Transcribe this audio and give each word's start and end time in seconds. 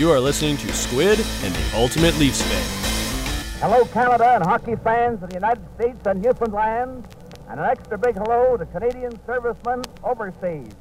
You 0.00 0.10
are 0.10 0.18
listening 0.18 0.56
to 0.56 0.72
Squid 0.72 1.20
and 1.42 1.54
the 1.54 1.76
Ultimate 1.76 2.16
Leafs 2.16 2.40
Fan. 2.40 3.60
Hello, 3.60 3.84
Canada 3.84 4.34
and 4.34 4.42
hockey 4.42 4.74
fans 4.76 5.22
of 5.22 5.28
the 5.28 5.34
United 5.34 5.62
States 5.74 5.98
and 6.06 6.22
Newfoundland, 6.22 7.06
and 7.50 7.60
an 7.60 7.66
extra 7.66 7.98
big 7.98 8.14
hello 8.14 8.56
to 8.56 8.64
Canadian 8.64 9.12
servicemen 9.26 9.82
overseas. 10.02 10.72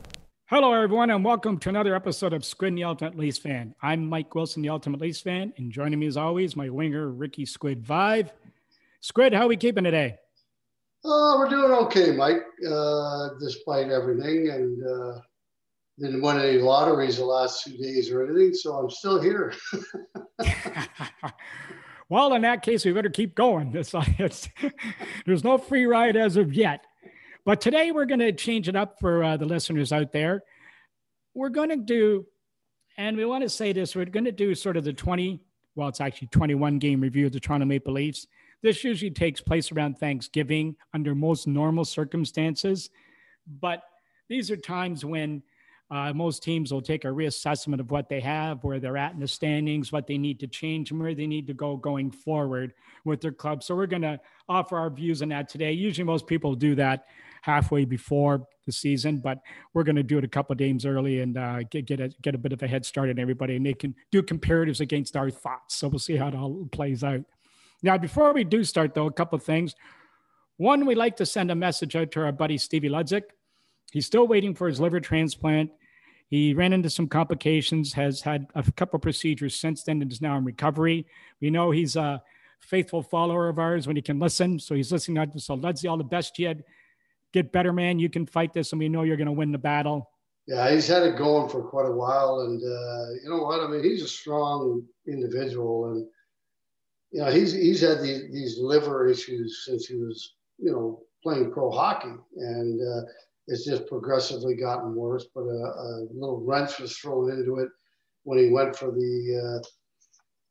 Hello, 0.46 0.72
everyone, 0.72 1.10
and 1.10 1.26
welcome 1.26 1.60
to 1.60 1.68
another 1.68 1.94
episode 1.96 2.32
of 2.32 2.46
Squid 2.46 2.70
and 2.70 2.78
the 2.78 2.86
Ultimate 2.86 3.18
Leafs 3.18 3.40
Fan. 3.40 3.76
I'm 3.82 4.08
Mike 4.08 4.34
Wilson, 4.34 4.62
the 4.62 4.70
Ultimate 4.70 5.02
Leafs 5.02 5.20
Fan, 5.20 5.52
and 5.58 5.70
joining 5.70 6.00
me 6.00 6.08
as 6.08 6.16
always, 6.16 6.56
my 6.56 6.70
winger, 6.70 7.10
Ricky 7.10 7.46
Squid 7.46 7.84
Vaive. 7.84 8.30
Squid, 9.02 9.34
how 9.34 9.44
are 9.44 9.48
we 9.50 9.58
keeping 9.58 9.84
today? 9.84 10.16
Oh, 11.04 11.36
we're 11.38 11.50
doing 11.50 11.74
okay, 11.74 12.14
Mike, 12.14 12.46
uh, 12.66 13.32
despite 13.42 13.90
everything. 13.90 14.48
And 14.48 14.82
uh, 14.88 15.20
didn't 16.00 16.22
win 16.22 16.40
any 16.40 16.58
lotteries 16.60 17.18
the 17.18 17.26
last 17.26 17.64
two 17.64 17.78
days 17.78 18.10
or 18.10 18.24
anything, 18.24 18.54
so 18.54 18.74
I'm 18.74 18.90
still 18.90 19.22
here. 19.22 19.54
well, 22.10 22.34
in 22.34 22.42
that 22.44 22.62
case, 22.64 22.86
we 22.86 22.92
better 22.92 23.10
keep 23.10 23.36
going. 23.36 23.76
It's, 23.76 23.94
it's, 24.18 24.50
there's 25.26 25.44
no 25.44 25.58
free 25.58 25.86
ride 25.86 26.16
as 26.16 26.38
of 26.38 26.54
yet. 26.54 26.86
But 27.46 27.62
today 27.62 27.92
we're 27.92 28.06
going 28.06 28.20
to 28.20 28.32
change 28.32 28.70
it 28.70 28.76
up 28.76 29.00
for 29.00 29.24
uh, 29.24 29.38
the 29.38 29.46
listeners 29.46 29.92
out 29.92 30.12
there. 30.12 30.44
We're 31.34 31.50
going 31.50 31.70
to 31.70 31.78
do, 31.78 32.26
and 32.98 33.18
we 33.18 33.26
want 33.26 33.44
to 33.44 33.50
say 33.50 33.74
this, 33.74 33.96
we're 33.96 34.06
going 34.06 34.26
to 34.26 34.32
do 34.32 34.56
sort 34.56 34.78
of 34.78 34.84
the 34.84 34.94
20, 34.94 35.42
well, 35.76 35.88
it's 35.88 36.02
actually 36.02 36.28
21 36.30 36.80
game 36.80 37.02
review 37.02 37.26
of 37.26 37.32
the 37.32 37.40
Toronto 37.40 37.66
Maple 37.66 37.94
Leafs. 37.94 38.28
This 38.62 38.84
usually 38.84 39.12
takes 39.12 39.40
place 39.42 39.72
around 39.72 39.98
Thanksgiving 39.98 40.76
under 40.94 41.16
most 41.16 41.48
normal 41.48 41.86
circumstances. 41.86 42.90
But 43.62 43.84
these 44.28 44.52
are 44.52 44.58
times 44.58 45.06
when 45.06 45.42
uh, 45.92 46.14
most 46.14 46.44
teams 46.44 46.72
will 46.72 46.82
take 46.82 47.04
a 47.04 47.08
reassessment 47.08 47.80
of 47.80 47.90
what 47.90 48.10
they 48.10 48.20
have, 48.20 48.64
where 48.64 48.80
they're 48.80 48.98
at 48.98 49.14
in 49.14 49.20
the 49.20 49.28
standings, 49.28 49.92
what 49.92 50.06
they 50.06 50.18
need 50.18 50.40
to 50.40 50.48
change, 50.48 50.92
and 50.92 51.00
where 51.00 51.16
they 51.16 51.26
need 51.26 51.48
to 51.48 51.54
go 51.54 51.76
going 51.76 52.12
forward 52.12 52.74
with 53.06 53.22
their 53.22 53.32
club. 53.32 53.64
So 53.64 53.76
we're 53.76 53.88
going 53.88 54.04
to 54.04 54.20
offer 54.48 54.78
our 54.78 54.92
views 54.92 55.24
on 55.24 55.30
that 55.30 55.50
today. 55.50 55.72
Usually, 55.72 56.06
most 56.06 56.28
people 56.28 56.54
do 56.54 56.76
that 56.76 57.06
halfway 57.42 57.86
before 57.86 58.48
the 58.68 58.72
season, 58.72 59.18
but 59.18 59.40
we're 59.74 59.84
going 59.84 59.96
to 59.96 60.04
do 60.04 60.20
it 60.20 60.24
a 60.24 60.28
couple 60.28 60.54
of 60.54 60.60
games 60.60 60.86
early 60.86 61.22
and 61.22 61.38
uh, 61.38 61.64
get 61.64 61.86
get 61.86 62.00
a, 62.00 62.10
get 62.22 62.36
a 62.36 62.38
bit 62.38 62.54
of 62.54 62.62
a 62.62 62.68
head 62.68 62.86
start 62.86 63.10
on 63.10 63.18
everybody, 63.18 63.56
and 63.56 63.66
they 63.66 63.74
can 63.74 63.96
do 64.12 64.22
comparatives 64.22 64.82
against 64.82 65.18
our 65.18 65.32
thoughts. 65.32 65.76
So 65.76 65.88
we'll 65.88 65.98
see 65.98 66.18
how 66.18 66.28
it 66.28 66.36
all 66.36 66.68
plays 66.72 67.04
out. 67.04 67.22
Now, 67.82 67.98
before 67.98 68.32
we 68.34 68.44
do 68.44 68.64
start, 68.64 68.94
though, 68.94 69.08
a 69.08 69.12
couple 69.12 69.38
of 69.38 69.44
things. 69.44 69.76
One, 70.58 70.86
we 70.86 70.94
like 70.94 71.16
to 71.18 71.26
send 71.26 71.50
a 71.52 71.56
message 71.56 71.96
out 71.96 72.12
to 72.12 72.22
our 72.26 72.34
buddy 72.34 72.58
Stevie 72.58 72.90
Ludzik. 72.90 73.24
He's 73.94 74.06
still 74.06 74.28
waiting 74.28 74.54
for 74.54 74.68
his 74.68 74.80
liver 74.82 75.00
transplant. 75.00 75.72
He 76.30 76.54
ran 76.54 76.74
into 76.74 76.92
some 76.92 77.08
complications, 77.08 77.94
has 77.94 78.22
had 78.22 78.48
a 78.54 78.72
couple 78.72 79.00
procedures 79.00 79.60
since 79.60 79.84
then, 79.84 80.02
and 80.02 80.12
is 80.12 80.22
now 80.22 80.38
in 80.38 80.46
recovery. 80.46 81.08
We 81.42 81.50
know 81.50 81.72
he's 81.72 81.96
a 81.96 82.22
faithful 82.60 83.02
follower 83.02 83.50
of 83.50 83.58
ours 83.58 83.88
when 83.88 83.96
he 83.96 84.02
can 84.02 84.20
listen. 84.20 84.60
So 84.60 84.76
he's 84.76 84.92
listening 84.92 85.16
to 85.16 85.36
us. 85.36 85.46
So 85.46 85.60
see 85.74 85.88
all 85.88 85.98
the 85.98 86.04
best 86.04 86.38
yet. 86.38 86.58
Get 87.34 87.52
better, 87.52 87.74
man. 87.74 87.98
You 87.98 88.10
can 88.10 88.28
fight 88.28 88.54
this, 88.54 88.72
and 88.72 88.80
we 88.80 88.90
know 88.90 89.04
you're 89.04 89.18
going 89.18 89.28
to 89.28 89.32
win 89.32 89.52
the 89.52 89.58
battle. 89.58 90.12
Yeah, 90.48 90.72
he's 90.72 90.88
had 90.88 91.04
it 91.04 91.18
going 91.18 91.50
for 91.50 91.64
quite 91.64 91.88
a 91.88 91.92
while, 91.92 92.42
and 92.42 92.60
uh, 92.60 93.22
you 93.24 93.30
know 93.30 93.44
what? 93.44 93.62
I 93.62 93.68
mean, 93.68 93.84
he's 93.84 94.04
a 94.04 94.08
strong 94.08 94.84
individual, 95.08 95.92
and 95.92 96.08
you 97.12 97.22
know 97.22 97.32
he's 97.32 97.54
he's 97.54 97.82
had 97.82 98.02
these, 98.02 98.32
these 98.32 98.58
liver 98.60 99.08
issues 99.08 99.64
since 99.66 99.86
he 99.86 99.96
was 99.96 100.34
you 100.58 100.72
know 100.72 101.04
playing 101.22 101.52
pro 101.52 101.70
hockey, 101.70 102.16
and 102.38 102.82
uh, 102.82 103.02
it's 103.50 103.66
just 103.66 103.88
progressively 103.88 104.56
gotten 104.56 104.96
worse. 104.96 105.26
But 105.34 105.42
a, 105.42 105.44
a, 105.44 106.08
little 106.14 106.42
wrench 106.46 106.80
was 106.80 106.96
thrown 106.98 107.32
into 107.32 107.58
it 107.58 107.70
when 108.24 108.38
he 108.38 108.50
went 108.50 108.76
for 108.76 108.92
the 108.92 109.62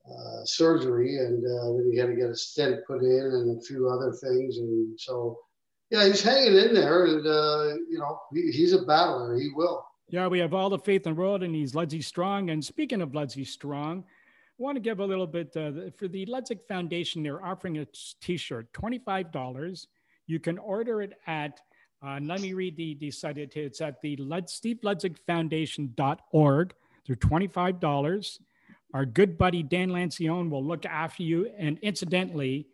uh, 0.08 0.12
uh, 0.12 0.44
surgery, 0.44 1.18
and 1.18 1.44
uh, 1.44 1.76
then 1.76 1.90
he 1.92 1.98
had 1.98 2.08
to 2.08 2.16
get 2.16 2.30
a 2.30 2.36
stent 2.36 2.80
put 2.86 3.02
in 3.02 3.08
and 3.08 3.56
a 3.56 3.64
few 3.64 3.88
other 3.88 4.12
things. 4.12 4.58
And 4.58 4.98
so, 4.98 5.38
yeah, 5.90 6.06
he's 6.06 6.22
hanging 6.22 6.56
in 6.56 6.74
there, 6.74 7.04
and 7.04 7.26
uh, 7.26 7.74
you 7.88 7.98
know, 7.98 8.20
he, 8.32 8.50
he's 8.50 8.72
a 8.72 8.82
battler. 8.82 9.38
He 9.38 9.50
will. 9.54 9.84
Yeah, 10.08 10.26
we 10.26 10.38
have 10.40 10.54
all 10.54 10.70
the 10.70 10.78
faith 10.78 11.06
in 11.06 11.14
the 11.14 11.20
world, 11.20 11.42
and 11.42 11.54
he's 11.54 11.72
Ludzy 11.72 12.02
Strong. 12.02 12.50
And 12.50 12.64
speaking 12.64 13.02
of 13.02 13.10
Ludzy 13.10 13.46
Strong, 13.46 14.04
I 14.08 14.62
want 14.62 14.76
to 14.76 14.80
give 14.80 15.00
a 15.00 15.06
little 15.06 15.26
bit 15.26 15.54
uh, 15.56 15.90
for 15.96 16.08
the 16.08 16.26
Ludzik 16.26 16.66
Foundation. 16.66 17.22
They're 17.22 17.44
offering 17.44 17.78
a 17.78 17.86
T-shirt, 18.20 18.72
twenty-five 18.72 19.30
dollars. 19.30 19.86
You 20.26 20.40
can 20.40 20.58
order 20.58 21.00
it 21.00 21.12
at 21.26 21.60
uh, 22.04 22.18
let 22.22 22.40
me 22.40 22.52
read 22.52 22.76
the, 22.76 22.94
the 22.94 23.10
site. 23.10 23.38
It's 23.38 23.80
at 23.80 24.00
the 24.00 24.16
Lud, 24.16 24.48
Steve 24.48 24.78
Ludzik 24.84 25.18
Foundation.org. 25.26 26.74
They're 27.06 27.16
$25. 27.16 28.38
Our 28.94 29.04
good 29.04 29.36
buddy 29.36 29.62
Dan 29.62 29.90
Lancione 29.90 30.50
will 30.50 30.64
look 30.64 30.86
after 30.86 31.22
you. 31.22 31.50
And 31.58 31.78
incidentally, 31.80 32.68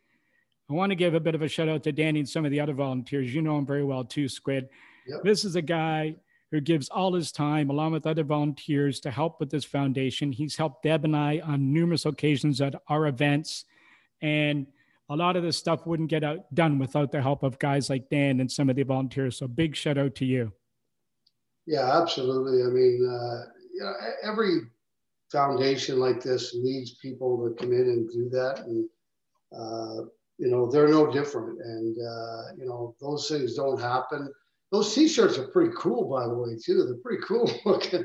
I 0.71 0.75
want 0.75 0.91
to 0.91 0.97
give 0.97 1.15
a 1.15 1.21
bit 1.21 1.35
of 1.35 1.43
a 1.43 1.49
shout 1.49 1.69
out 1.69 1.83
to 1.85 1.93
Danny 1.93 2.21
and 2.21 2.29
some 2.29 2.45
of 2.45 2.51
the 2.51 2.61
other 2.61 2.75
volunteers. 2.75 3.35
You 3.35 3.43
know 3.43 3.59
him 3.59 3.67
very 3.67 3.85
well 3.85 4.05
too, 4.05 4.29
Squid. 4.29 4.69
Yep. 5.07 5.23
This 5.25 5.45
is 5.45 5.57
a 5.57 5.63
guy 5.63 6.17
who 6.51 6.61
gives 6.61 6.89
all 6.89 7.13
his 7.13 7.33
time, 7.33 7.69
along 7.69 7.93
with 7.93 8.07
other 8.07 8.25
volunteers, 8.25 9.01
to 9.01 9.11
help 9.11 9.41
with 9.41 9.51
this 9.51 9.65
foundation. 9.65 10.33
He's 10.33 10.57
helped 10.57 10.85
Deb 10.85 11.05
and 11.05 11.17
I 11.17 11.41
on 11.41 11.73
numerous 11.73 12.07
occasions 12.07 12.61
at 12.61 12.75
our 12.89 13.07
events. 13.07 13.65
And 14.23 14.67
a 15.11 15.17
lot 15.17 15.37
of 15.37 15.43
this 15.43 15.59
stuff 15.59 15.87
wouldn't 15.87 16.09
get 16.09 16.25
out, 16.25 16.53
done 16.55 16.79
without 16.79 17.13
the 17.13 17.21
help 17.21 17.43
of 17.43 17.59
guys 17.59 17.91
like 17.91 18.09
Dan 18.11 18.41
and 18.41 18.51
some 18.51 18.71
of 18.71 18.77
the 18.77 18.83
volunteers. 18.83 19.39
So 19.39 19.47
big 19.47 19.77
shout 19.77 19.99
out 19.99 20.15
to 20.17 20.25
you. 20.25 20.53
Yeah, 21.67 22.01
absolutely. 22.01 22.63
I 22.63 22.67
mean, 22.67 23.09
uh, 23.09 23.51
you 23.73 23.81
know, 23.81 23.93
every 24.23 24.61
foundation 25.31 25.99
like 25.99 26.23
this 26.23 26.55
needs 26.55 26.95
people 26.97 27.49
to 27.49 27.55
come 27.55 27.73
in 27.73 27.81
and 27.81 28.11
do 28.11 28.29
that, 28.31 28.65
and 28.67 28.89
uh, 29.57 30.05
you 30.39 30.51
know 30.51 30.71
they're 30.71 30.89
no 30.89 31.11
different. 31.11 31.59
And 31.61 31.97
uh, 31.97 32.43
you 32.57 32.67
know 32.67 32.95
those 33.01 33.29
things 33.29 33.57
don't 33.57 33.81
happen. 33.81 34.33
Those 34.73 34.95
T-shirts 34.95 35.39
are 35.39 35.49
pretty 35.49 35.73
cool, 35.77 36.09
by 36.09 36.27
the 36.27 36.35
way, 36.35 36.57
too. 36.63 36.85
They're 36.85 36.97
pretty 36.97 37.23
cool 37.23 37.51
looking. 37.65 38.05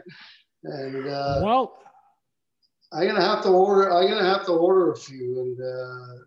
And 0.63 1.07
uh, 1.07 1.41
well, 1.43 1.79
I'm 2.93 3.07
gonna 3.07 3.21
have 3.21 3.43
to 3.43 3.49
order. 3.49 3.91
I'm 3.91 4.07
gonna 4.07 4.23
have 4.23 4.45
to 4.45 4.53
order 4.53 4.91
a 4.91 4.97
few, 4.97 5.39
and 5.39 5.59
uh, 5.59 6.23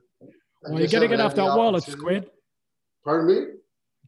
well, 0.64 0.80
you 0.80 0.88
got 0.88 1.00
to 1.00 1.08
get 1.08 1.20
off 1.20 1.34
that 1.34 1.56
wallet, 1.56 1.84
Squid. 1.84 2.30
Pardon 3.04 3.26
me? 3.26 3.46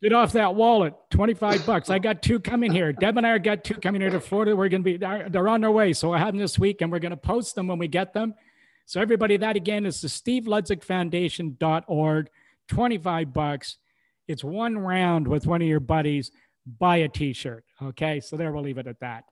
Get 0.02 0.12
off 0.12 0.32
that 0.32 0.54
wallet. 0.54 0.94
25 1.10 1.64
bucks. 1.64 1.90
I 1.90 1.98
got 1.98 2.22
two 2.22 2.38
coming 2.38 2.70
here. 2.70 2.92
Deb 2.92 3.16
and 3.16 3.26
I 3.26 3.38
got 3.38 3.64
two 3.64 3.74
coming 3.74 4.00
here 4.00 4.10
to 4.10 4.20
Florida. 4.20 4.54
We're 4.54 4.68
going 4.68 4.84
to 4.84 4.84
be, 4.84 4.96
they're 4.96 5.48
on 5.48 5.60
their 5.62 5.70
way. 5.70 5.92
So 5.92 6.12
I 6.12 6.18
have 6.18 6.28
them 6.28 6.38
this 6.38 6.58
week 6.58 6.82
and 6.82 6.92
we're 6.92 6.98
going 6.98 7.10
to 7.10 7.16
post 7.16 7.54
them 7.54 7.68
when 7.68 7.78
we 7.78 7.88
get 7.88 8.12
them. 8.12 8.34
So 8.86 9.00
everybody, 9.00 9.36
that 9.38 9.56
again 9.56 9.86
is 9.86 10.00
the 10.00 10.08
Steve 10.08 10.44
Ludzik 10.44 10.84
Foundation.org. 10.84 12.28
25 12.68 13.32
bucks. 13.32 13.76
It's 14.28 14.44
one 14.44 14.76
round 14.78 15.26
with 15.26 15.46
one 15.46 15.62
of 15.62 15.68
your 15.68 15.80
buddies. 15.80 16.30
Buy 16.78 16.98
a 16.98 17.08
t-shirt. 17.08 17.64
Okay. 17.82 18.20
So 18.20 18.36
there, 18.36 18.52
we'll 18.52 18.62
leave 18.62 18.78
it 18.78 18.86
at 18.86 19.00
that 19.00 19.24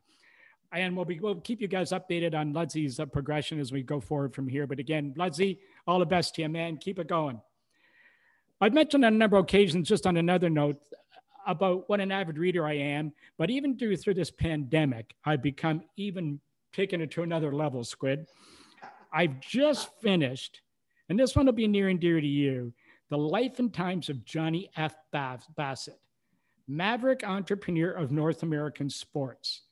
and 0.72 0.96
we'll 0.96 1.04
be 1.04 1.20
we'll 1.20 1.36
keep 1.36 1.60
you 1.60 1.68
guys 1.68 1.90
updated 1.90 2.34
on 2.34 2.54
Ludzy's 2.54 2.98
uh, 2.98 3.06
progression 3.06 3.60
as 3.60 3.72
we 3.72 3.82
go 3.82 4.00
forward 4.00 4.34
from 4.34 4.48
here. 4.48 4.66
But 4.66 4.78
again, 4.78 5.14
Ludzy, 5.16 5.58
all 5.86 5.98
the 5.98 6.06
best 6.06 6.34
to 6.36 6.42
you, 6.42 6.48
man. 6.48 6.78
Keep 6.78 6.98
it 6.98 7.06
going. 7.06 7.40
I've 8.60 8.72
mentioned 8.72 9.04
on 9.04 9.14
a 9.14 9.16
number 9.16 9.36
of 9.36 9.44
occasions, 9.44 9.88
just 9.88 10.06
on 10.06 10.16
another 10.16 10.48
note, 10.48 10.80
about 11.46 11.88
what 11.88 12.00
an 12.00 12.12
avid 12.12 12.38
reader 12.38 12.66
I 12.66 12.74
am. 12.74 13.12
But 13.36 13.50
even 13.50 13.76
through 13.76 13.96
through 13.96 14.14
this 14.14 14.30
pandemic, 14.30 15.14
I've 15.24 15.42
become 15.42 15.82
even 15.96 16.40
taken 16.72 17.00
it 17.00 17.10
to 17.12 17.22
another 17.22 17.52
level. 17.52 17.84
Squid, 17.84 18.26
I've 19.12 19.40
just 19.40 19.90
finished, 20.00 20.62
and 21.08 21.18
this 21.18 21.36
one 21.36 21.46
will 21.46 21.52
be 21.52 21.68
near 21.68 21.88
and 21.88 22.00
dear 22.00 22.20
to 22.20 22.26
you. 22.26 22.72
The 23.10 23.18
Life 23.18 23.58
and 23.58 23.74
Times 23.74 24.08
of 24.08 24.24
Johnny 24.24 24.70
F. 24.74 24.94
Bassett, 25.12 26.00
maverick 26.66 27.28
entrepreneur 27.28 27.90
of 27.90 28.10
North 28.10 28.42
American 28.42 28.88
sports. 28.88 29.62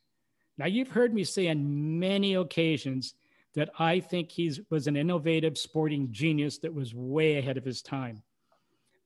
Now, 0.61 0.67
you've 0.67 0.91
heard 0.91 1.15
me 1.15 1.25
say 1.25 1.49
on 1.49 1.99
many 1.99 2.35
occasions 2.35 3.15
that 3.55 3.71
I 3.79 3.99
think 3.99 4.31
he 4.31 4.53
was 4.69 4.89
an 4.89 4.95
innovative 4.95 5.57
sporting 5.57 6.13
genius 6.13 6.59
that 6.59 6.75
was 6.75 6.95
way 6.95 7.39
ahead 7.39 7.57
of 7.57 7.65
his 7.65 7.81
time. 7.81 8.23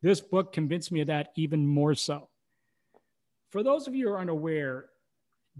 This 0.03 0.21
book 0.21 0.53
convinced 0.53 0.91
me 0.91 1.03
of 1.03 1.07
that 1.07 1.29
even 1.37 1.65
more 1.65 1.95
so. 1.95 2.29
For 3.51 3.63
those 3.63 3.87
of 3.87 3.95
you 3.95 4.09
who 4.09 4.15
are 4.15 4.19
unaware, 4.19 4.87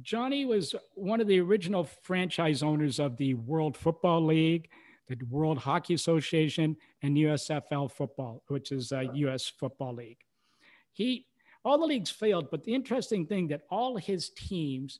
Johnny 0.03 0.45
was 0.45 0.75
one 0.97 1.21
of 1.21 1.29
the 1.29 1.39
original 1.39 1.85
franchise 2.03 2.65
owners 2.65 2.99
of 2.99 3.17
the 3.17 3.35
World 3.35 3.77
Football 3.77 4.27
League, 4.27 4.71
the 5.09 5.17
World 5.31 5.59
Hockey 5.59 5.95
Association, 5.95 6.77
and 7.03 7.17
USFL 7.17 7.89
football, 7.89 8.43
which 8.49 8.73
is 8.73 8.91
a 8.91 9.11
US 9.15 9.47
Football 9.47 9.95
League. 9.95 10.19
He 10.91 11.29
all 11.65 11.79
the 11.79 11.87
leagues 11.87 12.11
failed, 12.11 12.49
but 12.51 12.65
the 12.65 12.75
interesting 12.75 13.27
thing 13.27 13.47
that 13.47 13.63
all 13.71 13.97
his 13.97 14.31
teams 14.31 14.99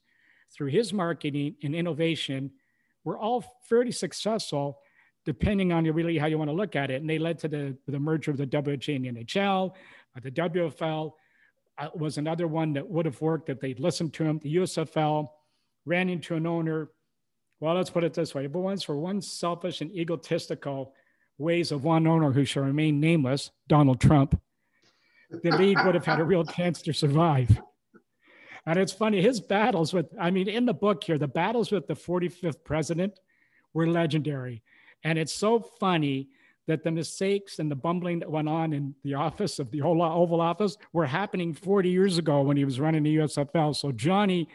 through 0.55 0.69
his 0.69 0.93
marketing 0.93 1.57
and 1.63 1.75
innovation 1.75 2.51
were 3.05 3.19
all 3.19 3.45
fairly 3.69 3.93
successful, 3.93 4.79
depending 5.25 5.73
on 5.73 5.85
really 5.85 6.19
how 6.19 6.27
you 6.27 6.39
want 6.39 6.49
to 6.49 6.55
look 6.55 6.77
at 6.77 6.91
it. 6.91 7.01
And 7.01 7.11
they 7.11 7.19
led 7.19 7.39
to 7.41 7.49
the, 7.49 7.77
the 7.87 7.99
merger 7.99 8.31
of 8.31 8.37
the 8.37 8.47
WHA 8.47 8.93
and 8.93 9.05
the 9.05 9.25
NHL. 9.25 9.73
Uh, 10.17 10.21
the 10.23 10.31
WFL 10.31 11.13
uh, 11.79 11.89
was 11.95 12.19
another 12.19 12.47
one 12.47 12.73
that 12.75 12.89
would 12.89 13.07
have 13.07 13.21
worked 13.21 13.49
if 13.49 13.61
they'd 13.61 13.81
listened 13.81 14.15
to 14.15 14.25
him. 14.25 14.39
The 14.43 14.57
USFL 14.57 15.29
ran 15.85 16.09
into 16.09 16.35
an 16.35 16.47
owner 16.47 16.91
Well, 17.61 17.75
let's 17.75 17.91
put 17.91 18.05
it 18.05 18.15
this 18.15 18.35
way. 18.35 18.47
But 18.47 18.61
once 18.61 18.83
for 18.83 18.97
one 18.97 19.21
selfish 19.21 19.81
and 19.81 19.91
egotistical 19.91 20.95
ways 21.39 21.73
of 21.73 21.85
one 21.85 22.07
owner 22.07 22.31
who 22.31 22.45
shall 22.45 22.63
remain 22.63 23.01
nameless, 23.01 23.51
Donald 23.69 24.01
Trump, 24.01 24.41
the 25.43 25.57
league 25.57 25.79
would 25.85 25.95
have 25.95 26.05
had 26.05 26.21
a 26.21 26.25
real 26.25 26.45
chance 26.45 26.81
to 26.83 26.93
survive. 26.93 27.61
And 28.67 28.79
it's 28.79 28.93
funny, 28.93 29.21
his 29.21 29.41
battles 29.41 29.93
with, 29.93 30.07
I 30.19 30.31
mean, 30.31 30.49
in 30.49 30.65
the 30.65 30.75
book 30.75 31.05
here, 31.05 31.19
the 31.19 31.29
battles 31.29 31.71
with 31.71 31.87
the 31.87 31.95
45th 31.95 32.65
president 32.65 33.21
were 33.75 33.87
legendary. 33.87 34.63
And 35.03 35.19
it's 35.19 35.35
so 35.35 35.61
funny 35.61 36.29
that 36.67 36.83
the 36.83 36.91
mistakes 36.91 37.59
and 37.59 37.71
the 37.71 37.77
bumbling 37.77 38.21
that 38.21 38.31
went 38.31 38.49
on 38.49 38.73
in 38.73 38.95
the 39.03 39.15
office 39.15 39.59
of 39.59 39.71
the 39.71 39.83
Oval 39.83 40.41
Office 40.41 40.79
were 40.95 41.05
happening 41.05 41.53
40 41.53 41.91
years 41.91 42.17
ago 42.17 42.41
when 42.41 42.57
he 42.57 42.65
was 42.65 42.81
running 42.81 43.03
the 43.03 43.17
USFL. 43.17 43.77
So 43.77 43.93
Johnny 43.93 44.49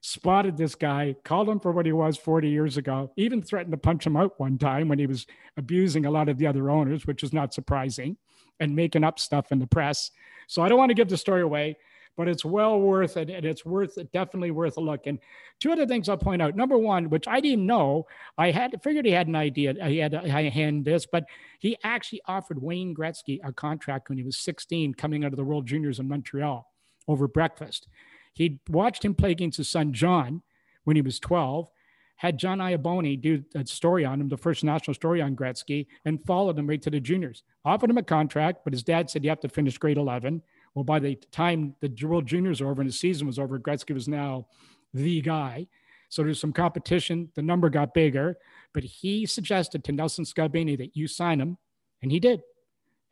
spotted 0.00 0.56
this 0.56 0.76
guy, 0.76 1.16
called 1.24 1.48
him 1.48 1.58
for 1.58 1.72
what 1.72 1.84
he 1.86 1.90
was 1.90 2.16
40 2.16 2.48
years 2.48 2.76
ago, 2.76 3.10
even 3.16 3.42
threatened 3.42 3.72
to 3.72 3.78
punch 3.78 4.06
him 4.06 4.16
out 4.16 4.38
one 4.38 4.58
time 4.58 4.86
when 4.86 5.00
he 5.00 5.06
was 5.06 5.26
abusing 5.56 6.06
a 6.06 6.10
lot 6.10 6.28
of 6.28 6.38
the 6.38 6.46
other 6.46 6.70
owners, 6.70 7.04
which 7.04 7.24
is 7.24 7.32
not 7.32 7.52
surprising, 7.52 8.16
and 8.60 8.76
making 8.76 9.02
up 9.02 9.18
stuff 9.18 9.50
in 9.50 9.58
the 9.58 9.66
press. 9.66 10.12
So 10.46 10.62
I 10.62 10.68
don't 10.68 10.78
want 10.78 10.90
to 10.90 10.94
give 10.94 11.08
the 11.08 11.16
story 11.16 11.42
away, 11.42 11.76
but 12.16 12.28
it's 12.28 12.44
well 12.44 12.80
worth 12.80 13.16
it. 13.16 13.30
And 13.30 13.44
it's 13.44 13.64
worth 13.64 13.98
definitely 14.12 14.50
worth 14.50 14.76
a 14.76 14.80
look. 14.80 15.06
And 15.06 15.18
two 15.60 15.72
other 15.72 15.86
things 15.86 16.08
I'll 16.08 16.16
point 16.16 16.42
out. 16.42 16.56
Number 16.56 16.78
one, 16.78 17.10
which 17.10 17.28
I 17.28 17.40
didn't 17.40 17.66
know, 17.66 18.06
I 18.38 18.50
had 18.50 18.80
figured 18.82 19.04
he 19.04 19.12
had 19.12 19.28
an 19.28 19.36
idea. 19.36 19.74
He 19.86 19.98
had 19.98 20.14
a 20.14 20.50
hand 20.50 20.84
this, 20.84 21.06
but 21.06 21.24
he 21.58 21.76
actually 21.84 22.22
offered 22.26 22.60
Wayne 22.60 22.94
Gretzky 22.94 23.38
a 23.44 23.52
contract 23.52 24.08
when 24.08 24.18
he 24.18 24.24
was 24.24 24.38
16 24.38 24.94
coming 24.94 25.24
out 25.24 25.32
of 25.32 25.36
the 25.36 25.44
World 25.44 25.66
Juniors 25.66 25.98
in 25.98 26.08
Montreal 26.08 26.66
over 27.06 27.28
breakfast. 27.28 27.88
He 28.32 28.60
watched 28.68 29.04
him 29.04 29.14
play 29.14 29.30
against 29.30 29.58
his 29.58 29.68
son 29.68 29.92
John 29.92 30.42
when 30.84 30.96
he 30.96 31.02
was 31.02 31.20
12 31.20 31.70
had 32.16 32.38
John 32.38 32.58
Iaboni 32.58 33.20
do 33.20 33.44
a 33.54 33.66
story 33.66 34.04
on 34.04 34.20
him, 34.20 34.28
the 34.28 34.36
first 34.36 34.64
national 34.64 34.94
story 34.94 35.20
on 35.20 35.36
Gretzky, 35.36 35.86
and 36.04 36.24
followed 36.24 36.58
him 36.58 36.66
right 36.66 36.80
to 36.82 36.90
the 36.90 36.98
juniors. 36.98 37.42
Offered 37.64 37.90
him 37.90 37.98
a 37.98 38.02
contract, 38.02 38.60
but 38.64 38.72
his 38.72 38.82
dad 38.82 39.10
said 39.10 39.22
you 39.22 39.30
have 39.30 39.40
to 39.40 39.48
finish 39.48 39.76
grade 39.76 39.98
11. 39.98 40.42
Well, 40.76 40.84
by 40.84 40.98
the 40.98 41.14
time 41.32 41.74
the 41.80 41.90
World 42.06 42.26
Juniors 42.26 42.60
over 42.60 42.82
and 42.82 42.88
the 42.88 42.94
season 42.94 43.26
was 43.26 43.38
over, 43.38 43.58
Gretzky 43.58 43.94
was 43.94 44.08
now 44.08 44.46
the 44.92 45.22
guy. 45.22 45.68
So 46.10 46.22
there's 46.22 46.38
some 46.38 46.52
competition. 46.52 47.30
The 47.34 47.40
number 47.40 47.70
got 47.70 47.94
bigger, 47.94 48.36
but 48.74 48.84
he 48.84 49.24
suggested 49.24 49.82
to 49.84 49.92
Nelson 49.92 50.26
Skalbania 50.26 50.76
that 50.76 50.94
you 50.94 51.08
sign 51.08 51.40
him, 51.40 51.56
and 52.02 52.12
he 52.12 52.20
did. 52.20 52.42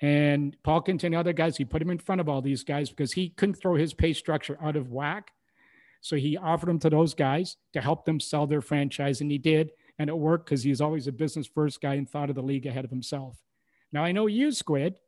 And 0.03 0.55
Paul 0.63 0.83
Kent 0.83 1.05
and 1.05 1.15
other 1.15 1.33
guys, 1.33 1.57
he 1.57 1.65
put 1.65 1.81
him 1.81 1.89
in 1.89 1.99
front 1.99 2.21
of 2.21 2.29
all 2.29 2.43
these 2.43 2.65
guys 2.65 2.91
because 2.91 3.13
he 3.13 3.31
couldn't 3.31 3.55
throw 3.55 3.77
his 3.77 3.95
pay 3.95 4.13
structure 4.13 4.59
out 4.63 4.77
of 4.77 4.93
whack. 4.93 5.31
So 6.03 6.17
he 6.17 6.37
offered 6.37 6.69
him 6.69 6.79
to 6.81 6.91
those 6.91 7.15
guys 7.15 7.57
to 7.73 7.81
help 7.81 8.05
them 8.05 8.21
sell 8.21 8.47
their 8.47 8.61
franchise, 8.61 9.23
and 9.23 9.31
he 9.31 9.39
did. 9.39 9.71
And 9.99 10.11
it 10.11 10.19
worked 10.19 10.45
because 10.45 10.63
he's 10.63 10.83
always 10.83 11.07
a 11.07 11.13
business 11.13 11.47
first 11.47 11.81
guy 11.81 11.95
and 11.95 12.07
thought 12.07 12.29
of 12.29 12.37
the 12.37 12.43
league 12.43 12.67
ahead 12.67 12.85
of 12.85 12.91
himself. 12.91 13.39
Now, 13.91 14.05
I 14.05 14.13
know 14.13 14.27
you, 14.27 14.53
Squid, 14.53 15.01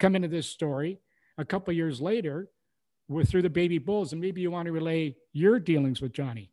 come 0.00 0.16
into 0.16 0.26
this 0.26 0.48
story 0.48 0.98
a 1.38 1.44
couple 1.44 1.72
years 1.72 2.00
later 2.00 2.48
we're 3.08 3.24
through 3.24 3.42
the 3.42 3.50
baby 3.50 3.78
bulls 3.78 4.12
and 4.12 4.20
maybe 4.20 4.40
you 4.40 4.50
want 4.50 4.66
to 4.66 4.72
relay 4.72 5.14
your 5.32 5.58
dealings 5.60 6.00
with 6.00 6.12
johnny. 6.12 6.50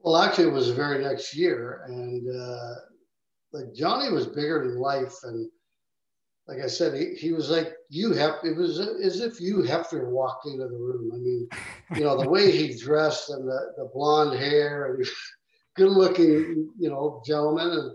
Well 0.00 0.16
actually 0.16 0.48
it 0.48 0.52
was 0.52 0.68
the 0.68 0.74
very 0.74 1.02
next 1.02 1.36
year 1.36 1.82
and 1.86 2.40
uh, 2.40 2.74
like 3.52 3.74
johnny 3.74 4.10
was 4.10 4.26
bigger 4.26 4.66
than 4.66 4.78
life 4.78 5.14
and 5.24 5.48
like 6.46 6.58
i 6.62 6.66
said 6.66 6.94
he, 6.94 7.14
he 7.14 7.32
was 7.32 7.50
like 7.50 7.72
you 7.88 8.12
have 8.12 8.34
it 8.44 8.56
was 8.56 8.78
as 8.78 9.20
if 9.20 9.38
Hugh 9.38 9.62
Hefner 9.62 10.10
walked 10.10 10.46
into 10.46 10.66
the 10.68 10.76
room. 10.76 11.10
I 11.12 11.18
mean 11.18 11.48
you 11.94 12.04
know 12.04 12.20
the 12.20 12.28
way 12.28 12.50
he 12.50 12.78
dressed 12.80 13.30
and 13.30 13.48
the, 13.48 13.72
the 13.76 13.90
blonde 13.92 14.38
hair 14.38 14.94
and 14.94 15.06
good 15.76 15.90
looking 15.90 16.70
you 16.78 16.88
know 16.88 17.22
gentleman 17.26 17.70
and 17.70 17.92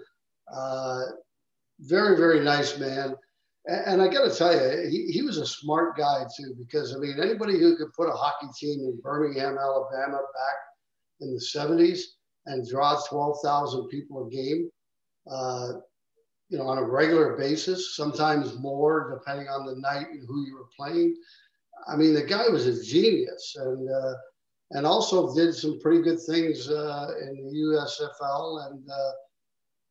uh, 0.54 1.02
very 1.80 2.16
very 2.18 2.42
nice 2.42 2.78
man 2.78 3.16
and 3.68 4.02
I 4.02 4.08
got 4.08 4.30
to 4.30 4.36
tell 4.36 4.54
you, 4.54 4.90
he, 4.90 5.12
he 5.12 5.22
was 5.22 5.38
a 5.38 5.46
smart 5.46 5.98
guy 5.98 6.26
too, 6.38 6.56
because 6.58 6.96
I 6.96 7.00
mean, 7.00 7.20
anybody 7.22 7.60
who 7.60 7.78
could 7.78 7.94
put 7.94 8.10
a 8.10 8.14
hockey 8.14 8.48
team 8.60 8.80
in 8.82 9.00
Birmingham, 9.04 9.58
Alabama 9.58 10.18
back 10.18 10.56
in 11.22 11.34
the 11.34 11.40
70s 11.40 12.02
and 12.48 12.68
draw 12.68 13.00
12,000 13.08 13.88
people 13.88 14.26
a 14.26 14.30
game, 14.30 14.70
uh, 15.32 15.74
you 16.50 16.58
know, 16.58 16.68
on 16.68 16.80
a 16.80 16.84
regular 16.84 17.38
basis, 17.38 17.96
sometimes 17.96 18.58
more 18.58 19.12
depending 19.12 19.48
on 19.48 19.66
the 19.66 19.76
night 19.76 20.08
and 20.10 20.28
who 20.28 20.46
you 20.46 20.56
were 20.56 20.70
playing. 20.76 21.16
I 21.88 21.96
mean, 21.96 22.14
the 22.14 22.24
guy 22.24 22.50
was 22.50 22.66
a 22.66 22.84
genius 22.84 23.56
and, 23.58 23.90
uh, 23.90 24.14
and 24.72 24.86
also 24.86 25.36
did 25.36 25.54
some 25.54 25.80
pretty 25.80 26.02
good 26.02 26.20
things 26.28 26.70
uh, 26.70 27.14
in 27.22 27.46
the 27.46 27.58
USFL 27.60 28.72
and 28.72 28.90
uh, 28.90 29.12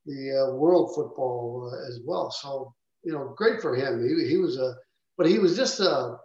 the 0.07 0.47
uh, 0.49 0.55
world 0.55 0.93
football 0.95 1.73
uh, 1.73 1.89
as 1.89 2.01
well. 2.05 2.31
So, 2.31 2.75
you 3.03 3.13
know, 3.13 3.35
great 3.37 3.61
for 3.61 3.75
him. 3.75 4.07
He, 4.07 4.29
he 4.29 4.37
was 4.37 4.59
a, 4.59 4.75
but 5.17 5.27
he 5.27 5.39
was 5.39 5.57
just 5.57 5.81
a, 5.81 6.19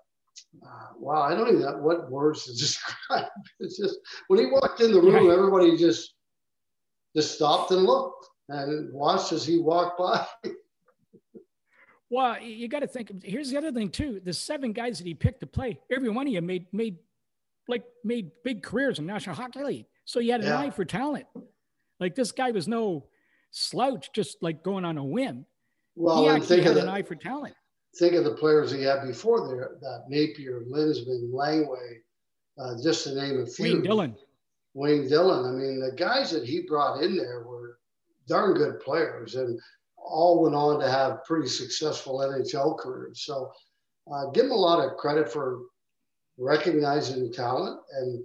uh, 0.66 0.88
wow, 0.98 1.22
I 1.22 1.36
don't 1.36 1.48
even 1.48 1.62
know 1.62 1.77
what 1.77 2.12
words 2.12 2.45
to 2.45 2.51
describe. 2.57 3.27
It's 3.60 3.77
just 3.77 3.98
when 4.27 4.39
he 4.39 4.48
walked 4.48 4.81
in 4.81 4.92
the 4.92 5.01
room, 5.01 5.31
everybody 5.31 5.77
just 5.77 6.13
just 7.16 7.36
stopped 7.36 7.72
and 7.72 7.83
looked 7.83 8.27
and 8.50 8.94
watched 8.94 9.31
as 9.31 9.45
he 9.45 9.60
walked 9.60 9.98
by. 9.98 10.25
well, 12.10 12.42
you 12.42 12.68
got 12.68 12.80
to 12.80 12.88
think. 12.88 13.24
Here's 13.24 13.50
the 13.50 13.57
other 13.57 13.71
thing 13.71 13.89
too: 13.89 14.21
the 14.24 14.33
seven 14.33 14.74
guys 14.74 14.98
that 14.98 15.07
he 15.07 15.13
picked 15.13 15.39
to 15.39 15.48
play, 15.48 15.80
every 15.92 16.10
one 16.10 16.28
of 16.28 16.33
you 16.33 16.42
made 16.42 16.68
made 16.74 16.98
like 17.68 17.83
made 18.04 18.31
big 18.44 18.63
careers 18.63 19.00
in 19.00 19.06
National 19.06 19.36
Hockey 19.36 19.63
League. 19.63 19.86
So 20.06 20.19
he 20.19 20.30
had 20.30 20.42
an 20.42 20.48
yeah. 20.48 20.60
eye 20.60 20.69
for 20.69 20.86
talent. 20.86 21.25
Like 22.00 22.16
this 22.16 22.31
guy 22.31 22.51
was 22.51 22.68
no 22.68 23.06
slouch, 23.51 24.10
just 24.13 24.38
like 24.42 24.63
going 24.63 24.86
on 24.86 24.98
a 24.98 25.04
whim. 25.04 25.45
Well, 25.95 26.24
he 26.24 26.30
actually 26.30 26.62
had 26.62 26.77
an 26.77 26.89
eye 26.89 27.01
for 27.01 27.15
talent. 27.15 27.56
Think 27.97 28.13
of 28.13 28.25
the 28.25 28.33
players 28.33 28.71
he 28.71 28.83
had 28.83 29.06
before 29.06 29.47
there: 29.47 29.77
that 29.81 30.03
Napier, 30.09 30.63
Linseman, 30.68 31.31
Langway, 31.33 32.00
uh, 32.59 32.75
just 32.83 33.03
to 33.06 33.15
name 33.15 33.42
a 33.42 33.45
few. 33.45 33.75
Wayne 33.75 33.83
Dillon. 33.83 34.15
Wayne 34.74 35.07
Dillon. 35.07 35.45
I 35.45 35.57
mean, 35.57 35.80
the 35.80 35.95
guys 35.95 36.31
that 36.31 36.45
he 36.45 36.62
brought 36.62 37.01
in 37.01 37.15
there 37.15 37.44
were 37.44 37.80
darn 38.27 38.53
good 38.53 38.80
players, 38.81 39.36
and 39.36 39.59
all 39.97 40.42
went 40.42 40.56
on 40.56 40.80
to 40.80 40.89
have 40.89 41.24
pretty 41.24 41.47
successful 41.47 42.19
NHL 42.19 42.77
careers. 42.77 43.21
So, 43.21 43.51
uh, 44.13 44.30
give 44.31 44.45
him 44.45 44.51
a 44.51 44.56
lot 44.56 44.86
of 44.86 44.97
credit 44.97 45.31
for 45.31 45.62
recognizing 46.38 47.31
talent 47.31 47.80
and 47.94 48.24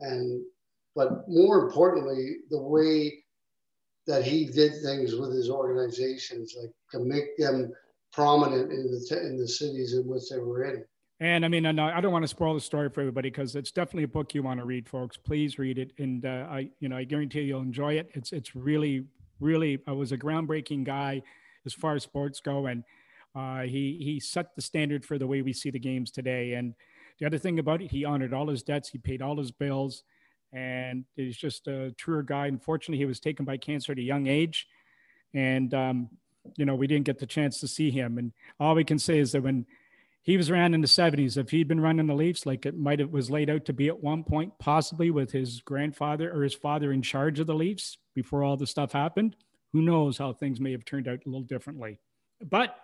and 0.00 0.44
but 0.96 1.28
more 1.28 1.64
importantly, 1.64 2.36
the 2.50 2.60
way 2.60 3.23
that 4.06 4.24
he 4.24 4.46
did 4.46 4.82
things 4.82 5.14
with 5.14 5.32
his 5.32 5.50
organizations, 5.50 6.54
like 6.60 6.70
to 6.92 7.00
make 7.00 7.36
them 7.38 7.72
prominent 8.12 8.70
in 8.70 8.90
the 8.90 9.26
in 9.26 9.38
the 9.38 9.48
cities 9.48 9.94
in 9.94 10.06
which 10.06 10.28
they 10.30 10.38
were 10.38 10.64
in. 10.64 10.84
And 11.20 11.44
I 11.44 11.48
mean, 11.48 11.64
I 11.64 12.00
don't 12.00 12.12
want 12.12 12.24
to 12.24 12.28
spoil 12.28 12.54
the 12.54 12.60
story 12.60 12.90
for 12.90 13.00
everybody 13.00 13.30
because 13.30 13.54
it's 13.54 13.70
definitely 13.70 14.02
a 14.02 14.08
book 14.08 14.34
you 14.34 14.42
want 14.42 14.60
to 14.60 14.66
read, 14.66 14.88
folks. 14.88 15.16
Please 15.16 15.58
read 15.58 15.78
it, 15.78 15.92
and 15.98 16.26
uh, 16.26 16.46
I, 16.50 16.70
you 16.80 16.88
know, 16.88 16.96
I 16.96 17.04
guarantee 17.04 17.42
you'll 17.42 17.62
enjoy 17.62 17.94
it. 17.94 18.10
It's 18.14 18.32
it's 18.32 18.54
really, 18.54 19.04
really. 19.40 19.78
I 19.86 19.92
was 19.92 20.12
a 20.12 20.18
groundbreaking 20.18 20.84
guy 20.84 21.22
as 21.64 21.72
far 21.72 21.94
as 21.94 22.02
sports 22.02 22.40
go, 22.40 22.66
and 22.66 22.82
uh, 23.34 23.62
he 23.62 23.98
he 24.02 24.20
set 24.20 24.54
the 24.56 24.62
standard 24.62 25.04
for 25.04 25.16
the 25.16 25.26
way 25.26 25.40
we 25.40 25.52
see 25.52 25.70
the 25.70 25.78
games 25.78 26.10
today. 26.10 26.54
And 26.54 26.74
the 27.20 27.26
other 27.26 27.38
thing 27.38 27.58
about 27.58 27.80
it, 27.80 27.92
he 27.92 28.04
honored 28.04 28.34
all 28.34 28.48
his 28.48 28.62
debts, 28.62 28.88
he 28.88 28.98
paid 28.98 29.22
all 29.22 29.38
his 29.38 29.52
bills, 29.52 30.02
and 30.54 31.04
he's 31.16 31.36
just 31.36 31.66
a 31.66 31.90
truer 31.92 32.22
guy. 32.22 32.46
Unfortunately, 32.46 32.98
he 32.98 33.04
was 33.04 33.20
taken 33.20 33.44
by 33.44 33.56
cancer 33.56 33.92
at 33.92 33.98
a 33.98 34.02
young 34.02 34.26
age, 34.26 34.68
and 35.34 35.74
um, 35.74 36.08
you 36.56 36.64
know 36.64 36.74
we 36.74 36.86
didn't 36.86 37.06
get 37.06 37.18
the 37.18 37.26
chance 37.26 37.60
to 37.60 37.68
see 37.68 37.90
him. 37.90 38.18
And 38.18 38.32
all 38.60 38.74
we 38.74 38.84
can 38.84 38.98
say 38.98 39.18
is 39.18 39.32
that 39.32 39.42
when 39.42 39.66
he 40.22 40.38
was 40.38 40.48
around 40.48 40.72
in 40.72 40.80
the 40.80 40.86
70s, 40.86 41.36
if 41.36 41.50
he'd 41.50 41.68
been 41.68 41.80
running 41.80 42.06
the 42.06 42.14
Leafs 42.14 42.46
like 42.46 42.64
it 42.64 42.78
might 42.78 42.98
have 42.98 43.10
was 43.10 43.30
laid 43.30 43.50
out 43.50 43.66
to 43.66 43.74
be 43.74 43.88
at 43.88 44.02
one 44.02 44.24
point, 44.24 44.58
possibly 44.58 45.10
with 45.10 45.32
his 45.32 45.60
grandfather 45.60 46.32
or 46.32 46.42
his 46.42 46.54
father 46.54 46.92
in 46.92 47.02
charge 47.02 47.40
of 47.40 47.46
the 47.46 47.54
Leafs 47.54 47.98
before 48.14 48.42
all 48.42 48.56
the 48.56 48.66
stuff 48.66 48.92
happened, 48.92 49.36
who 49.72 49.82
knows 49.82 50.16
how 50.16 50.32
things 50.32 50.60
may 50.60 50.72
have 50.72 50.84
turned 50.84 51.08
out 51.08 51.20
a 51.26 51.28
little 51.28 51.42
differently. 51.42 51.98
But 52.48 52.78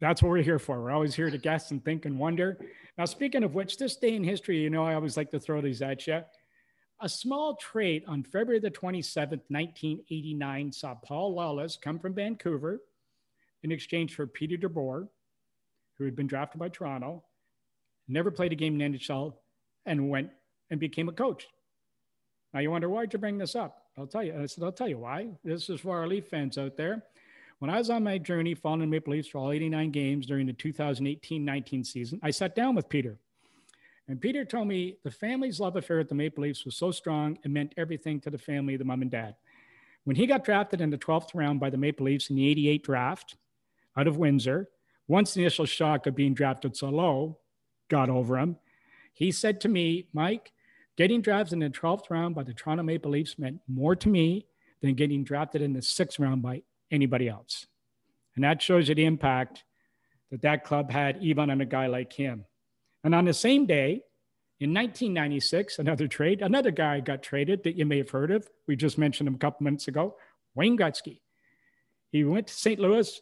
that's 0.00 0.22
what 0.22 0.28
we're 0.28 0.42
here 0.42 0.58
for. 0.58 0.82
We're 0.82 0.90
always 0.90 1.14
here 1.14 1.30
to 1.30 1.38
guess 1.38 1.70
and 1.70 1.82
think 1.82 2.04
and 2.04 2.18
wonder. 2.18 2.58
Now, 2.98 3.06
speaking 3.06 3.42
of 3.42 3.54
which, 3.54 3.78
this 3.78 3.96
day 3.96 4.14
in 4.14 4.22
history, 4.22 4.58
you 4.58 4.68
know, 4.68 4.84
I 4.84 4.94
always 4.94 5.16
like 5.16 5.30
to 5.30 5.40
throw 5.40 5.62
these 5.62 5.80
at 5.80 6.06
you. 6.06 6.22
A 7.00 7.08
small 7.08 7.56
trade 7.56 8.04
on 8.06 8.22
February 8.22 8.58
the 8.58 8.70
27th, 8.70 9.42
1989, 9.48 10.72
saw 10.72 10.94
Paul 10.94 11.34
Lawless 11.34 11.76
come 11.76 11.98
from 11.98 12.14
Vancouver 12.14 12.80
in 13.62 13.70
exchange 13.70 14.14
for 14.14 14.26
Peter 14.26 14.56
DeBoer, 14.56 15.06
who 15.98 16.04
had 16.04 16.16
been 16.16 16.26
drafted 16.26 16.58
by 16.58 16.70
Toronto, 16.70 17.22
never 18.08 18.30
played 18.30 18.52
a 18.52 18.56
game 18.56 18.80
in 18.80 18.92
NHL, 18.94 19.34
and 19.84 20.08
went 20.08 20.30
and 20.70 20.80
became 20.80 21.08
a 21.08 21.12
coach. 21.12 21.48
Now 22.54 22.60
you 22.60 22.70
wonder 22.70 22.88
why'd 22.88 23.12
you 23.12 23.18
bring 23.18 23.36
this 23.36 23.54
up? 23.54 23.82
I'll 23.98 24.06
tell 24.06 24.22
you. 24.22 24.34
I 24.40 24.46
said 24.46 24.64
I'll 24.64 24.72
tell 24.72 24.88
you 24.88 24.98
why. 24.98 25.28
This 25.44 25.68
is 25.68 25.80
for 25.80 25.98
our 25.98 26.06
Leaf 26.06 26.28
fans 26.28 26.56
out 26.56 26.76
there. 26.76 27.02
When 27.58 27.70
I 27.70 27.78
was 27.78 27.90
on 27.90 28.04
my 28.04 28.16
journey 28.18 28.54
following 28.54 28.88
Maple 28.88 29.12
Leafs 29.12 29.28
for 29.28 29.38
all 29.38 29.52
89 29.52 29.90
games 29.90 30.26
during 30.26 30.46
the 30.46 30.52
2018-19 30.52 31.86
season, 31.86 32.20
I 32.22 32.30
sat 32.30 32.54
down 32.54 32.74
with 32.74 32.88
Peter 32.88 33.18
and 34.08 34.20
Peter 34.20 34.44
told 34.44 34.68
me 34.68 34.98
the 35.02 35.10
family's 35.10 35.58
love 35.58 35.76
affair 35.76 35.98
at 35.98 36.08
the 36.08 36.14
Maple 36.14 36.42
Leafs 36.42 36.64
was 36.64 36.76
so 36.76 36.90
strong, 36.90 37.38
it 37.44 37.50
meant 37.50 37.74
everything 37.76 38.20
to 38.20 38.30
the 38.30 38.38
family, 38.38 38.76
the 38.76 38.84
mom 38.84 39.02
and 39.02 39.10
dad. 39.10 39.34
When 40.04 40.14
he 40.14 40.26
got 40.26 40.44
drafted 40.44 40.80
in 40.80 40.90
the 40.90 40.98
12th 40.98 41.34
round 41.34 41.58
by 41.58 41.70
the 41.70 41.76
Maple 41.76 42.06
Leafs 42.06 42.30
in 42.30 42.36
the 42.36 42.48
88 42.48 42.84
draft 42.84 43.36
out 43.96 44.06
of 44.06 44.16
Windsor, 44.16 44.68
once 45.08 45.34
the 45.34 45.40
initial 45.40 45.66
shock 45.66 46.06
of 46.06 46.14
being 46.14 46.34
drafted 46.34 46.76
so 46.76 46.88
low 46.88 47.38
got 47.88 48.08
over 48.08 48.38
him, 48.38 48.56
he 49.12 49.32
said 49.32 49.60
to 49.62 49.68
me, 49.68 50.06
Mike, 50.12 50.52
getting 50.96 51.20
drafted 51.20 51.54
in 51.54 51.58
the 51.60 51.70
12th 51.70 52.08
round 52.08 52.34
by 52.34 52.44
the 52.44 52.54
Toronto 52.54 52.84
Maple 52.84 53.10
Leafs 53.10 53.38
meant 53.38 53.60
more 53.66 53.96
to 53.96 54.08
me 54.08 54.46
than 54.82 54.94
getting 54.94 55.24
drafted 55.24 55.62
in 55.62 55.72
the 55.72 55.82
sixth 55.82 56.20
round 56.20 56.42
by 56.42 56.62
anybody 56.92 57.28
else. 57.28 57.66
And 58.36 58.44
that 58.44 58.62
shows 58.62 58.88
you 58.88 58.94
the 58.94 59.04
impact 59.04 59.64
that 60.30 60.42
that 60.42 60.64
club 60.64 60.90
had 60.90 61.22
even 61.22 61.50
on 61.50 61.60
a 61.60 61.66
guy 61.66 61.86
like 61.86 62.12
him. 62.12 62.44
And 63.06 63.14
on 63.14 63.24
the 63.24 63.32
same 63.32 63.66
day, 63.66 64.02
in 64.58 64.74
1996, 64.74 65.78
another 65.78 66.08
trade, 66.08 66.42
another 66.42 66.72
guy 66.72 66.98
got 66.98 67.22
traded 67.22 67.62
that 67.62 67.76
you 67.76 67.86
may 67.86 67.98
have 67.98 68.10
heard 68.10 68.32
of. 68.32 68.48
We 68.66 68.74
just 68.74 68.98
mentioned 68.98 69.28
him 69.28 69.36
a 69.36 69.38
couple 69.38 69.62
minutes 69.62 69.86
ago, 69.86 70.16
Wayne 70.56 70.76
Gretzky. 70.76 71.20
He 72.10 72.24
went 72.24 72.48
to 72.48 72.54
St. 72.54 72.80
Louis 72.80 73.20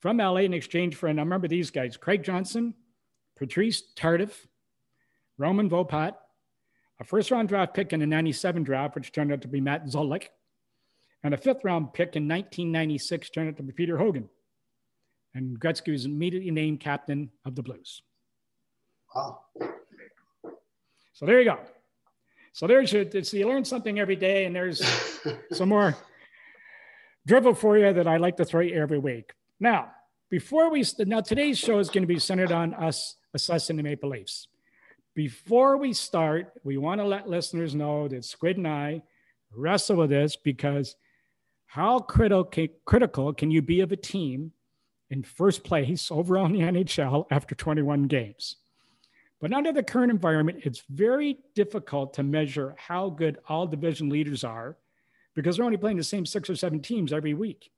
from 0.00 0.18
LA 0.18 0.40
in 0.40 0.52
exchange 0.52 0.96
for, 0.96 1.06
and 1.06 1.18
I 1.18 1.22
remember 1.22 1.48
these 1.48 1.70
guys 1.70 1.96
Craig 1.96 2.22
Johnson, 2.22 2.74
Patrice 3.38 3.82
Tardif, 3.96 4.34
Roman 5.38 5.70
Vopat, 5.70 6.12
a 7.00 7.04
first 7.04 7.30
round 7.30 7.48
draft 7.48 7.72
pick 7.72 7.94
in 7.94 8.00
the 8.00 8.06
97 8.06 8.64
draft, 8.64 8.94
which 8.96 9.12
turned 9.12 9.32
out 9.32 9.40
to 9.40 9.48
be 9.48 9.62
Matt 9.62 9.86
Zultek, 9.86 10.24
and 11.24 11.32
a 11.32 11.38
fifth 11.38 11.64
round 11.64 11.94
pick 11.94 12.16
in 12.16 12.28
1996 12.28 13.30
turned 13.30 13.48
out 13.48 13.56
to 13.56 13.62
be 13.62 13.72
Peter 13.72 13.96
Hogan. 13.96 14.28
And 15.34 15.58
Gretzky 15.58 15.90
was 15.90 16.04
immediately 16.04 16.50
named 16.50 16.80
captain 16.80 17.30
of 17.46 17.54
the 17.54 17.62
Blues. 17.62 18.02
Wow. 19.14 19.40
So 21.12 21.26
there 21.26 21.40
you 21.40 21.44
go. 21.44 21.58
So 22.52 22.66
there's 22.66 22.92
your, 22.92 23.04
so 23.22 23.36
you 23.36 23.48
learn 23.48 23.64
something 23.64 23.98
every 23.98 24.16
day, 24.16 24.44
and 24.44 24.54
there's 24.54 24.82
some 25.52 25.68
more 25.68 25.96
drivel 27.26 27.54
for 27.54 27.78
you 27.78 27.92
that 27.92 28.06
I 28.06 28.16
like 28.16 28.36
to 28.36 28.44
throw 28.44 28.60
you 28.60 28.74
every 28.74 28.98
week. 28.98 29.32
Now, 29.60 29.90
before 30.30 30.70
we, 30.70 30.84
now 30.98 31.20
today's 31.20 31.58
show 31.58 31.78
is 31.78 31.90
going 31.90 32.02
to 32.02 32.08
be 32.08 32.18
centered 32.18 32.52
on 32.52 32.74
us 32.74 33.16
assessing 33.34 33.76
the 33.76 33.82
Maple 33.82 34.10
Leafs. 34.10 34.48
Before 35.14 35.76
we 35.76 35.92
start, 35.92 36.52
we 36.64 36.78
want 36.78 37.00
to 37.00 37.06
let 37.06 37.28
listeners 37.28 37.74
know 37.74 38.08
that 38.08 38.24
Squid 38.24 38.56
and 38.56 38.66
I 38.66 39.02
wrestle 39.54 39.96
with 39.96 40.10
this 40.10 40.36
because 40.36 40.96
how 41.66 41.98
critical, 42.00 42.50
critical 42.84 43.32
can 43.32 43.50
you 43.50 43.62
be 43.62 43.80
of 43.80 43.92
a 43.92 43.96
team 43.96 44.52
in 45.10 45.22
first 45.22 45.64
place 45.64 46.10
overall 46.10 46.46
in 46.46 46.52
the 46.52 46.60
NHL 46.60 47.26
after 47.30 47.54
21 47.54 48.04
games? 48.04 48.56
But 49.42 49.52
under 49.52 49.72
the 49.72 49.82
current 49.82 50.12
environment, 50.12 50.60
it's 50.62 50.84
very 50.88 51.40
difficult 51.56 52.14
to 52.14 52.22
measure 52.22 52.76
how 52.78 53.10
good 53.10 53.38
all 53.48 53.66
division 53.66 54.08
leaders 54.08 54.44
are 54.44 54.76
because 55.34 55.56
they're 55.56 55.66
only 55.66 55.76
playing 55.76 55.96
the 55.96 56.04
same 56.04 56.24
six 56.24 56.48
or 56.48 56.54
seven 56.54 56.80
teams 56.80 57.12
every 57.12 57.34
week. 57.34 57.72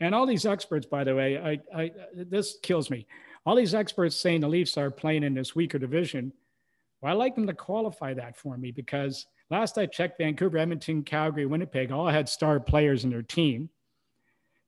And 0.00 0.12
all 0.12 0.26
these 0.26 0.44
experts, 0.44 0.84
by 0.84 1.04
the 1.04 1.14
way, 1.14 1.38
I, 1.38 1.60
I, 1.72 1.92
this 2.14 2.58
kills 2.64 2.90
me. 2.90 3.06
All 3.46 3.54
these 3.54 3.76
experts 3.76 4.16
saying 4.16 4.40
the 4.40 4.48
Leafs 4.48 4.76
are 4.76 4.90
playing 4.90 5.22
in 5.22 5.34
this 5.34 5.54
weaker 5.54 5.78
division. 5.78 6.32
Well, 7.00 7.12
I 7.12 7.14
like 7.14 7.36
them 7.36 7.46
to 7.46 7.54
qualify 7.54 8.14
that 8.14 8.36
for 8.36 8.58
me 8.58 8.72
because 8.72 9.26
last 9.50 9.78
I 9.78 9.86
checked, 9.86 10.18
Vancouver, 10.18 10.58
Edmonton, 10.58 11.04
Calgary, 11.04 11.46
Winnipeg 11.46 11.92
all 11.92 12.08
had 12.08 12.28
star 12.28 12.58
players 12.58 13.04
in 13.04 13.10
their 13.10 13.22
team. 13.22 13.70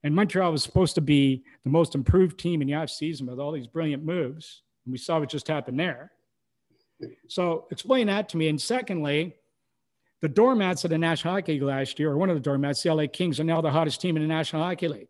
And 0.04 0.14
Montreal 0.14 0.52
was 0.52 0.62
supposed 0.62 0.94
to 0.94 1.00
be 1.00 1.42
the 1.64 1.70
most 1.70 1.96
improved 1.96 2.38
team 2.38 2.62
in 2.62 2.68
the 2.68 2.74
offseason 2.74 3.22
with 3.22 3.40
all 3.40 3.50
these 3.50 3.66
brilliant 3.66 4.04
moves. 4.04 4.62
And 4.88 4.92
we 4.92 4.98
saw 4.98 5.20
what 5.20 5.28
just 5.28 5.48
happened 5.48 5.78
there. 5.78 6.12
So 7.26 7.66
explain 7.70 8.06
that 8.06 8.30
to 8.30 8.38
me. 8.38 8.48
And 8.48 8.58
secondly, 8.58 9.36
the 10.22 10.30
doormats 10.30 10.82
of 10.84 10.90
the 10.90 10.96
National 10.96 11.34
Hockey 11.34 11.52
League 11.52 11.62
last 11.62 11.98
year, 11.98 12.10
or 12.10 12.16
one 12.16 12.30
of 12.30 12.36
the 12.36 12.40
doormats, 12.40 12.82
the 12.82 12.94
LA 12.94 13.04
Kings, 13.06 13.38
are 13.38 13.44
now 13.44 13.60
the 13.60 13.70
hottest 13.70 14.00
team 14.00 14.16
in 14.16 14.22
the 14.22 14.28
National 14.28 14.62
Hockey 14.62 14.88
League. 14.88 15.08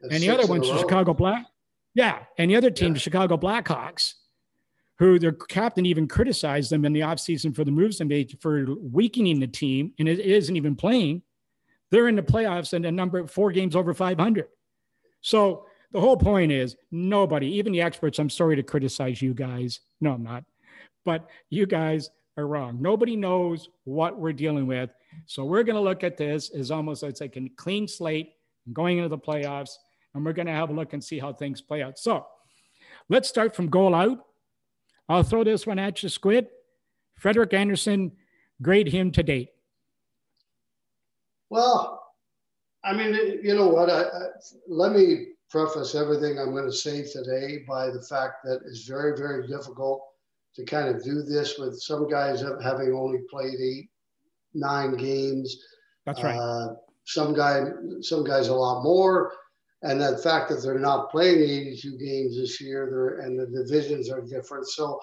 That's 0.00 0.14
and 0.14 0.22
the 0.22 0.30
other 0.30 0.48
one's 0.48 0.68
the 0.68 0.78
Chicago 0.78 1.14
Black. 1.14 1.46
Yeah. 1.94 2.18
And 2.38 2.50
the 2.50 2.56
other 2.56 2.72
team, 2.72 2.88
yeah. 2.88 2.94
the 2.94 3.00
Chicago 3.00 3.36
Blackhawks, 3.36 4.14
who 4.98 5.20
their 5.20 5.30
captain 5.30 5.86
even 5.86 6.08
criticized 6.08 6.72
them 6.72 6.84
in 6.84 6.92
the 6.92 7.00
offseason 7.00 7.54
for 7.54 7.62
the 7.62 7.70
moves 7.70 7.98
they 7.98 8.04
made 8.04 8.36
for 8.40 8.66
weakening 8.80 9.38
the 9.38 9.46
team, 9.46 9.92
and 10.00 10.08
it 10.08 10.18
isn't 10.18 10.56
even 10.56 10.74
playing. 10.74 11.22
They're 11.92 12.08
in 12.08 12.16
the 12.16 12.22
playoffs 12.22 12.72
and 12.72 12.84
a 12.84 12.90
number 12.90 13.20
of 13.20 13.30
four 13.30 13.52
games 13.52 13.76
over 13.76 13.94
500. 13.94 14.48
So 15.20 15.67
the 15.92 16.00
whole 16.00 16.16
point 16.16 16.52
is 16.52 16.76
nobody, 16.90 17.46
even 17.54 17.72
the 17.72 17.80
experts, 17.80 18.18
I'm 18.18 18.30
sorry 18.30 18.56
to 18.56 18.62
criticize 18.62 19.22
you 19.22 19.34
guys. 19.34 19.80
No, 20.00 20.12
I'm 20.12 20.22
not. 20.22 20.44
But 21.04 21.28
you 21.48 21.66
guys 21.66 22.10
are 22.36 22.46
wrong. 22.46 22.78
Nobody 22.80 23.16
knows 23.16 23.70
what 23.84 24.18
we're 24.18 24.32
dealing 24.32 24.66
with. 24.66 24.90
So 25.26 25.44
we're 25.44 25.62
going 25.62 25.76
to 25.76 25.82
look 25.82 26.04
at 26.04 26.16
this 26.16 26.50
as 26.50 26.70
almost 26.70 27.02
it's 27.02 27.20
like 27.20 27.36
a 27.36 27.48
clean 27.56 27.88
slate 27.88 28.34
going 28.72 28.98
into 28.98 29.08
the 29.08 29.18
playoffs. 29.18 29.70
And 30.14 30.24
we're 30.24 30.32
going 30.32 30.46
to 30.46 30.52
have 30.52 30.70
a 30.70 30.74
look 30.74 30.92
and 30.92 31.02
see 31.02 31.18
how 31.18 31.32
things 31.32 31.60
play 31.60 31.82
out. 31.82 31.98
So 31.98 32.26
let's 33.08 33.28
start 33.28 33.56
from 33.56 33.68
goal 33.68 33.94
out. 33.94 34.18
I'll 35.08 35.22
throw 35.22 35.42
this 35.42 35.66
one 35.66 35.78
at 35.78 36.02
you, 36.02 36.08
Squid. 36.08 36.48
Frederik 37.18 37.54
Andersen, 37.54 38.12
grade 38.60 38.88
him 38.88 39.10
to 39.12 39.22
date. 39.22 39.50
Well, 41.50 42.04
I 42.84 42.92
mean, 42.92 43.14
you 43.42 43.54
know 43.54 43.68
what? 43.68 43.90
I, 43.90 44.02
I, 44.02 44.26
let 44.68 44.92
me 44.92 45.28
preface 45.50 45.94
everything 45.94 46.38
I'm 46.38 46.52
going 46.52 46.66
to 46.66 46.72
say 46.72 47.02
today 47.02 47.64
by 47.66 47.90
the 47.90 48.02
fact 48.02 48.44
that 48.44 48.60
it's 48.66 48.86
very, 48.86 49.16
very 49.16 49.46
difficult 49.46 50.02
to 50.56 50.64
kind 50.64 50.88
of 50.88 51.02
do 51.02 51.22
this 51.22 51.58
with 51.58 51.80
some 51.80 52.08
guys 52.08 52.42
having 52.62 52.92
only 52.92 53.20
played 53.30 53.58
eight, 53.60 53.88
nine 54.54 54.96
games. 54.96 55.64
That's 56.04 56.22
right. 56.22 56.36
Uh, 56.36 56.74
some 57.04 57.34
guy, 57.34 57.64
some 58.02 58.24
guys 58.24 58.48
a 58.48 58.54
lot 58.54 58.82
more, 58.82 59.32
and 59.82 60.00
the 60.00 60.18
fact 60.18 60.50
that 60.50 60.62
they're 60.62 60.78
not 60.78 61.10
playing 61.10 61.38
82 61.38 61.96
games 61.96 62.36
this 62.36 62.60
year, 62.60 63.20
and 63.20 63.38
the 63.38 63.46
divisions 63.46 64.10
are 64.10 64.20
different. 64.20 64.66
So, 64.68 65.00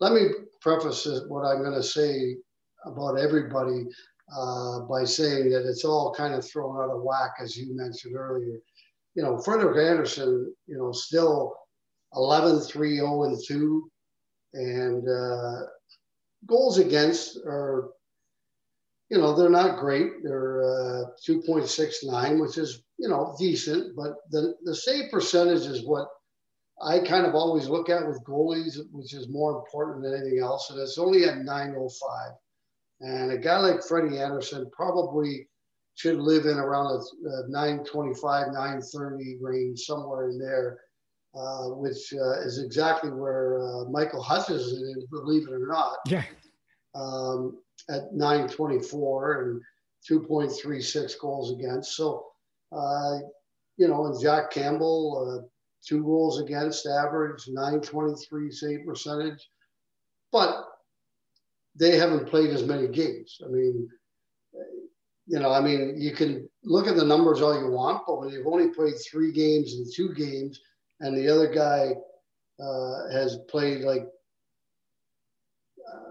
let 0.00 0.12
me 0.12 0.28
preface 0.60 1.06
what 1.28 1.46
I'm 1.46 1.62
going 1.62 1.74
to 1.74 1.82
say 1.82 2.36
about 2.84 3.18
everybody 3.18 3.86
uh, 4.36 4.80
by 4.80 5.04
saying 5.04 5.50
that 5.50 5.66
it's 5.66 5.84
all 5.84 6.12
kind 6.12 6.34
of 6.34 6.44
thrown 6.44 6.76
out 6.76 6.94
of 6.94 7.02
whack, 7.02 7.36
as 7.40 7.56
you 7.56 7.74
mentioned 7.74 8.16
earlier 8.16 8.58
you 9.16 9.22
know, 9.22 9.38
Frederik 9.38 9.78
Andersen, 9.78 10.54
you 10.66 10.76
know, 10.76 10.92
still 10.92 11.56
11 12.14 12.60
3 12.60 12.96
0 12.96 13.24
and 13.24 13.38
2. 13.44 13.90
And 14.52 15.08
uh, 15.08 15.66
goals 16.46 16.78
against 16.78 17.38
are, 17.38 17.90
you 19.08 19.18
know, 19.18 19.34
they're 19.34 19.48
not 19.48 19.78
great. 19.78 20.22
They're 20.22 20.62
uh, 20.62 21.04
2.69, 21.26 22.40
which 22.40 22.58
is, 22.58 22.82
you 22.98 23.08
know, 23.08 23.34
decent. 23.38 23.96
But 23.96 24.16
the, 24.30 24.54
the 24.64 24.74
save 24.74 25.10
percentage 25.10 25.66
is 25.66 25.86
what 25.86 26.08
I 26.82 26.98
kind 26.98 27.24
of 27.24 27.34
always 27.34 27.68
look 27.68 27.88
at 27.88 28.06
with 28.06 28.22
goalies, 28.24 28.78
which 28.92 29.14
is 29.14 29.30
more 29.30 29.56
important 29.56 30.04
than 30.04 30.14
anything 30.14 30.40
else. 30.40 30.68
And 30.70 30.78
it's 30.78 30.98
only 30.98 31.24
at 31.24 31.38
905. 31.38 32.32
And 33.00 33.32
a 33.32 33.38
guy 33.38 33.58
like 33.60 33.82
Freddie 33.82 34.18
Andersen 34.18 34.70
probably 34.72 35.48
should 35.96 36.18
live 36.18 36.44
in 36.44 36.58
around 36.58 36.86
a, 36.86 37.48
925, 37.48 38.48
930 38.48 39.38
range, 39.40 39.80
somewhere 39.80 40.28
in 40.28 40.38
there, 40.38 40.78
uh, 41.34 41.68
which 41.70 42.12
uh, 42.12 42.40
is 42.40 42.62
exactly 42.62 43.10
where 43.10 43.60
uh, 43.60 43.84
Michael 43.90 44.22
Hutchinson 44.22 44.94
is, 44.96 45.04
believe 45.10 45.48
it 45.48 45.52
or 45.52 45.66
not. 45.66 45.96
Yeah. 46.06 46.24
Um, 46.94 47.58
at 47.90 48.12
924 48.14 49.42
and 49.42 49.62
2.36 50.08 51.18
goals 51.20 51.52
against. 51.52 51.96
So, 51.96 52.26
uh, 52.72 53.18
you 53.76 53.88
know, 53.88 54.06
and 54.06 54.20
Jack 54.20 54.50
Campbell, 54.50 55.42
uh, 55.44 55.46
two 55.86 56.02
goals 56.02 56.40
against 56.40 56.86
average, 56.86 57.48
923 57.48 58.50
save 58.50 58.86
percentage. 58.86 59.48
But 60.32 60.64
they 61.74 61.96
haven't 61.96 62.28
played 62.28 62.50
as 62.50 62.64
many 62.64 62.88
games. 62.88 63.40
I 63.44 63.48
mean, 63.48 63.88
you 65.26 65.40
know, 65.40 65.50
I 65.50 65.60
mean, 65.60 65.94
you 65.98 66.12
can 66.12 66.48
look 66.62 66.86
at 66.86 66.96
the 66.96 67.04
numbers 67.04 67.42
all 67.42 67.58
you 67.58 67.70
want, 67.70 68.02
but 68.06 68.20
when 68.20 68.28
you've 68.28 68.46
only 68.46 68.68
played 68.68 68.94
three 69.10 69.32
games 69.32 69.74
and 69.74 69.86
two 69.92 70.14
games, 70.14 70.60
and 71.00 71.16
the 71.16 71.28
other 71.28 71.52
guy 71.52 71.92
uh, 72.62 73.10
has 73.10 73.38
played 73.48 73.82
like. 73.82 74.06
Uh, 75.86 76.02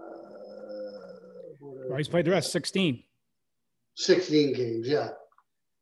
well, 1.60 1.96
he's 1.96 2.08
played 2.08 2.26
the 2.26 2.30
rest 2.30 2.52
16. 2.52 3.02
16 3.94 4.52
games, 4.52 4.86
yeah. 4.86 5.08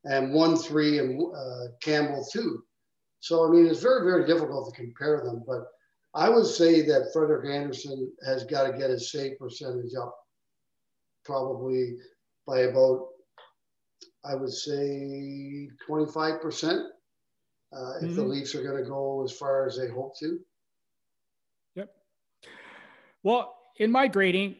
And 0.04 0.32
one 0.32 0.56
three 0.56 0.98
and 0.98 1.20
uh, 1.34 1.72
Campbell 1.80 2.24
two. 2.30 2.62
So, 3.18 3.46
I 3.46 3.50
mean, 3.50 3.66
it's 3.66 3.80
very, 3.80 4.04
very 4.04 4.26
difficult 4.26 4.68
to 4.68 4.80
compare 4.80 5.22
them. 5.24 5.42
But 5.46 5.66
I 6.14 6.28
would 6.28 6.46
say 6.46 6.82
that 6.82 7.10
Frederik 7.12 7.50
Andersen 7.50 8.12
has 8.24 8.44
got 8.44 8.70
to 8.70 8.78
get 8.78 8.90
his 8.90 9.10
save 9.10 9.38
percentage 9.38 9.94
up 10.00 10.14
probably 11.24 11.96
by 12.46 12.60
about 12.60 13.08
I 14.24 14.34
would 14.34 14.52
say 14.52 15.68
25% 15.86 16.86
uh, 17.74 17.94
if 18.00 18.02
mm-hmm. 18.02 18.14
the 18.14 18.22
Leafs 18.22 18.54
are 18.54 18.62
going 18.62 18.82
to 18.82 18.88
go 18.88 19.22
as 19.24 19.32
far 19.32 19.66
as 19.66 19.76
they 19.76 19.88
hope 19.88 20.18
to. 20.18 20.38
Yep. 21.74 21.90
Well, 23.22 23.54
in 23.78 23.90
my 23.90 24.06
grading, 24.06 24.56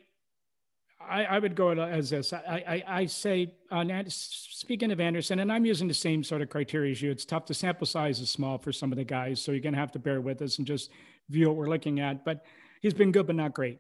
I, 1.01 1.25
I 1.25 1.39
would 1.39 1.55
go 1.55 1.71
as 1.71 2.11
this. 2.11 2.33
I, 2.33 2.65
I, 2.67 3.01
I 3.01 3.07
say, 3.07 3.55
on, 3.71 4.05
speaking 4.09 4.91
of 4.91 5.01
Andersen, 5.01 5.41
and 5.41 5.53
I'm 5.53 5.65
using 5.65 5.89
the 5.89 5.95
same 5.95 6.25
sort 6.25 6.43
of 6.43 6.51
criteria 6.51 6.93
as 6.93 7.03
you, 7.03 7.11
it's 7.11 7.25
tough. 7.25 7.47
The 7.47 7.55
sample 7.55 7.87
size 7.87 8.21
is 8.21 8.31
small 8.31 8.59
for 8.59 8.73
some 8.73 8.93
of 8.93 8.99
the 8.99 9.05
guys, 9.05 9.41
so 9.41 9.53
you're 9.53 9.61
going 9.61 9.75
to 9.75 9.81
have 9.81 9.93
to 9.93 9.99
bear 9.99 10.21
with 10.21 10.43
us 10.43 10.59
and 10.59 10.67
just 10.67 10.91
view 11.31 11.49
what 11.49 11.57
we're 11.57 11.69
looking 11.69 12.01
at. 12.01 12.25
But 12.25 12.45
he's 12.81 12.95
been 12.95 13.13
good, 13.13 13.27
but 13.27 13.37
not 13.37 13.55
great. 13.55 13.79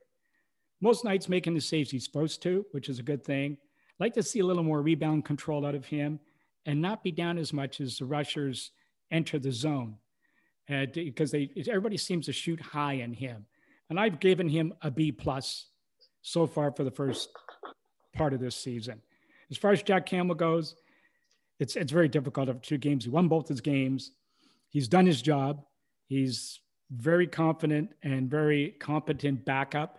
Most 0.81 1.05
nights 1.05 1.29
making 1.29 1.55
the 1.55 1.61
saves 1.61 1.91
he's 1.91 2.05
supposed 2.05 2.43
to, 2.43 2.64
which 2.73 2.88
is 2.88 2.99
a 2.99 3.03
good 3.03 3.25
thing. 3.25 3.57
Like 4.01 4.15
to 4.15 4.23
see 4.23 4.41
a 4.41 4.45
little 4.47 4.63
more 4.63 4.83
rebound 4.83 5.25
control 5.25 5.65
out 5.65 5.75
of 5.75 5.87
him 5.87 6.21
and 6.67 6.81
not 6.81 7.05
be 7.05 7.13
down 7.13 7.39
as 7.39 7.53
much 7.53 7.81
as 7.81 7.99
the 7.99 8.05
rushers 8.05 8.71
enter 9.11 9.39
the 9.39 9.53
zone 9.53 9.97
uh, 10.71 10.87
because 10.93 11.31
they 11.31 11.51
everybody 11.69 11.97
seems 11.97 12.27
to 12.27 12.33
shoot 12.33 12.61
high 12.61 12.95
in 12.95 13.13
him. 13.13 13.47
And 13.91 14.01
I've 14.01 14.21
given 14.21 14.49
him 14.49 14.75
a 14.83 14.91
B 14.91 15.13
plus 15.13 15.67
so 16.23 16.47
far 16.47 16.73
for 16.73 16.85
the 16.85 16.91
first 16.91 17.29
part 18.15 18.33
of 18.33 18.41
this 18.41 18.57
season. 18.57 19.03
As 19.51 19.59
far 19.59 19.73
as 19.73 19.83
Jack 19.83 20.07
Campbell 20.07 20.35
goes, 20.35 20.75
it's 21.61 21.77
it's 21.77 21.93
very 21.93 22.09
difficult 22.09 22.49
of 22.49 22.63
two 22.63 22.79
games. 22.79 23.05
He 23.05 23.11
won 23.11 23.29
both 23.29 23.49
his 23.49 23.61
games. 23.61 24.13
He's 24.71 24.89
done 24.89 25.07
his 25.07 25.23
job. 25.23 25.63
He's 26.07 26.61
very 26.91 27.27
confident 27.27 27.91
and 28.03 28.31
very 28.31 28.75
competent 28.81 29.45
backup. 29.45 29.99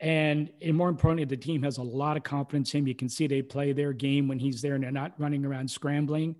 And, 0.00 0.50
and 0.62 0.76
more 0.76 0.88
importantly, 0.88 1.24
the 1.24 1.36
team 1.36 1.62
has 1.62 1.78
a 1.78 1.82
lot 1.82 2.16
of 2.16 2.22
confidence 2.22 2.72
in 2.72 2.80
him. 2.80 2.86
You 2.86 2.94
can 2.94 3.08
see 3.08 3.26
they 3.26 3.42
play 3.42 3.72
their 3.72 3.92
game 3.92 4.28
when 4.28 4.38
he's 4.38 4.62
there 4.62 4.74
and 4.74 4.84
they're 4.84 4.92
not 4.92 5.14
running 5.18 5.44
around 5.44 5.70
scrambling. 5.70 6.36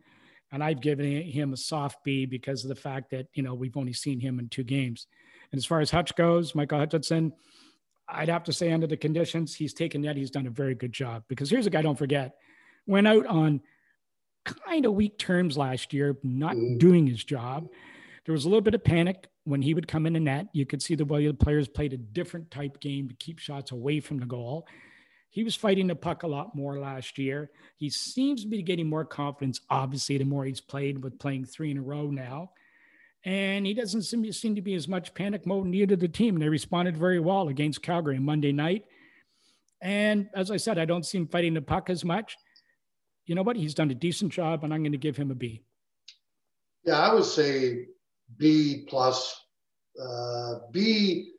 And 0.52 0.62
I've 0.62 0.80
given 0.80 1.22
him 1.22 1.52
a 1.52 1.56
soft 1.56 2.02
B 2.04 2.24
because 2.24 2.64
of 2.64 2.68
the 2.68 2.74
fact 2.74 3.10
that, 3.10 3.26
you 3.34 3.42
know, 3.42 3.54
we've 3.54 3.76
only 3.76 3.92
seen 3.92 4.20
him 4.20 4.38
in 4.38 4.48
two 4.48 4.64
games. 4.64 5.06
And 5.50 5.58
as 5.58 5.66
far 5.66 5.80
as 5.80 5.90
Hutch 5.90 6.14
goes, 6.14 6.54
Michael 6.54 6.78
Hutchinson, 6.78 7.32
I'd 8.08 8.28
have 8.28 8.44
to 8.44 8.52
say 8.52 8.72
under 8.72 8.86
the 8.86 8.96
conditions, 8.96 9.54
he's 9.54 9.74
taken 9.74 10.02
that. 10.02 10.16
He's 10.16 10.30
done 10.30 10.46
a 10.46 10.50
very 10.50 10.74
good 10.74 10.92
job 10.92 11.24
because 11.28 11.50
here's 11.50 11.66
a 11.66 11.70
guy, 11.70 11.82
don't 11.82 11.98
forget, 11.98 12.36
went 12.86 13.06
out 13.06 13.26
on 13.26 13.60
kind 14.44 14.86
of 14.86 14.94
weak 14.94 15.18
terms 15.18 15.58
last 15.58 15.92
year, 15.92 16.16
not 16.22 16.56
doing 16.78 17.06
his 17.06 17.22
job. 17.22 17.68
There 18.24 18.32
was 18.32 18.44
a 18.44 18.48
little 18.48 18.62
bit 18.62 18.74
of 18.74 18.84
panic 18.84 19.26
when 19.48 19.62
he 19.62 19.72
would 19.72 19.88
come 19.88 20.06
in 20.06 20.12
the 20.12 20.20
net. 20.20 20.48
You 20.52 20.66
could 20.66 20.82
see 20.82 20.94
the 20.94 21.04
way 21.04 21.26
the 21.26 21.32
players 21.32 21.68
played 21.68 21.94
a 21.94 21.96
different 21.96 22.50
type 22.50 22.80
game 22.80 23.08
to 23.08 23.14
keep 23.14 23.38
shots 23.38 23.72
away 23.72 23.98
from 24.00 24.18
the 24.18 24.26
goal. 24.26 24.68
He 25.30 25.42
was 25.42 25.56
fighting 25.56 25.86
the 25.86 25.94
puck 25.94 26.22
a 26.22 26.26
lot 26.26 26.54
more 26.54 26.78
last 26.78 27.18
year. 27.18 27.50
He 27.76 27.88
seems 27.90 28.42
to 28.42 28.48
be 28.48 28.62
getting 28.62 28.88
more 28.88 29.04
confidence, 29.04 29.60
obviously, 29.70 30.18
the 30.18 30.24
more 30.24 30.44
he's 30.44 30.60
played 30.60 31.02
with 31.02 31.18
playing 31.18 31.46
three 31.46 31.70
in 31.70 31.78
a 31.78 31.82
row 31.82 32.10
now. 32.10 32.50
And 33.24 33.66
he 33.66 33.74
doesn't 33.74 34.02
seem, 34.02 34.30
seem 34.32 34.54
to 34.54 34.62
be 34.62 34.74
as 34.74 34.86
much 34.86 35.14
panic 35.14 35.46
mode 35.46 35.72
to 35.72 35.96
the 35.96 36.08
team. 36.08 36.38
They 36.38 36.48
responded 36.48 36.96
very 36.96 37.20
well 37.20 37.48
against 37.48 37.82
Calgary 37.82 38.18
Monday 38.18 38.52
night. 38.52 38.84
And 39.80 40.28
as 40.34 40.50
I 40.50 40.56
said, 40.56 40.78
I 40.78 40.84
don't 40.84 41.06
see 41.06 41.18
him 41.18 41.28
fighting 41.28 41.54
the 41.54 41.62
puck 41.62 41.88
as 41.88 42.04
much. 42.04 42.36
You 43.26 43.34
know 43.34 43.42
what? 43.42 43.56
He's 43.56 43.74
done 43.74 43.90
a 43.90 43.94
decent 43.94 44.32
job, 44.32 44.64
and 44.64 44.72
I'm 44.72 44.82
going 44.82 44.92
to 44.92 44.98
give 44.98 45.16
him 45.16 45.30
a 45.30 45.34
B. 45.34 45.62
Yeah, 46.84 46.98
I 46.98 47.14
would 47.14 47.24
say 47.24 47.86
B 48.36 48.84
plus, 48.88 49.44
uh, 50.00 50.54
B, 50.72 51.32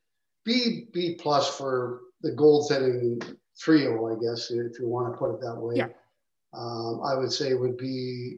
B, 0.44 0.88
B 0.92 1.16
plus 1.20 1.56
for 1.56 2.02
the 2.22 2.32
goaltending 2.32 3.36
trio, 3.60 4.08
I 4.08 4.20
guess, 4.22 4.50
if 4.52 4.80
you 4.80 4.88
want 4.88 5.14
to 5.14 5.18
put 5.18 5.34
it 5.34 5.42
that 5.42 5.56
way. 5.56 5.76
Yeah. 5.78 5.88
Um, 6.54 7.02
I 7.06 7.16
would 7.16 7.32
say 7.32 7.54
would 7.54 7.78
be 7.78 8.38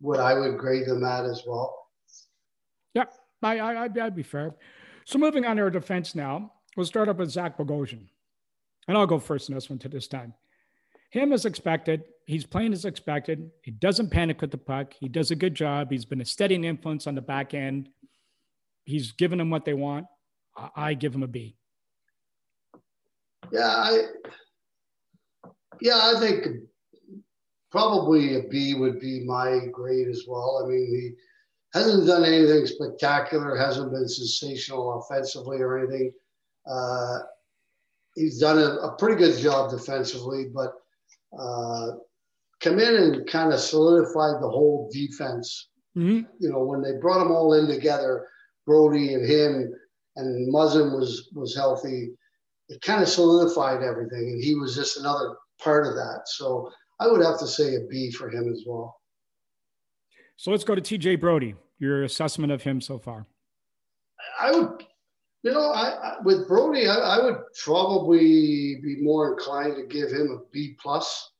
what 0.00 0.20
I 0.20 0.34
would 0.34 0.58
grade 0.58 0.86
them 0.86 1.04
at 1.04 1.24
as 1.24 1.42
well. 1.46 1.76
Yeah, 2.94 3.04
I, 3.42 3.58
I, 3.58 3.82
I'd 3.84 4.16
be 4.16 4.22
fair. 4.22 4.54
So 5.04 5.18
moving 5.18 5.44
on 5.44 5.56
to 5.56 5.62
our 5.62 5.70
defense 5.70 6.14
now, 6.14 6.52
we'll 6.76 6.86
start 6.86 7.08
up 7.08 7.18
with 7.18 7.30
Zach 7.30 7.58
Bogosian. 7.58 8.06
And 8.88 8.96
I'll 8.96 9.06
go 9.06 9.18
first 9.18 9.48
in 9.48 9.54
this 9.54 9.68
one 9.68 9.78
to 9.80 9.88
this 9.88 10.08
time. 10.08 10.34
Him 11.10 11.32
as 11.32 11.44
expected. 11.44 12.04
He's 12.30 12.46
playing 12.46 12.72
as 12.72 12.84
expected. 12.84 13.50
He 13.64 13.72
doesn't 13.72 14.10
panic 14.10 14.40
with 14.40 14.52
the 14.52 14.56
puck. 14.56 14.94
He 15.00 15.08
does 15.08 15.32
a 15.32 15.34
good 15.34 15.52
job. 15.52 15.90
He's 15.90 16.04
been 16.04 16.20
a 16.20 16.24
steady 16.24 16.54
influence 16.54 17.08
on 17.08 17.16
the 17.16 17.20
back 17.20 17.54
end. 17.54 17.88
He's 18.84 19.10
given 19.10 19.38
them 19.38 19.50
what 19.50 19.64
they 19.64 19.74
want. 19.74 20.06
I, 20.56 20.68
I 20.76 20.94
give 20.94 21.12
him 21.12 21.24
a 21.24 21.26
B. 21.26 21.56
Yeah, 23.50 23.66
I 23.66 24.02
yeah, 25.80 26.12
I 26.14 26.20
think 26.20 26.46
probably 27.72 28.36
a 28.36 28.44
B 28.44 28.74
would 28.74 29.00
be 29.00 29.24
my 29.24 29.62
grade 29.72 30.06
as 30.06 30.26
well. 30.28 30.62
I 30.64 30.68
mean, 30.68 30.86
he 30.86 31.10
hasn't 31.76 32.06
done 32.06 32.24
anything 32.24 32.64
spectacular, 32.64 33.56
hasn't 33.56 33.90
been 33.90 34.06
sensational 34.06 35.00
offensively 35.00 35.58
or 35.58 35.78
anything. 35.78 36.12
Uh, 36.64 37.18
he's 38.14 38.38
done 38.38 38.58
a, 38.58 38.76
a, 38.86 38.96
pretty 38.98 39.16
good 39.16 39.36
job 39.40 39.72
defensively, 39.72 40.46
but 40.54 40.74
uh, 41.36 41.92
come 42.60 42.78
in 42.78 42.94
and 42.94 43.26
kind 43.28 43.52
of 43.52 43.60
solidified 43.60 44.40
the 44.40 44.48
whole 44.48 44.90
defense. 44.92 45.68
Mm-hmm. 45.96 46.26
You 46.38 46.50
know, 46.50 46.60
when 46.60 46.82
they 46.82 46.92
brought 47.00 47.18
them 47.18 47.32
all 47.32 47.54
in 47.54 47.66
together, 47.66 48.26
Brodie 48.66 49.14
and 49.14 49.26
him, 49.26 49.72
and 50.16 50.52
Muzzin 50.52 50.96
was 50.96 51.30
was 51.34 51.56
healthy. 51.56 52.10
It 52.68 52.80
kind 52.82 53.02
of 53.02 53.08
solidified 53.08 53.82
everything, 53.82 54.30
and 54.30 54.42
he 54.42 54.54
was 54.54 54.76
just 54.76 54.98
another 54.98 55.36
part 55.58 55.86
of 55.86 55.94
that. 55.94 56.22
So 56.26 56.70
I 57.00 57.08
would 57.08 57.24
have 57.24 57.38
to 57.40 57.46
say 57.46 57.74
a 57.74 57.80
B 57.88 58.10
for 58.10 58.30
him 58.30 58.50
as 58.52 58.62
well. 58.66 59.00
So 60.36 60.50
let's 60.50 60.64
go 60.64 60.74
to 60.74 60.80
TJ 60.80 61.20
Brodie. 61.20 61.54
Your 61.78 62.04
assessment 62.04 62.52
of 62.52 62.62
him 62.62 62.80
so 62.80 62.98
far? 62.98 63.26
I 64.38 64.52
would, 64.52 64.84
you 65.42 65.52
know, 65.52 65.70
I, 65.72 65.88
I 65.88 66.16
with 66.22 66.46
Brodie, 66.46 66.86
I, 66.86 66.94
I, 66.94 67.24
would 67.24 67.38
probably 67.64 68.76
be 68.82 68.96
more 69.00 69.32
inclined 69.32 69.76
to 69.76 69.86
give 69.86 70.10
him 70.10 70.30
a 70.30 70.50
B 70.52 70.76
plus. 70.80 71.30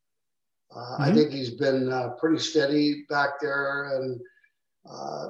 Uh, 0.75 0.79
mm-hmm. 0.79 1.03
I 1.03 1.13
think 1.13 1.31
he's 1.33 1.51
been 1.51 1.93
uh, 1.93 2.11
pretty 2.11 2.39
steady 2.39 3.05
back 3.09 3.41
there, 3.41 3.97
and 3.97 4.21
uh, 4.89 5.27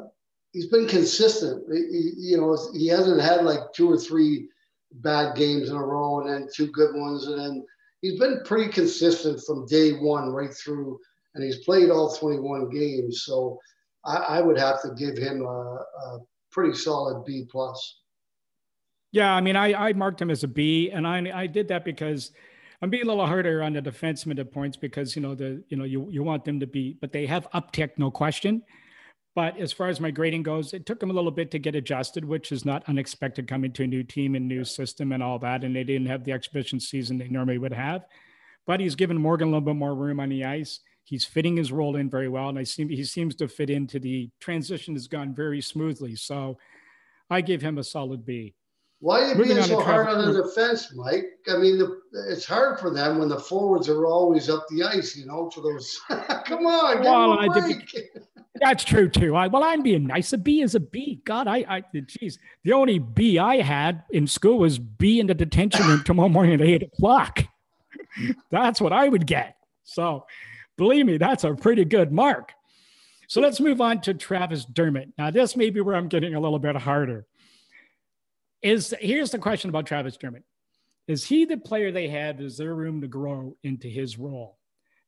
he's 0.53 0.67
been 0.67 0.87
consistent. 0.87 1.65
He, 1.73 2.13
you 2.17 2.37
know, 2.37 2.59
he 2.75 2.87
hasn't 2.89 3.21
had 3.21 3.45
like 3.45 3.73
two 3.75 3.91
or 3.91 3.99
three 3.99 4.49
bad 4.93 5.37
games 5.37 5.71
in 5.71 5.77
a 5.77 5.85
row, 5.85 6.21
and 6.21 6.29
then 6.29 6.49
two 6.55 6.67
good 6.69 6.95
ones, 6.95 7.27
and 7.27 7.39
then 7.39 7.67
he's 8.03 8.19
been 8.19 8.41
pretty 8.45 8.71
consistent 8.71 9.41
from 9.47 9.67
day 9.67 9.93
one 9.93 10.31
right 10.31 10.53
through 10.53 10.99
and 11.35 11.45
he's 11.45 11.65
played 11.65 11.91
all 11.91 12.15
21 12.15 12.71
games. 12.71 13.23
So 13.25 13.59
I, 14.05 14.17
I 14.17 14.41
would 14.41 14.59
have 14.59 14.83
to 14.83 14.91
give 14.97 15.17
him 15.17 15.43
a, 15.43 15.47
a 15.47 16.19
pretty 16.51 16.75
solid 16.75 17.25
B 17.25 17.47
plus. 17.51 17.99
Yeah, 19.13 19.35
I 19.35 19.41
mean, 19.41 19.57
I, 19.57 19.89
I 19.89 19.93
marked 19.93 20.23
him 20.23 20.31
as 20.31 20.45
a 20.45 20.49
B, 20.49 20.91
and 20.91 21.05
I 21.05 21.33
I 21.35 21.47
did 21.49 21.67
that 21.69 21.85
because 21.85 22.31
I'm 22.83 22.89
being 22.89 23.05
a 23.05 23.07
little 23.07 23.27
harder 23.27 23.63
on 23.63 23.75
the 23.75 23.83
defenseman 23.83 24.39
at 24.39 24.53
points 24.53 24.77
because 24.77 25.15
you 25.15 25.21
know 25.23 25.35
the 25.35 25.63
you 25.69 25.77
know 25.77 25.85
you 25.85 26.09
you 26.11 26.23
want 26.23 26.45
them 26.45 26.61
to 26.61 26.67
be, 26.67 26.97
but 27.01 27.13
they 27.13 27.27
have 27.27 27.51
uptick, 27.53 27.91
no 27.99 28.11
question. 28.11 28.63
But 29.35 29.59
as 29.59 29.73
far 29.73 29.89
as 29.89 30.01
my 30.01 30.11
grading 30.11 30.43
goes, 30.43 30.73
it 30.75 30.87
took 30.87 30.99
them 30.99 31.11
a 31.11 31.13
little 31.13 31.31
bit 31.31 31.51
to 31.53 31.59
get 31.59 31.77
adjusted, 31.77 32.25
which 32.25 32.51
is 32.51 32.65
not 32.65 32.83
unexpected 32.89 33.47
coming 33.47 33.73
to 33.75 33.85
a 33.85 33.87
new 33.87 34.03
team 34.03 34.35
and 34.35 34.49
new 34.49 34.65
system 34.65 35.13
and 35.13 35.23
all 35.23 35.39
that. 35.39 35.63
And 35.63 35.77
they 35.77 35.85
didn't 35.85 36.09
have 36.09 36.25
the 36.25 36.33
exhibition 36.33 36.81
season 36.81 37.17
they 37.17 37.29
normally 37.29 37.59
would 37.59 37.73
have. 37.73 38.07
But 38.67 38.81
he's 38.81 38.97
given 38.97 39.17
Morgan 39.17 39.49
a 39.49 39.51
little 39.53 39.61
bit 39.61 39.77
more 39.77 39.95
room 39.95 40.19
on 40.19 40.31
the 40.31 40.45
ice. 40.45 40.81
He's 41.05 41.25
fitting 41.25 41.57
his 41.57 41.71
role 41.71 41.97
in 41.97 42.11
very 42.11 42.29
well, 42.29 42.49
and 42.49 42.59
I 42.59 42.65
seem 42.65 42.89
he 42.89 43.05
seems 43.05 43.35
to 43.37 43.49
fit 43.49 43.71
into 43.71 43.99
the 43.99 44.31
transition 44.41 44.95
has 44.95 45.07
gone 45.07 45.35
very 45.35 45.61
smoothly. 45.61 46.17
So 46.17 46.59
I 47.29 47.41
give 47.41 47.63
him 47.63 47.79
a 47.79 47.85
solid 47.85 48.25
B. 48.25 48.55
Why 49.01 49.21
are 49.21 49.29
you 49.29 49.35
Moving 49.35 49.57
being 49.57 49.67
so 49.67 49.81
hard 49.81 50.09
on 50.09 50.33
the 50.33 50.43
defense, 50.43 50.93
Mike? 50.95 51.25
I 51.49 51.57
mean, 51.57 51.79
the, 51.79 52.01
it's 52.29 52.45
hard 52.45 52.79
for 52.79 52.93
them 52.93 53.19
when 53.19 53.29
the 53.29 53.39
forwards 53.39 53.89
are 53.89 54.05
always 54.07 54.51
up 54.51 54.67
the 54.69 54.83
ice, 54.83 55.17
you 55.17 55.25
know, 55.27 55.51
for 55.51 55.63
those. 55.63 55.99
come 56.45 56.67
on, 56.67 57.03
well, 57.03 57.39
that's 58.61 58.85
true 58.85 59.09
too. 59.09 59.35
I, 59.35 59.47
well, 59.47 59.65
I'm 59.65 59.83
being 59.83 60.07
nice. 60.07 60.33
A 60.35 60.39
B 60.39 60.61
is 60.61 60.75
a 60.75 60.81
B. 60.81 61.23
God, 61.25 61.49
I, 61.49 61.65
I, 61.69 61.83
geez, 62.07 62.39
the 62.65 62.75
only 62.75 62.99
B 62.99 63.39
I 63.39 63.63
had 63.63 64.03
in 64.11 64.27
school 64.27 64.59
was 64.59 64.79
B 64.79 65.19
in 65.19 65.27
the 65.27 65.35
detention 65.35 65.87
room 65.87 66.05
tomorrow 66.05 66.29
morning 66.29 66.55
at 66.55 66.61
eight 66.61 66.83
o'clock. 66.83 67.45
that's 68.51 68.83
what 68.83 68.93
I 68.93 69.09
would 69.09 69.27
get. 69.27 69.57
So, 69.83 70.27
Believe 70.81 71.05
me, 71.05 71.19
that's 71.19 71.45
a 71.45 71.53
pretty 71.55 71.85
good 71.85 72.11
mark. 72.11 72.55
So 73.29 73.43
let's 73.43 73.61
move 73.61 73.83
on 73.83 74.01
to 74.01 74.15
Travis 74.15 74.65
Dermott. 74.65 75.11
Now, 75.19 75.31
this 75.31 75.55
may 75.55 75.69
be 75.69 75.83
where 75.83 75.95
I'm 75.95 76.09
getting 76.09 76.35
a 76.35 76.41
little 76.41 76.59
bit 76.59 76.75
harder. 76.75 77.27
Is 78.63 78.95
here's 79.01 79.31
the 79.31 79.39
question 79.39 79.71
about 79.71 79.87
Travis 79.87 80.17
Dermott. 80.17 80.45
Is 81.09 81.25
he 81.25 81.45
the 81.45 81.57
player 81.57 81.91
they 81.91 82.09
have? 82.09 82.41
Is 82.41 82.57
there 82.57 82.75
room 82.75 83.01
to 83.01 83.09
grow 83.09 83.57
into 83.63 83.89
his 83.89 84.19
role? 84.19 84.59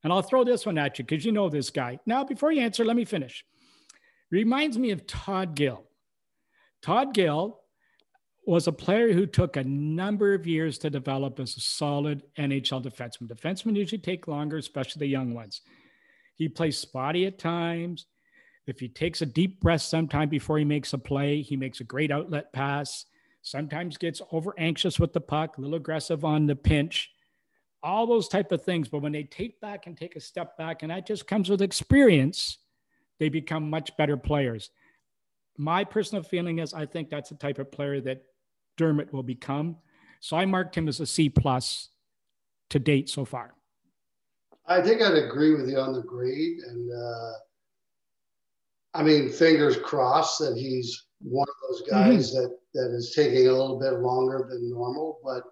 And 0.02 0.12
I'll 0.12 0.22
throw 0.22 0.42
this 0.42 0.66
one 0.66 0.78
at 0.78 0.98
you 0.98 1.04
because 1.04 1.24
you 1.24 1.32
know 1.32 1.48
this 1.48 1.70
guy. 1.70 1.98
Now, 2.06 2.24
before 2.24 2.50
you 2.50 2.60
answer, 2.60 2.84
let 2.84 2.96
me 2.96 3.04
finish. 3.04 3.44
Reminds 4.30 4.78
me 4.78 4.90
of 4.90 5.06
Todd 5.06 5.54
Gill. 5.54 5.84
Todd 6.82 7.14
Gill 7.14 7.60
was 8.44 8.66
a 8.66 8.72
player 8.72 9.12
who 9.12 9.26
took 9.26 9.56
a 9.56 9.62
number 9.62 10.34
of 10.34 10.46
years 10.46 10.78
to 10.78 10.90
develop 10.90 11.38
as 11.38 11.56
a 11.56 11.60
solid 11.60 12.22
NHL 12.36 12.84
defenseman. 12.84 13.28
Defensemen 13.28 13.76
usually 13.76 14.00
take 14.00 14.26
longer, 14.26 14.56
especially 14.56 15.00
the 15.00 15.06
young 15.06 15.34
ones. 15.34 15.60
He 16.34 16.48
plays 16.48 16.78
spotty 16.78 17.26
at 17.26 17.38
times. 17.38 18.06
If 18.66 18.80
he 18.80 18.88
takes 18.88 19.22
a 19.22 19.26
deep 19.26 19.60
breath 19.60 19.82
sometime 19.82 20.28
before 20.28 20.58
he 20.58 20.64
makes 20.64 20.92
a 20.92 20.98
play, 20.98 21.42
he 21.42 21.56
makes 21.56 21.80
a 21.80 21.84
great 21.84 22.10
outlet 22.10 22.52
pass. 22.52 23.04
Sometimes 23.42 23.96
gets 23.96 24.22
over 24.30 24.54
anxious 24.58 24.98
with 25.00 25.12
the 25.12 25.20
puck, 25.20 25.58
a 25.58 25.60
little 25.60 25.76
aggressive 25.76 26.24
on 26.24 26.46
the 26.46 26.56
pinch. 26.56 27.10
all 27.84 28.06
those 28.06 28.28
type 28.28 28.52
of 28.52 28.62
things. 28.62 28.88
But 28.88 29.02
when 29.02 29.10
they 29.12 29.24
take 29.24 29.60
back 29.60 29.86
and 29.88 29.96
take 29.96 30.14
a 30.14 30.20
step 30.20 30.56
back, 30.56 30.82
and 30.82 30.90
that 30.92 31.04
just 31.06 31.26
comes 31.26 31.50
with 31.50 31.60
experience, 31.62 32.58
they 33.18 33.28
become 33.28 33.68
much 33.68 33.96
better 33.96 34.16
players. 34.16 34.70
My 35.58 35.82
personal 35.84 36.22
feeling 36.22 36.60
is 36.60 36.72
I 36.74 36.86
think 36.86 37.10
that's 37.10 37.30
the 37.30 37.34
type 37.34 37.58
of 37.58 37.72
player 37.72 38.00
that 38.02 38.22
Dermott 38.76 39.12
will 39.12 39.24
become. 39.24 39.76
So 40.20 40.36
I 40.36 40.44
marked 40.46 40.76
him 40.76 40.86
as 40.86 41.00
a 41.00 41.06
C 41.06 41.28
plus 41.28 41.88
to 42.70 42.78
date 42.78 43.10
so 43.10 43.24
far. 43.24 43.54
I 44.66 44.80
think 44.80 45.02
I'd 45.02 45.14
agree 45.14 45.54
with 45.54 45.68
you 45.68 45.78
on 45.78 45.92
the 45.92 46.02
grade, 46.02 46.60
and 46.60 46.88
uh, 46.92 47.32
I 48.94 49.02
mean, 49.02 49.28
fingers 49.28 49.76
crossed 49.76 50.38
that 50.38 50.56
he's 50.56 51.04
one 51.22 51.48
of 51.48 51.54
those 51.68 51.88
guys 51.88 52.32
mm-hmm. 52.32 52.42
that 52.42 52.58
that 52.74 52.96
is 52.96 53.12
taking 53.14 53.46
a 53.48 53.52
little 53.52 53.78
bit 53.78 54.00
longer 54.00 54.46
than 54.48 54.70
normal. 54.70 55.18
But 55.24 55.44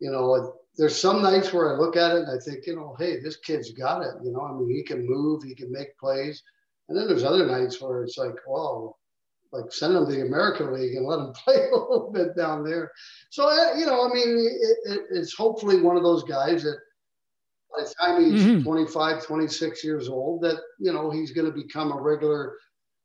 you 0.00 0.10
know, 0.10 0.54
there's 0.76 0.96
some 0.96 1.22
nights 1.22 1.52
where 1.52 1.74
I 1.74 1.78
look 1.78 1.96
at 1.96 2.12
it 2.12 2.22
and 2.24 2.30
I 2.30 2.42
think, 2.42 2.66
you 2.66 2.76
know, 2.76 2.96
hey, 2.98 3.20
this 3.20 3.36
kid's 3.36 3.72
got 3.72 4.02
it. 4.02 4.14
You 4.22 4.32
know, 4.32 4.42
I 4.42 4.52
mean, 4.52 4.70
he 4.70 4.82
can 4.82 5.06
move, 5.06 5.42
he 5.42 5.54
can 5.54 5.70
make 5.70 5.98
plays, 5.98 6.42
and 6.88 6.98
then 6.98 7.06
there's 7.06 7.24
other 7.24 7.46
nights 7.46 7.80
where 7.80 8.02
it's 8.02 8.18
like, 8.18 8.36
whoa, 8.46 8.96
like 9.52 9.72
send 9.72 9.96
him 9.96 10.06
to 10.06 10.12
the 10.12 10.22
American 10.22 10.72
League 10.72 10.94
and 10.94 11.06
let 11.06 11.18
him 11.18 11.32
play 11.44 11.56
a 11.56 11.76
little 11.76 12.10
bit 12.12 12.36
down 12.36 12.64
there. 12.64 12.92
So 13.30 13.50
you 13.76 13.86
know, 13.86 14.08
I 14.08 14.12
mean, 14.12 14.38
it, 14.38 14.92
it, 14.92 15.00
it's 15.10 15.34
hopefully 15.34 15.80
one 15.80 15.96
of 15.96 16.02
those 16.02 16.24
guys 16.24 16.62
that 16.62 16.78
by 17.76 17.84
the 17.84 17.94
time 18.00 18.24
he's 18.24 18.42
mm-hmm. 18.42 18.62
25, 18.62 19.24
26 19.24 19.84
years 19.84 20.08
old, 20.08 20.42
that 20.42 20.60
you 20.78 20.92
know 20.92 21.10
he's 21.10 21.32
going 21.32 21.46
to 21.46 21.52
become 21.52 21.92
a 21.92 22.00
regular, 22.00 22.56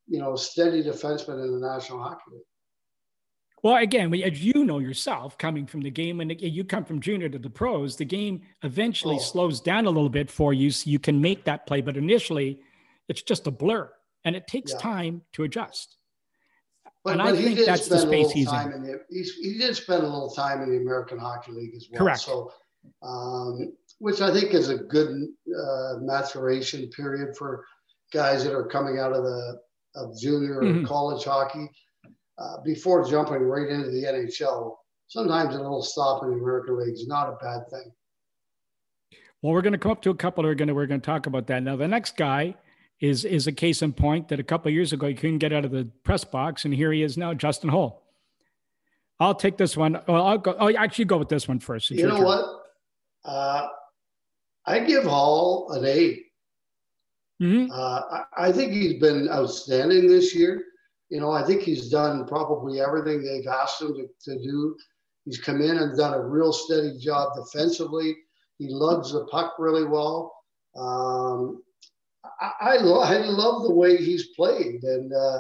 you 0.08 0.20
know, 0.20 0.36
steady 0.36 0.84
defenseman 0.84 1.44
in 1.44 1.60
the 1.60 1.68
National 1.68 2.00
Hockey 2.00 2.24
League. 2.32 2.42
Well, 3.64 3.78
again, 3.78 4.14
as 4.14 4.44
you 4.44 4.64
know 4.64 4.78
yourself, 4.78 5.40
coming 5.40 5.66
from 5.66 5.82
the 5.82 5.90
game, 5.90 6.22
and 6.22 6.40
you 6.40 6.64
come 6.64 6.86
from 6.86 7.00
junior 7.00 7.30
to 7.30 7.40
the 7.40 7.50
pros, 7.50 7.96
the 7.96 8.06
game 8.06 8.44
eventually 8.62 9.16
oh. 9.16 9.20
slows 9.20 9.60
down 9.60 9.88
a 9.88 9.90
little 9.90 10.10
bit 10.10 10.30
for 10.30 10.54
you, 10.54 10.70
so 10.70 10.88
you 10.88 11.00
can 11.00 11.20
make 11.20 11.46
that 11.46 11.66
play. 11.66 11.82
But 11.82 11.98
initially, 11.98 12.60
it's 13.10 13.24
just 13.24 13.48
a 13.48 13.52
blur, 13.52 13.90
and 14.24 14.36
it 14.36 14.48
takes 14.48 14.72
yeah. 14.74 14.78
time 14.78 15.22
to 15.34 15.44
adjust. 15.46 15.98
But, 17.04 17.14
and 17.14 17.22
but 17.24 17.34
I 17.34 17.38
think 17.38 17.60
that's 17.66 17.88
the 17.88 17.98
space 17.98 18.30
he's 18.32 18.52
in. 18.52 18.72
in 18.72 18.84
the, 18.84 19.00
he 19.10 19.58
did 19.58 19.76
spend 19.76 20.04
a 20.04 20.08
little 20.08 20.30
time 20.30 20.62
in 20.62 20.70
the 20.70 20.78
American 20.78 21.18
Hockey 21.18 21.52
League 21.52 21.74
as 21.76 21.88
well. 21.92 22.04
Correct. 22.04 22.20
So, 22.20 22.52
um, 23.02 23.74
which 23.98 24.22
I 24.22 24.32
think 24.32 24.54
is 24.54 24.70
a 24.70 24.78
good 24.78 25.24
uh, 25.56 25.94
maturation 26.02 26.88
period 26.90 27.36
for 27.36 27.66
guys 28.14 28.44
that 28.44 28.54
are 28.54 28.68
coming 28.68 29.00
out 29.00 29.14
of 29.14 29.24
the 29.24 29.60
of 29.96 30.18
junior 30.18 30.62
mm-hmm. 30.62 30.84
or 30.84 30.88
college 30.88 31.24
hockey 31.24 31.70
uh, 32.38 32.62
before 32.64 33.08
jumping 33.10 33.38
right 33.38 33.70
into 33.70 33.90
the 33.90 34.04
NHL. 34.04 34.76
Sometimes 35.08 35.56
a 35.56 35.60
little 35.60 35.84
stop 35.84 36.24
in 36.24 36.32
the 36.32 36.38
American 36.38 36.80
League 36.80 36.94
is 36.94 37.08
not 37.08 37.30
a 37.30 37.38
bad 37.42 37.70
thing. 37.70 37.92
Well, 39.42 39.54
we're 39.54 39.62
going 39.62 39.74
to 39.74 39.80
come 39.80 39.92
up 39.92 40.02
to 40.04 40.10
a 40.10 40.16
couple 40.16 40.44
that 40.44 40.50
are 40.50 40.56
going 40.56 40.68
to 40.70 40.74
we're 40.74 40.88
going 40.88 41.02
to 41.02 41.06
talk 41.06 41.28
about 41.28 41.48
that 41.48 41.62
now. 41.62 41.76
The 41.76 41.88
next 41.88 42.18
guy 42.18 42.56
is 43.00 43.26
is 43.26 43.46
a 43.48 43.52
case 43.52 43.82
in 43.82 43.94
point 43.94 44.30
that 44.30 44.40
a 44.40 44.44
couple 44.44 44.72
years 44.72 44.94
ago 44.94 45.08
he 45.08 45.14
couldn't 45.14 45.38
get 45.38 45.54
out 45.54 45.66
of 45.66 45.72
the 45.72 45.86
press 46.04 46.24
box, 46.24 46.66
and 46.66 46.74
here 46.74 46.92
he 46.92 47.04
is 47.04 47.18
now, 47.18 47.34
Justin 47.34 47.70
Holl. 47.70 48.02
I'll 49.20 49.36
take 49.36 49.58
this 49.58 49.78
one. 49.78 50.02
Well, 50.08 50.26
I'll 50.26 50.38
go. 50.38 50.56
Oh, 50.60 50.74
actually, 50.76 51.06
go 51.06 51.18
with 51.18 51.30
this 51.30 51.48
one 51.48 51.60
first. 51.60 51.92
You 51.92 52.08
know 52.08 52.18
turn. 52.18 52.26
what? 52.26 52.46
Uh, 53.24 53.68
I 54.66 54.80
give 54.80 55.04
Holl 55.04 55.72
an 55.72 55.86
8 55.86 56.25
mm-hmm. 57.42 57.72
uh, 57.72 58.02
I, 58.38 58.48
I 58.48 58.52
think 58.52 58.72
he's 58.74 59.00
been 59.00 59.30
outstanding 59.30 60.08
this 60.08 60.36
year. 60.36 60.64
You 61.10 61.20
know, 61.20 61.32
I 61.32 61.44
think 61.44 61.62
he's 61.62 61.90
done 61.90 62.28
probably 62.28 62.82
everything 62.82 63.24
they've 63.24 63.48
asked 63.48 63.82
him 63.82 63.94
to, 63.94 64.08
to 64.26 64.44
do. 64.44 64.76
He's 65.26 65.40
come 65.40 65.62
in 65.62 65.78
and 65.78 65.98
done 65.98 66.14
a 66.14 66.22
real 66.22 66.54
steady 66.54 66.98
job 67.00 67.34
defensively. 67.36 68.16
He 68.58 68.68
lugs 68.70 69.12
the 69.12 69.26
puck 69.26 69.56
really 69.60 69.86
well. 69.86 70.34
Um, 70.76 71.64
I, 72.42 72.52
I, 72.62 72.78
lo- 72.78 73.02
I 73.02 73.18
love 73.18 73.64
the 73.64 73.74
way 73.74 73.98
he's 73.98 74.28
played. 74.36 74.84
And, 74.84 75.12
uh, 75.14 75.40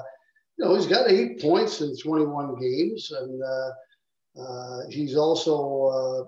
you 0.58 0.66
know, 0.66 0.76
he's 0.76 0.88
got 0.88 1.10
eight 1.10 1.42
points 1.42 1.82
in 1.82 1.96
21 1.98 2.60
games. 2.60 3.12
And 3.12 3.44
uh, 3.44 4.42
uh, 4.42 4.80
he's 4.90 5.16
also, 5.16 6.28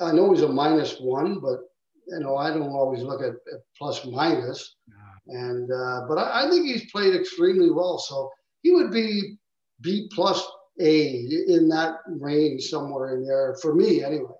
uh, 0.00 0.04
I 0.04 0.12
know 0.12 0.32
he's 0.32 0.42
a 0.42 0.48
minus 0.48 0.98
one, 1.00 1.40
but, 1.40 1.60
you 2.08 2.20
know, 2.20 2.36
I 2.36 2.50
don't 2.50 2.70
always 2.70 3.02
look 3.02 3.20
at, 3.20 3.34
at 3.52 3.60
plus 3.76 4.04
minus. 4.06 4.76
And, 5.32 5.70
uh, 5.70 6.06
but 6.08 6.18
I, 6.18 6.46
I, 6.46 6.50
think 6.50 6.66
he's 6.66 6.90
played 6.90 7.14
extremely 7.14 7.70
well. 7.70 7.98
So 7.98 8.30
he 8.62 8.70
would 8.72 8.90
be 8.90 9.36
B 9.80 10.10
plus 10.12 10.46
A 10.80 11.26
in 11.48 11.68
that 11.70 11.98
range 12.06 12.64
somewhere 12.64 13.16
in 13.16 13.24
there 13.24 13.56
for 13.60 13.74
me 13.74 14.04
anyway. 14.04 14.34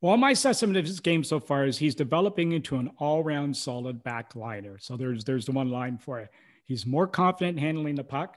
Well, 0.00 0.16
my 0.18 0.32
assessment 0.32 0.76
of 0.76 0.84
his 0.84 1.00
game 1.00 1.24
so 1.24 1.40
far 1.40 1.64
is 1.64 1.78
he's 1.78 1.94
developing 1.94 2.52
into 2.52 2.76
an 2.76 2.90
all-round 2.98 3.56
solid 3.56 4.04
backliner. 4.04 4.78
So 4.82 4.96
there's 4.96 5.24
there's 5.24 5.46
the 5.46 5.52
one 5.52 5.70
line 5.70 5.96
for 5.96 6.20
it. 6.20 6.30
He's 6.64 6.84
more 6.84 7.06
confident 7.06 7.58
handling 7.58 7.94
the 7.94 8.04
puck. 8.04 8.36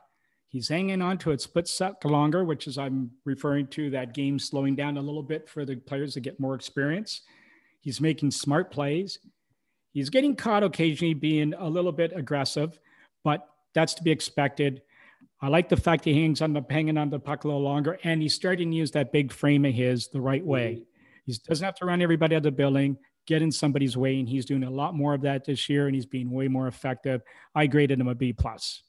He's 0.50 0.70
hanging 0.70 1.02
on 1.02 1.18
to 1.20 1.32
it 1.32 1.42
split 1.42 1.68
sec 1.68 2.04
longer, 2.06 2.46
which 2.46 2.68
is 2.68 2.78
I'm 2.78 3.12
referring 3.26 3.68
to 3.68 3.90
that 3.90 4.14
game 4.14 4.40
slowing 4.40 4.76
down 4.76 4.98
a 4.98 5.02
little 5.02 5.24
bit 5.24 5.50
for 5.50 5.66
the 5.66 5.76
players 5.76 6.14
to 6.14 6.22
get 6.22 6.40
more 6.40 6.56
experience. 6.56 7.22
He's 7.82 8.00
making 8.00 8.32
smart 8.32 8.72
plays. 8.72 9.20
He's 9.98 10.12
getting 10.12 10.36
caught 10.36 10.62
occasionally 10.62 11.16
being 11.16 11.56
a 11.56 11.68
little 11.68 11.92
bit 11.92 12.12
aggressive, 12.16 12.80
but 13.24 13.50
that's 13.74 13.96
to 13.96 14.04
be 14.04 14.12
expected. 14.12 14.84
I 15.42 15.48
like 15.48 15.70
the 15.70 15.76
fact 15.76 16.06
he 16.06 16.14
hangs 16.14 16.40
on 16.44 16.54
the 16.54 16.64
hanging 16.70 17.00
on 17.00 17.10
the 17.10 17.18
puck 17.18 17.44
a 17.44 17.48
little 17.48 17.64
longer, 17.64 17.98
and 18.04 18.22
he's 18.22 18.36
starting 18.36 18.70
to 18.70 18.78
use 18.78 18.92
that 18.92 19.12
big 19.12 19.32
frame 19.32 19.66
of 19.66 19.74
his 19.74 20.10
the 20.10 20.22
right 20.22 20.46
way. 20.46 20.74
Mm-hmm. 20.74 21.32
He 21.32 21.38
doesn't 21.48 21.66
have 21.66 21.74
to 21.78 21.86
run 21.86 22.04
everybody 22.04 22.36
out 22.36 22.38
of 22.38 22.44
the 22.44 22.52
building, 22.52 22.96
get 23.26 23.42
in 23.42 23.52
somebody's 23.52 23.98
way, 23.98 24.20
and 24.20 24.30
he's 24.30 24.46
doing 24.46 24.66
a 24.66 24.70
lot 24.70 24.94
more 24.94 25.16
of 25.16 25.22
that 25.22 25.46
this 25.46 25.68
year, 25.68 25.88
and 25.88 25.96
he's 25.96 26.06
being 26.06 26.30
way 26.30 26.48
more 26.48 26.68
effective. 26.68 27.24
I 27.56 27.66
graded 27.66 28.00
him 28.00 28.08
a 28.08 28.14
B 28.14 28.34
plus. 28.34 28.84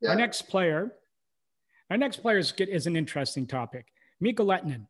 Yeah. 0.00 0.10
Our 0.10 0.14
next 0.14 0.42
player, 0.42 0.92
our 1.90 1.96
next 1.96 2.18
player 2.18 2.38
is, 2.38 2.52
is 2.56 2.86
an 2.86 2.94
interesting 2.94 3.44
topic. 3.44 3.86
Mikko 4.20 4.44
Lehtonen. 4.44 4.86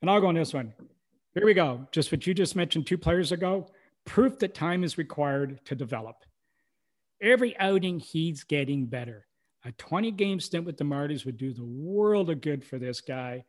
And 0.00 0.10
I'll 0.10 0.22
go 0.22 0.28
on 0.28 0.34
this 0.34 0.54
one. 0.54 0.72
Here 1.34 1.44
we 1.44 1.52
go. 1.52 1.86
Just 1.92 2.10
what 2.10 2.26
you 2.26 2.32
just 2.32 2.56
mentioned 2.56 2.86
two 2.86 2.96
players 2.96 3.32
ago. 3.32 3.68
Proof 4.08 4.38
that 4.40 4.54
time 4.54 4.84
is 4.84 4.98
required 4.98 5.60
to 5.66 5.74
develop. 5.74 6.16
Every 7.20 7.56
outing, 7.58 8.00
he's 8.00 8.44
getting 8.44 8.86
better. 8.86 9.26
A 9.64 9.72
20 9.72 10.10
game 10.12 10.40
stint 10.40 10.64
with 10.64 10.76
the 10.76 10.84
Marlies 10.84 11.24
would 11.24 11.36
do 11.36 11.52
the 11.52 11.64
world 11.64 12.30
of 12.30 12.40
good 12.40 12.64
for 12.64 12.78
this 12.78 13.00
guy 13.00 13.44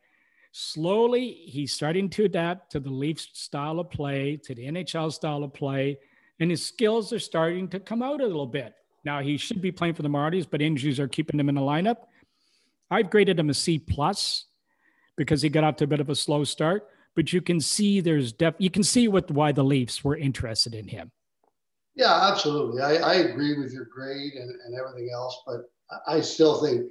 slowly 0.52 1.30
he's 1.46 1.72
starting 1.72 2.08
to 2.10 2.24
adapt 2.24 2.72
to 2.72 2.80
the 2.80 2.90
Leafs 2.90 3.28
style 3.32 3.78
of 3.78 3.90
play, 3.90 4.36
to 4.44 4.54
the 4.54 4.66
NHL 4.66 5.12
style 5.12 5.44
of 5.44 5.52
play, 5.54 5.98
and 6.40 6.50
his 6.50 6.64
skills 6.64 7.12
are 7.12 7.18
starting 7.18 7.68
to 7.68 7.80
come 7.80 8.02
out 8.02 8.20
a 8.20 8.26
little 8.26 8.46
bit. 8.46 8.74
Now 9.04 9.20
he 9.20 9.36
should 9.36 9.62
be 9.62 9.72
playing 9.72 9.94
for 9.94 10.02
the 10.02 10.08
Marlies, 10.08 10.46
but 10.48 10.62
injuries 10.62 11.00
are 11.00 11.08
keeping 11.08 11.38
him 11.38 11.48
in 11.48 11.54
the 11.54 11.60
lineup. 11.60 11.96
I've 12.90 13.10
graded 13.10 13.38
him 13.38 13.50
a 13.50 13.54
C 13.54 13.78
plus 13.78 14.46
because 15.16 15.42
he 15.42 15.48
got 15.48 15.64
off 15.64 15.76
to 15.76 15.84
a 15.84 15.88
bit 15.88 16.00
of 16.00 16.10
a 16.10 16.14
slow 16.14 16.44
start, 16.44 16.88
but 17.20 17.34
you 17.34 17.42
can 17.42 17.60
see 17.60 18.00
there's 18.00 18.32
depth. 18.32 18.62
You 18.62 18.70
can 18.70 18.82
see 18.82 19.06
what 19.06 19.30
why 19.30 19.52
the 19.52 19.62
Leafs 19.62 20.02
were 20.02 20.16
interested 20.16 20.74
in 20.74 20.88
him. 20.88 21.12
Yeah, 21.94 22.30
absolutely. 22.32 22.80
I, 22.80 22.94
I 22.94 23.14
agree 23.16 23.58
with 23.58 23.74
your 23.74 23.84
grade 23.94 24.32
and, 24.36 24.50
and 24.64 24.74
everything 24.74 25.10
else, 25.12 25.42
but 25.46 25.70
I 26.06 26.22
still 26.22 26.64
think, 26.64 26.90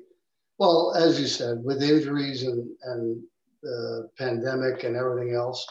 well, 0.59 0.93
as 0.95 1.19
you 1.19 1.25
said, 1.25 1.63
with 1.63 1.81
injuries 1.81 2.43
and, 2.43 2.69
and 2.83 3.23
the 3.63 4.07
pandemic 4.19 4.83
and 4.83 4.95
everything 4.95 5.33
else. 5.33 5.65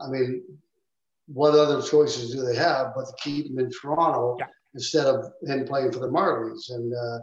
I 0.00 0.08
mean, 0.08 0.42
what 1.28 1.54
other 1.54 1.80
choices 1.80 2.32
do 2.32 2.42
they 2.44 2.56
have 2.56 2.94
but 2.96 3.04
to 3.04 3.14
keep 3.22 3.46
him 3.46 3.60
in 3.60 3.70
Toronto 3.70 4.38
yeah. 4.40 4.46
instead 4.74 5.06
of 5.06 5.24
him 5.46 5.64
playing 5.68 5.92
for 5.92 6.00
the 6.00 6.08
Marlies? 6.08 6.68
And 6.70 6.92
uh, 6.92 7.18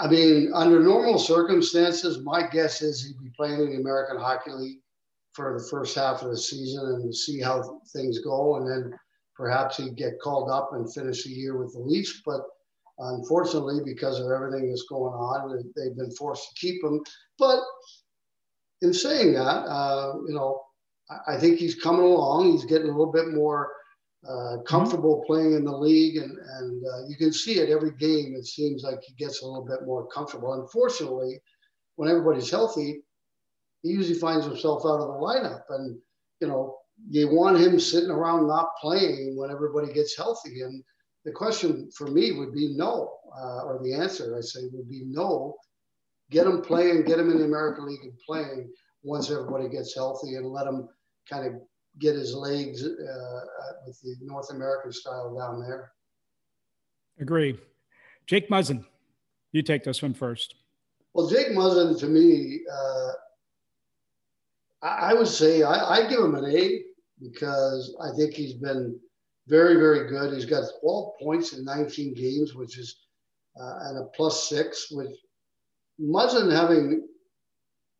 I 0.00 0.08
mean, 0.08 0.50
under 0.52 0.82
normal 0.82 1.20
circumstances, 1.20 2.24
my 2.24 2.48
guess 2.48 2.82
is 2.82 3.04
he'd 3.04 3.22
be 3.22 3.30
playing 3.36 3.60
in 3.60 3.70
the 3.70 3.80
American 3.80 4.18
Hockey 4.18 4.50
League 4.50 4.80
for 5.36 5.58
the 5.58 5.68
first 5.68 5.94
half 5.94 6.22
of 6.22 6.30
the 6.30 6.36
season 6.36 6.84
and 6.86 7.14
see 7.14 7.40
how 7.40 7.80
things 7.92 8.18
go, 8.20 8.56
and 8.56 8.68
then 8.68 8.98
perhaps 9.34 9.76
he'd 9.76 9.96
get 9.96 10.20
called 10.20 10.50
up 10.50 10.70
and 10.72 10.92
finish 10.92 11.24
the 11.24 11.30
year 11.30 11.58
with 11.58 11.72
the 11.74 11.78
Leafs. 11.78 12.22
But 12.24 12.40
unfortunately, 12.98 13.80
because 13.84 14.18
of 14.18 14.30
everything 14.30 14.68
that's 14.68 14.86
going 14.88 15.12
on, 15.12 15.72
they've 15.76 15.96
been 15.96 16.10
forced 16.12 16.48
to 16.48 16.54
keep 16.58 16.82
him. 16.82 17.02
But 17.38 17.60
in 18.80 18.94
saying 18.94 19.34
that, 19.34 19.40
uh, 19.40 20.14
you 20.26 20.34
know, 20.34 20.62
I, 21.28 21.38
think 21.38 21.58
he's 21.58 21.74
coming 21.74 22.02
along. 22.02 22.50
He's 22.50 22.64
getting 22.64 22.88
a 22.88 22.96
little 22.96 23.12
bit 23.12 23.32
more 23.32 23.70
uh, 24.28 24.62
comfortable 24.66 25.18
mm-hmm. 25.18 25.26
playing 25.26 25.52
in 25.52 25.64
the 25.64 25.76
league, 25.76 26.16
and 26.16 26.36
and 26.36 26.82
uh, 26.84 27.06
you 27.08 27.16
can 27.16 27.32
see 27.32 27.58
it 27.58 27.70
every 27.70 27.92
game. 27.92 28.34
It 28.36 28.46
seems 28.46 28.82
like 28.82 29.00
he 29.02 29.14
gets 29.14 29.42
a 29.42 29.46
little 29.46 29.64
bit 29.64 29.86
more 29.86 30.08
comfortable. 30.08 30.54
Unfortunately, 30.54 31.40
when 31.96 32.08
everybody's 32.08 32.50
healthy, 32.50 33.02
he 33.86 33.92
usually 33.92 34.18
finds 34.18 34.44
himself 34.44 34.82
out 34.84 35.00
of 35.00 35.08
the 35.08 35.20
lineup, 35.20 35.62
and 35.70 35.98
you 36.40 36.48
know, 36.48 36.78
you 37.08 37.28
want 37.28 37.58
him 37.58 37.78
sitting 37.78 38.10
around 38.10 38.48
not 38.48 38.70
playing 38.80 39.36
when 39.36 39.50
everybody 39.50 39.92
gets 39.92 40.16
healthy. 40.16 40.62
And 40.62 40.82
the 41.24 41.32
question 41.32 41.90
for 41.96 42.08
me 42.08 42.32
would 42.32 42.52
be 42.52 42.74
no, 42.76 43.18
uh, 43.36 43.62
or 43.62 43.80
the 43.82 43.94
answer 43.94 44.36
I 44.36 44.40
say 44.40 44.60
would 44.72 44.88
be 44.88 45.04
no 45.06 45.56
get 46.30 46.46
him 46.46 46.60
playing, 46.60 47.04
get 47.04 47.18
him 47.18 47.30
in 47.30 47.38
the 47.38 47.44
American 47.44 47.86
League 47.86 48.02
and 48.02 48.18
playing 48.26 48.68
once 49.02 49.30
everybody 49.30 49.68
gets 49.68 49.94
healthy, 49.94 50.34
and 50.34 50.46
let 50.46 50.66
him 50.66 50.88
kind 51.30 51.46
of 51.46 51.60
get 51.98 52.14
his 52.14 52.34
legs 52.34 52.84
uh, 52.84 53.40
with 53.86 54.00
the 54.02 54.16
North 54.22 54.50
American 54.50 54.92
style 54.92 55.36
down 55.38 55.60
there. 55.60 55.92
Agree. 57.20 57.58
Jake 58.26 58.50
Muzzin, 58.50 58.84
you 59.52 59.62
take 59.62 59.84
this 59.84 60.02
one 60.02 60.12
first. 60.12 60.56
Well, 61.14 61.28
Jake 61.28 61.48
Muzzin, 61.48 61.98
to 62.00 62.06
me, 62.06 62.60
uh, 62.70 63.12
I, 64.82 65.10
I, 65.10 65.14
would 65.14 65.28
say 65.28 65.62
I, 65.62 65.96
I 65.96 66.08
give 66.08 66.20
him 66.20 66.34
an 66.34 66.44
A 66.44 66.82
because 67.20 67.96
I 68.00 68.14
think 68.16 68.34
he's 68.34 68.54
been 68.54 68.98
very, 69.46 69.76
very 69.76 70.08
good. 70.08 70.34
He's 70.34 70.44
got 70.44 70.64
12 70.80 71.12
points 71.20 71.52
in 71.52 71.64
19 71.64 72.14
games, 72.14 72.54
which 72.54 72.78
is 72.78 72.96
uh, 73.60 73.78
and 73.82 73.98
a 73.98 74.04
plus 74.14 74.48
six. 74.48 74.88
Which 74.90 75.16
Muzzin 76.00 76.50
having 76.50 77.06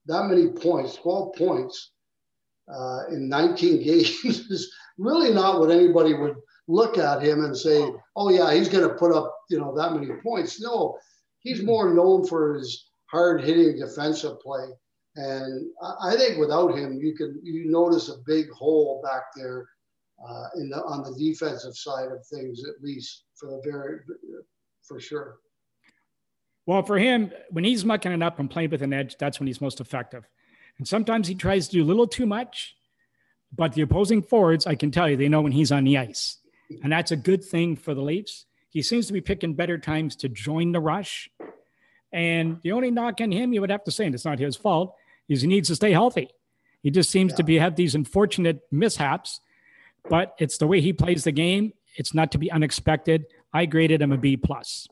that 0.06 0.26
many 0.26 0.48
points, 0.48 0.96
12 0.96 1.34
points 1.36 1.92
uh, 2.72 3.06
in 3.10 3.28
19 3.28 3.82
games, 3.84 4.24
is 4.24 4.72
really 4.98 5.32
not 5.32 5.60
what 5.60 5.70
anybody 5.70 6.14
would 6.14 6.36
look 6.68 6.98
at 6.98 7.22
him 7.22 7.44
and 7.44 7.56
say, 7.56 7.88
"Oh 8.16 8.30
yeah, 8.30 8.52
he's 8.52 8.68
going 8.68 8.88
to 8.88 8.94
put 8.94 9.12
up 9.12 9.34
you 9.50 9.58
know 9.58 9.74
that 9.76 9.92
many 9.92 10.08
points." 10.22 10.60
No, 10.60 10.98
he's 11.38 11.62
more 11.62 11.94
known 11.94 12.26
for 12.26 12.54
his 12.54 12.88
hard-hitting 13.06 13.78
defensive 13.78 14.40
play. 14.40 14.66
And 15.16 15.70
I 16.02 16.14
think 16.16 16.38
without 16.38 16.76
him, 16.76 16.98
you 17.00 17.14
can 17.14 17.40
you 17.42 17.70
notice 17.70 18.10
a 18.10 18.18
big 18.26 18.50
hole 18.50 19.00
back 19.02 19.22
there 19.34 19.66
uh, 20.26 20.48
in 20.56 20.68
the 20.68 20.76
on 20.76 21.02
the 21.02 21.16
defensive 21.18 21.74
side 21.74 22.10
of 22.12 22.24
things, 22.26 22.62
at 22.64 22.82
least 22.82 23.24
for 23.34 23.48
the 23.50 23.62
very 23.64 24.00
for 24.82 25.00
sure. 25.00 25.38
Well, 26.66 26.82
for 26.82 26.98
him, 26.98 27.30
when 27.50 27.64
he's 27.64 27.84
mucking 27.84 28.12
it 28.12 28.22
up 28.22 28.38
and 28.38 28.50
playing 28.50 28.70
with 28.70 28.82
an 28.82 28.92
edge, 28.92 29.16
that's 29.18 29.38
when 29.38 29.46
he's 29.46 29.60
most 29.60 29.80
effective. 29.80 30.28
And 30.78 30.86
sometimes 30.86 31.28
he 31.28 31.34
tries 31.34 31.68
to 31.68 31.76
do 31.76 31.84
a 31.84 31.86
little 31.86 32.08
too 32.08 32.26
much, 32.26 32.76
but 33.54 33.72
the 33.72 33.82
opposing 33.82 34.20
forwards, 34.20 34.66
I 34.66 34.74
can 34.74 34.90
tell 34.90 35.08
you, 35.08 35.16
they 35.16 35.28
know 35.28 35.40
when 35.40 35.52
he's 35.52 35.72
on 35.72 35.84
the 35.84 35.96
ice. 35.96 36.38
And 36.82 36.92
that's 36.92 37.12
a 37.12 37.16
good 37.16 37.44
thing 37.44 37.76
for 37.76 37.94
the 37.94 38.02
Leafs. 38.02 38.46
He 38.70 38.82
seems 38.82 39.06
to 39.06 39.12
be 39.12 39.20
picking 39.20 39.54
better 39.54 39.78
times 39.78 40.16
to 40.16 40.28
join 40.28 40.72
the 40.72 40.80
rush. 40.80 41.30
And 42.12 42.58
the 42.62 42.72
only 42.72 42.90
knock 42.90 43.20
on 43.20 43.30
him, 43.30 43.52
you 43.52 43.60
would 43.60 43.70
have 43.70 43.84
to 43.84 43.90
say, 43.92 44.06
and 44.06 44.14
it's 44.14 44.24
not 44.24 44.40
his 44.40 44.56
fault, 44.56 44.96
is 45.28 45.42
he 45.42 45.48
needs 45.48 45.68
to 45.68 45.76
stay 45.76 45.92
healthy. 45.92 46.28
He 46.82 46.90
just 46.90 47.10
seems 47.10 47.32
yeah. 47.32 47.36
to 47.36 47.42
be 47.42 47.58
have 47.58 47.76
these 47.76 47.94
unfortunate 47.94 48.60
mishaps 48.70 49.40
but 50.08 50.34
it's 50.38 50.58
the 50.58 50.66
way 50.66 50.80
he 50.80 50.92
plays 50.92 51.24
the 51.24 51.32
game. 51.32 51.72
It's 51.96 52.14
not 52.14 52.32
to 52.32 52.38
be 52.38 52.50
unexpected. 52.50 53.26
I 53.52 53.66
graded 53.66 54.02
him 54.02 54.12
a 54.12 54.18
B 54.18 54.36
plus. 54.36 54.86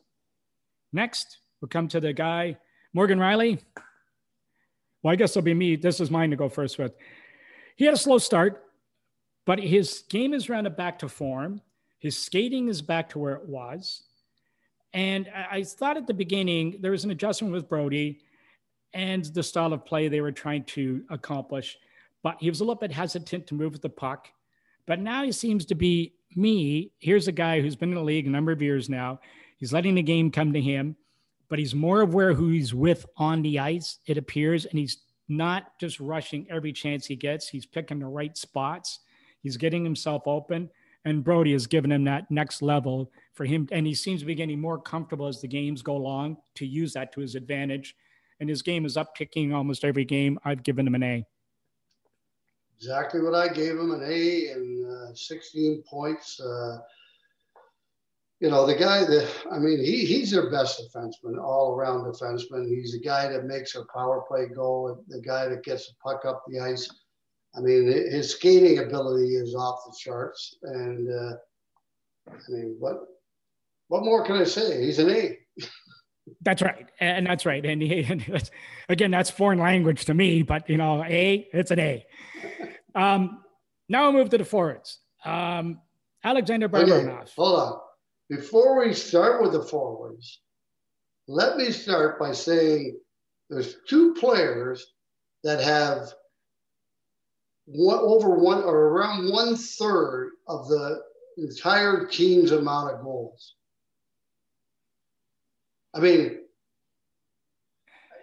Next, 0.91 1.39
we'll 1.61 1.69
come 1.69 1.87
to 1.89 1.99
the 1.99 2.13
guy, 2.13 2.57
Morgan 2.93 3.19
Rielly. 3.19 3.59
Well, 5.03 5.11
I 5.11 5.15
guess 5.15 5.31
it'll 5.31 5.43
be 5.43 5.53
me. 5.53 5.75
This 5.75 5.99
is 5.99 6.09
mine 6.09 6.31
to 6.31 6.35
go 6.35 6.49
first 6.49 6.77
with. 6.77 6.93
He 7.75 7.85
had 7.85 7.93
a 7.93 7.97
slow 7.97 8.17
start, 8.17 8.63
but 9.45 9.59
his 9.59 10.03
game 10.09 10.33
is 10.33 10.49
rounded 10.49 10.75
back 10.75 10.99
to 10.99 11.09
form. 11.09 11.61
His 11.99 12.17
skating 12.17 12.69
is 12.69 12.81
back 12.81 13.09
to 13.09 13.19
where 13.19 13.33
it 13.33 13.47
was. 13.47 14.03
And 14.93 15.29
I 15.51 15.63
thought 15.63 15.97
at 15.97 16.07
the 16.07 16.13
beginning 16.13 16.77
there 16.79 16.91
was 16.91 17.03
an 17.03 17.11
adjustment 17.11 17.53
with 17.53 17.67
Brodie 17.67 18.21
and 18.95 19.25
the 19.25 19.43
style 19.43 19.73
of 19.73 19.85
play 19.85 20.07
they 20.07 20.21
were 20.21 20.31
trying 20.31 20.63
to 20.63 21.03
accomplish, 21.09 21.77
but 22.23 22.37
he 22.39 22.49
was 22.49 22.61
a 22.61 22.63
little 22.63 22.79
bit 22.79 22.93
hesitant 22.93 23.45
to 23.45 23.53
move 23.53 23.73
with 23.73 23.81
the 23.81 23.89
puck. 23.89 24.29
But 24.87 25.01
now 25.01 25.23
he 25.23 25.31
seems 25.33 25.65
to 25.65 25.75
be 25.75 26.13
me. 26.35 26.93
Here's 26.99 27.27
a 27.27 27.33
guy 27.33 27.59
who's 27.61 27.75
been 27.75 27.89
in 27.89 27.95
the 27.95 28.01
league 28.01 28.25
a 28.25 28.29
number 28.29 28.53
of 28.53 28.61
years 28.61 28.89
now. 28.89 29.19
He's 29.57 29.73
letting 29.73 29.95
the 29.95 30.01
game 30.01 30.31
come 30.31 30.53
to 30.53 30.61
him, 30.61 30.95
but 31.49 31.59
he's 31.59 31.75
more 31.75 32.01
aware 32.01 32.33
who 32.33 32.49
he's 32.49 32.73
with 32.73 33.05
on 33.17 33.41
the 33.41 33.59
ice, 33.59 33.99
it 34.05 34.17
appears. 34.17 34.65
And 34.65 34.79
he's 34.79 34.99
not 35.27 35.77
just 35.79 35.99
rushing 35.99 36.47
every 36.49 36.71
chance 36.71 37.05
he 37.05 37.15
gets, 37.17 37.49
he's 37.49 37.65
picking 37.65 37.99
the 37.99 38.07
right 38.07 38.35
spots. 38.37 38.99
He's 39.41 39.57
getting 39.57 39.83
himself 39.83 40.23
open. 40.25 40.69
And 41.03 41.23
Brodie 41.23 41.51
has 41.51 41.67
given 41.67 41.91
him 41.91 42.05
that 42.05 42.31
next 42.31 42.61
level 42.61 43.11
for 43.33 43.45
him. 43.45 43.67
And 43.71 43.85
he 43.85 43.93
seems 43.93 44.21
to 44.21 44.25
be 44.25 44.33
getting 44.35 44.59
more 44.59 44.79
comfortable 44.79 45.27
as 45.27 45.41
the 45.41 45.47
games 45.47 45.83
go 45.83 45.95
along 45.97 46.37
to 46.55 46.65
use 46.65 46.93
that 46.93 47.11
to 47.13 47.21
his 47.21 47.35
advantage. 47.35 47.95
And 48.39 48.49
his 48.49 48.61
game 48.61 48.85
is 48.85 48.97
upticking 48.97 49.53
almost 49.53 49.85
every 49.85 50.05
game. 50.05 50.37
I've 50.43 50.63
given 50.63 50.85
him 50.85 50.95
an 50.95 51.03
A 51.03 51.25
exactly 52.77 53.21
what 53.21 53.33
I 53.33 53.47
gave 53.47 53.71
him 53.71 53.91
an 53.91 54.03
A 54.03 54.47
and 54.51 54.91
uh, 54.91 55.13
16 55.13 55.83
points. 55.87 56.39
Uh, 56.39 56.79
you 58.39 58.49
know, 58.49 58.65
the 58.65 58.75
guy 58.75 59.05
that, 59.05 59.29
I 59.51 59.59
mean, 59.59 59.79
he, 59.79 60.05
he's 60.05 60.31
their 60.31 60.51
best 60.51 60.81
defenseman, 60.81 61.41
all 61.41 61.73
around 61.73 62.03
defenseman. 62.03 62.67
He's 62.67 62.91
the 62.91 62.99
guy 62.99 63.27
that 63.29 63.45
makes 63.45 63.75
a 63.75 63.85
power 63.93 64.23
play 64.27 64.47
go, 64.53 65.03
the 65.07 65.21
guy 65.21 65.47
that 65.47 65.63
gets 65.63 65.87
the 65.87 65.93
puck 66.03 66.25
up 66.25 66.43
the 66.47 66.59
ice. 66.59 66.89
I 67.57 67.61
mean, 67.61 67.87
his 67.87 68.31
skating 68.31 68.79
ability 68.79 69.35
is 69.35 69.55
off 69.55 69.85
the 69.85 69.95
charts. 69.97 70.57
And, 70.63 71.09
uh, 71.09 71.37
I 72.29 72.49
mean, 72.49 72.75
what, 72.77 72.97
what 73.87 74.03
more 74.03 74.25
can 74.25 74.35
I 74.35 74.43
say? 74.43 74.83
He's 74.83 74.99
an 74.99 75.09
A. 75.09 75.39
That's 76.41 76.61
right, 76.61 76.89
and 76.99 77.25
that's 77.25 77.45
right. 77.45 77.65
And, 77.65 77.81
he, 77.81 78.03
and 78.09 78.21
that's, 78.27 78.51
again, 78.89 79.11
that's 79.11 79.29
foreign 79.29 79.59
language 79.59 80.05
to 80.05 80.13
me, 80.13 80.43
but 80.43 80.69
you 80.69 80.77
know, 80.77 81.03
A, 81.03 81.47
it's 81.53 81.71
an 81.71 81.79
A. 81.79 82.05
Um, 82.95 83.43
now 83.89 84.05
I'll 84.05 84.13
move 84.13 84.29
to 84.29 84.37
the 84.37 84.45
forwards. 84.45 84.99
Um, 85.23 85.81
Alexander 86.23 86.69
Barabanov. 86.69 87.21
Okay, 87.21 87.31
hold 87.35 87.59
on. 87.59 87.79
Before 88.29 88.83
we 88.83 88.93
start 88.93 89.41
with 89.41 89.51
the 89.51 89.61
forwards, 89.61 90.41
let 91.27 91.57
me 91.57 91.71
start 91.71 92.19
by 92.19 92.31
saying 92.31 92.97
there's 93.49 93.75
two 93.87 94.13
players 94.15 94.85
that 95.43 95.61
have 95.61 96.09
one, 97.65 97.99
over 97.99 98.31
one 98.35 98.63
or 98.63 98.75
around 98.75 99.31
one 99.31 99.55
third 99.55 100.31
of 100.47 100.67
the 100.67 101.01
entire 101.37 102.07
team's 102.07 102.51
amount 102.51 102.93
of 102.93 103.01
goals. 103.01 103.55
I 105.95 105.99
mean, 105.99 106.39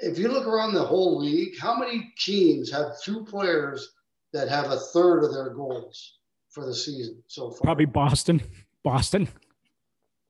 if 0.01 0.19
you 0.19 0.29
look 0.29 0.47
around 0.47 0.75
the 0.75 0.85
whole 0.85 1.19
league, 1.19 1.59
how 1.59 1.77
many 1.79 2.13
teams 2.19 2.71
have 2.71 3.01
two 3.03 3.25
players 3.25 3.93
that 4.33 4.49
have 4.49 4.71
a 4.71 4.77
third 4.77 5.25
of 5.25 5.33
their 5.33 5.51
goals 5.51 6.19
for 6.51 6.67
the 6.67 6.75
season 6.75 7.23
so 7.29 7.51
far? 7.51 7.61
Probably 7.63 7.87
Boston. 7.87 8.43
Boston. 8.85 9.27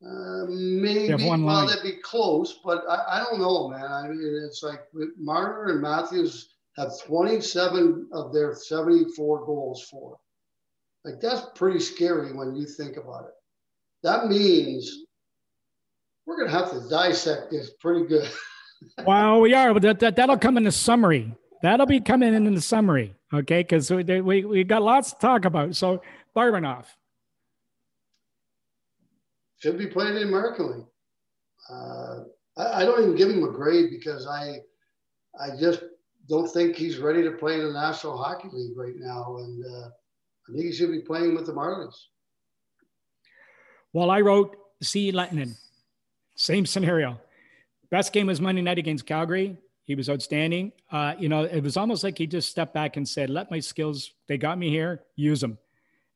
Uh, 0.05 0.47
maybe 0.49 1.25
one 1.25 1.45
well, 1.45 1.67
that'd 1.67 1.83
be 1.83 2.01
close, 2.03 2.59
but 2.65 2.85
I, 2.89 3.21
I, 3.21 3.25
don't 3.25 3.41
know, 3.41 3.69
man. 3.69 3.85
I 3.85 4.09
mean, 4.09 4.43
it's 4.45 4.63
like 4.63 4.81
Marner 5.17 5.69
and 5.69 5.81
Matthews 5.81 6.55
have 6.77 6.91
27 7.07 8.09
of 8.13 8.33
their 8.33 8.55
74 8.55 9.47
goals 9.47 9.87
for. 9.89 10.19
Like 11.05 11.21
that's 11.21 11.47
pretty 11.55 11.79
scary 11.81 12.33
when 12.33 12.57
you 12.57 12.67
think 12.67 12.97
about 12.97 13.27
it. 13.27 13.35
That 14.03 14.27
means 14.27 15.05
we're 16.27 16.39
gonna 16.39 16.51
have 16.51 16.71
to 16.71 16.89
dissect 16.89 17.51
this 17.51 17.71
pretty 17.81 18.07
good. 18.07 18.31
well, 19.07 19.41
we 19.41 19.55
are, 19.55 19.73
but 19.73 19.83
that, 19.83 20.01
that 20.01 20.17
that'll 20.17 20.39
come 20.39 20.57
in 20.57 20.65
the 20.65 20.73
summary. 20.73 21.35
That'll 21.63 21.87
be 21.87 22.01
coming 22.01 22.35
in, 22.35 22.47
in 22.47 22.55
the 22.55 22.61
summary, 22.61 23.15
okay? 23.33 23.63
Because 23.63 23.91
we, 23.91 24.03
we 24.21 24.45
we 24.45 24.65
got 24.65 24.83
lots 24.83 25.13
to 25.13 25.19
talk 25.19 25.45
about. 25.45 25.77
So 25.77 26.03
Barabanov 26.37 26.87
should 29.63 29.79
be 29.79 29.87
playing 29.87 30.17
in 30.17 30.25
American 30.25 30.73
League. 30.73 30.87
Uh, 31.71 32.25
I, 32.57 32.83
I, 32.83 32.85
don't 32.85 33.01
even 33.01 33.15
give 33.15 33.31
him 33.31 33.45
a 33.45 33.53
grade 33.53 33.91
because 33.91 34.27
I 34.27 34.57
I 35.41 35.57
just 35.59 35.85
don't 36.29 36.49
think 36.49 36.75
he's 36.75 36.99
ready 36.99 37.23
to 37.23 37.31
play 37.31 37.55
in 37.55 37.63
the 37.63 37.73
National 37.73 38.17
Hockey 38.17 38.49
League 38.53 38.77
right 38.77 38.97
now, 38.97 39.37
and 39.39 39.65
uh, 39.65 39.87
I 39.87 40.53
think 40.53 40.65
he 40.65 40.73
should 40.73 40.91
be 40.91 41.01
playing 41.01 41.37
with 41.37 41.47
the 41.47 41.53
Marlies. 41.53 41.95
Well, 43.93 44.11
I 44.11 44.21
wrote 44.21 44.57
C. 44.83 45.13
Lehtonen. 45.13 45.55
Same 46.43 46.67
scenario. 46.67 47.21
Best 47.89 48.13
game 48.13 48.27
was 48.27 48.41
Monday 48.41 48.63
night 48.63 48.77
against 48.77 49.07
Calgary. 49.07 49.57
He 49.85 49.95
was 49.95 50.11
outstanding. 50.11 50.73
Uh, 50.91 51.15
you 51.17 51.29
know, 51.29 51.45
it 51.45 51.63
was 51.63 51.77
almost 51.77 52.03
like 52.03 52.19
he 52.19 52.27
just 52.27 52.51
stepped 52.51 52.75
back 52.75 52.97
and 52.97 53.09
said, 53.09 53.31
"Let 53.31 53.49
my 53.49 53.61
skills. 53.61 54.11
They 54.27 54.39
got 54.39 54.59
me 54.59 54.69
here. 54.69 55.05
Use 55.15 55.41
them." 55.41 55.57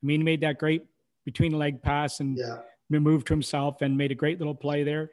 I 0.02 0.06
mean, 0.06 0.18
he 0.18 0.24
made 0.24 0.40
that 0.40 0.58
great 0.58 0.84
between 1.24 1.52
leg 1.52 1.80
pass 1.80 2.18
and 2.18 2.36
yeah. 2.36 2.58
moved 2.90 3.28
to 3.28 3.34
himself 3.34 3.82
and 3.82 3.96
made 3.96 4.10
a 4.10 4.16
great 4.16 4.40
little 4.40 4.54
play 4.54 4.82
there. 4.82 5.10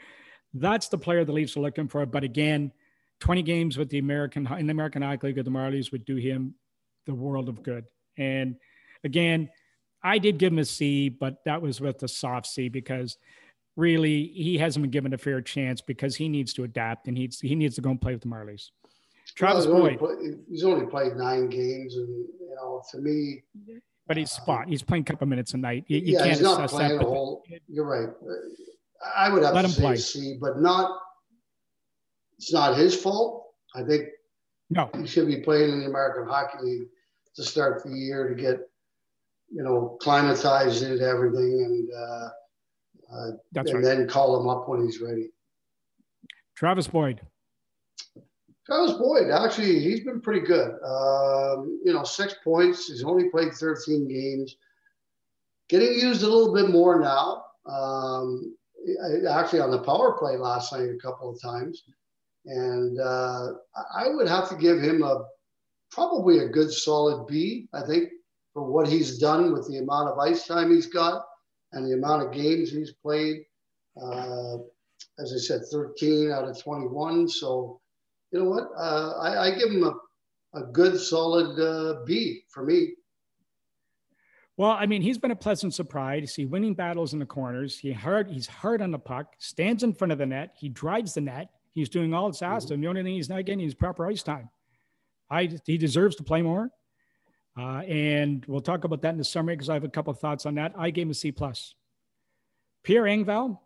That's 0.55 0.87
the 0.87 0.97
player 0.97 1.23
the 1.23 1.31
Leafs 1.31 1.55
are 1.57 1.59
looking 1.59 1.87
for. 1.87 2.03
But 2.07 2.23
again, 2.23 2.71
20 3.19 3.43
games 3.43 3.77
with 3.77 3.89
the 3.89 3.99
American 3.99 4.47
in 4.57 4.65
the 4.65 4.71
American 4.71 5.03
Hockey 5.03 5.27
League 5.27 5.35
with 5.35 5.45
the 5.45 5.51
Marlies 5.51 5.91
would 5.91 6.05
do 6.05 6.15
him 6.15 6.55
the 7.05 7.13
world 7.13 7.49
of 7.49 7.61
good. 7.61 7.85
And 8.17 8.55
again, 9.03 9.51
I 10.01 10.17
did 10.17 10.39
give 10.39 10.53
him 10.53 10.57
a 10.57 10.65
C, 10.65 11.09
but 11.09 11.43
that 11.45 11.61
was 11.61 11.79
with 11.79 12.01
a 12.01 12.07
soft 12.07 12.47
C 12.47 12.67
because 12.67 13.19
really 13.75 14.27
he 14.27 14.57
hasn't 14.57 14.83
been 14.83 14.91
given 14.91 15.13
a 15.13 15.17
fair 15.17 15.41
chance 15.41 15.81
because 15.81 16.15
he 16.15 16.29
needs 16.29 16.53
to 16.53 16.63
adapt 16.63 17.07
and 17.07 17.17
he's 17.17 17.39
he 17.39 17.55
needs 17.55 17.75
to 17.75 17.81
go 17.81 17.89
and 17.89 18.01
play 18.01 18.13
with 18.13 18.21
the 18.21 18.27
Marlies. 18.27 18.69
Travis 19.35 19.65
well, 19.65 19.81
Boyd. 19.81 19.99
Only 20.01 20.37
he's 20.49 20.63
only 20.63 20.85
played 20.85 21.15
nine 21.15 21.49
games, 21.49 21.95
and 21.95 22.07
you 22.07 22.55
know, 22.55 22.83
to 22.91 22.97
me. 22.99 23.43
But 24.05 24.17
he's 24.17 24.31
spot. 24.31 24.67
He's 24.67 24.83
playing 24.83 25.03
a 25.03 25.05
couple 25.05 25.27
minutes 25.27 25.53
a 25.53 25.57
night. 25.57 25.85
You, 25.87 25.97
you 25.97 26.13
yeah, 26.13 26.19
can't 26.19 26.29
he's 26.31 26.41
not 26.41 26.69
playing 26.69 26.97
that, 26.97 27.05
a 27.05 27.07
whole. 27.07 27.43
You're 27.67 27.85
right. 27.85 28.09
I 29.15 29.29
would 29.29 29.43
have 29.43 29.53
Let 29.53 29.63
to 29.63 29.69
say 29.69 29.81
play. 29.81 29.95
C, 29.95 30.37
but 30.39 30.59
not. 30.59 30.99
It's 32.37 32.51
not 32.51 32.77
his 32.77 32.95
fault. 32.95 33.45
I 33.75 33.83
think. 33.83 34.09
No. 34.69 34.89
He 34.99 35.07
should 35.07 35.27
be 35.27 35.37
playing 35.37 35.71
in 35.71 35.79
the 35.79 35.85
American 35.85 36.27
Hockey 36.27 36.57
League. 36.61 36.87
to 37.35 37.43
start 37.43 37.83
the 37.83 37.91
year 37.91 38.27
to 38.27 38.35
get, 38.35 38.59
you 39.51 39.63
know, 39.63 39.97
climatized 40.01 40.87
into 40.87 41.03
everything 41.03 41.63
and, 41.63 41.89
uh, 41.91 42.29
uh, 43.13 43.31
That's 43.51 43.71
and 43.71 43.83
right. 43.83 43.97
then 43.97 44.07
call 44.07 44.39
him 44.39 44.47
up 44.47 44.67
when 44.67 44.83
he's 44.83 44.99
ready. 45.01 45.29
Travis 46.55 46.87
Boyd. 46.87 47.21
Travis 48.65 48.93
Boyd, 48.93 49.29
actually, 49.29 49.79
he's 49.79 50.01
been 50.01 50.21
pretty 50.21 50.39
good. 50.39 50.71
Um, 50.83 51.81
you 51.83 51.93
know, 51.93 52.03
six 52.03 52.35
points. 52.43 52.87
He's 52.87 53.03
only 53.03 53.29
played 53.29 53.53
13 53.53 54.07
games. 54.07 54.55
Getting 55.69 55.93
used 55.93 56.23
a 56.23 56.27
little 56.27 56.53
bit 56.53 56.69
more 56.69 56.99
now. 56.99 57.43
Um, 57.69 58.55
actually, 59.29 59.59
on 59.59 59.71
the 59.71 59.83
power 59.83 60.17
play 60.17 60.37
last 60.37 60.71
night 60.71 60.89
a 60.89 60.97
couple 61.01 61.29
of 61.29 61.41
times. 61.41 61.83
And 62.45 62.99
uh, 62.99 63.49
I 63.95 64.09
would 64.09 64.27
have 64.27 64.49
to 64.49 64.55
give 64.55 64.81
him 64.81 65.03
a 65.03 65.25
probably 65.91 66.39
a 66.39 66.47
good 66.47 66.71
solid 66.71 67.27
B, 67.27 67.67
I 67.73 67.85
think, 67.85 68.09
for 68.53 68.63
what 68.63 68.87
he's 68.87 69.19
done 69.19 69.53
with 69.53 69.67
the 69.67 69.77
amount 69.77 70.09
of 70.09 70.19
ice 70.19 70.47
time 70.47 70.71
he's 70.71 70.87
got 70.87 71.25
and 71.73 71.85
the 71.85 71.93
amount 71.93 72.23
of 72.23 72.31
games 72.31 72.71
he's 72.71 72.91
played. 72.91 73.45
Uh, 74.01 74.57
as 75.19 75.33
I 75.33 75.37
said, 75.37 75.61
13 75.71 76.31
out 76.31 76.47
of 76.47 76.61
21. 76.61 77.27
So, 77.27 77.79
you 78.31 78.39
know 78.39 78.49
what? 78.49 78.69
Uh, 78.75 79.13
I, 79.19 79.47
I, 79.47 79.51
give 79.51 79.69
him 79.69 79.83
a, 79.83 79.95
a 80.57 80.63
good 80.71 80.99
solid 80.99 81.59
uh, 81.59 82.03
B 82.05 82.43
for 82.49 82.63
me. 82.63 82.93
Well, 84.57 84.71
I 84.71 84.85
mean, 84.85 85.01
he's 85.01 85.17
been 85.17 85.31
a 85.31 85.35
pleasant 85.35 85.73
surprise. 85.73 86.35
He 86.35 86.45
winning 86.45 86.73
battles 86.73 87.13
in 87.13 87.19
the 87.19 87.25
corners. 87.25 87.77
He 87.77 87.91
hard, 87.91 88.29
he's 88.29 88.47
hard 88.47 88.81
on 88.81 88.91
the 88.91 88.99
puck, 88.99 89.33
stands 89.39 89.83
in 89.83 89.93
front 89.93 90.11
of 90.11 90.17
the 90.17 90.25
net. 90.25 90.55
He 90.57 90.69
drives 90.69 91.15
the 91.15 91.21
net. 91.21 91.49
He's 91.71 91.89
doing 91.89 92.13
all 92.13 92.27
it's 92.27 92.41
asked 92.41 92.67
mm-hmm. 92.67 92.73
of 92.73 92.77
him. 92.77 92.81
The 92.81 92.87
only 92.87 93.03
thing 93.03 93.13
he's 93.15 93.29
not 93.29 93.45
getting 93.45 93.65
is 93.65 93.73
proper 93.73 94.05
ice 94.07 94.21
time. 94.21 94.49
I, 95.29 95.49
he 95.65 95.77
deserves 95.77 96.15
to 96.17 96.23
play 96.23 96.43
more. 96.43 96.69
Uh, 97.57 97.81
and 97.81 98.43
we'll 98.47 98.61
talk 98.61 98.83
about 98.83 99.01
that 99.01 99.09
in 99.09 99.17
the 99.17 99.23
summary 99.23 99.55
because 99.55 99.69
I 99.69 99.75
have 99.75 99.83
a 99.83 99.89
couple 99.89 100.11
of 100.11 100.19
thoughts 100.19 100.45
on 100.45 100.55
that. 100.55 100.73
I 100.77 100.89
gave 100.89 101.07
him 101.07 101.11
a 101.11 101.13
C 101.13 101.31
plus. 101.31 101.75
Pierre 102.83 103.03
Engvall, 103.03 103.59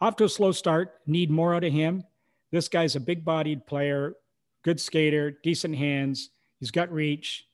off 0.00 0.16
to 0.16 0.24
a 0.24 0.28
slow 0.28 0.52
start. 0.52 0.94
Need 1.06 1.30
more 1.30 1.54
out 1.54 1.64
of 1.64 1.72
him. 1.72 2.04
This 2.50 2.68
guy's 2.68 2.96
a 2.96 3.00
big-bodied 3.00 3.66
player, 3.66 4.14
good 4.62 4.80
skater, 4.80 5.38
decent 5.42 5.76
hands. 5.76 6.30
He's 6.60 6.70
got 6.70 6.92
reach. 6.92 7.46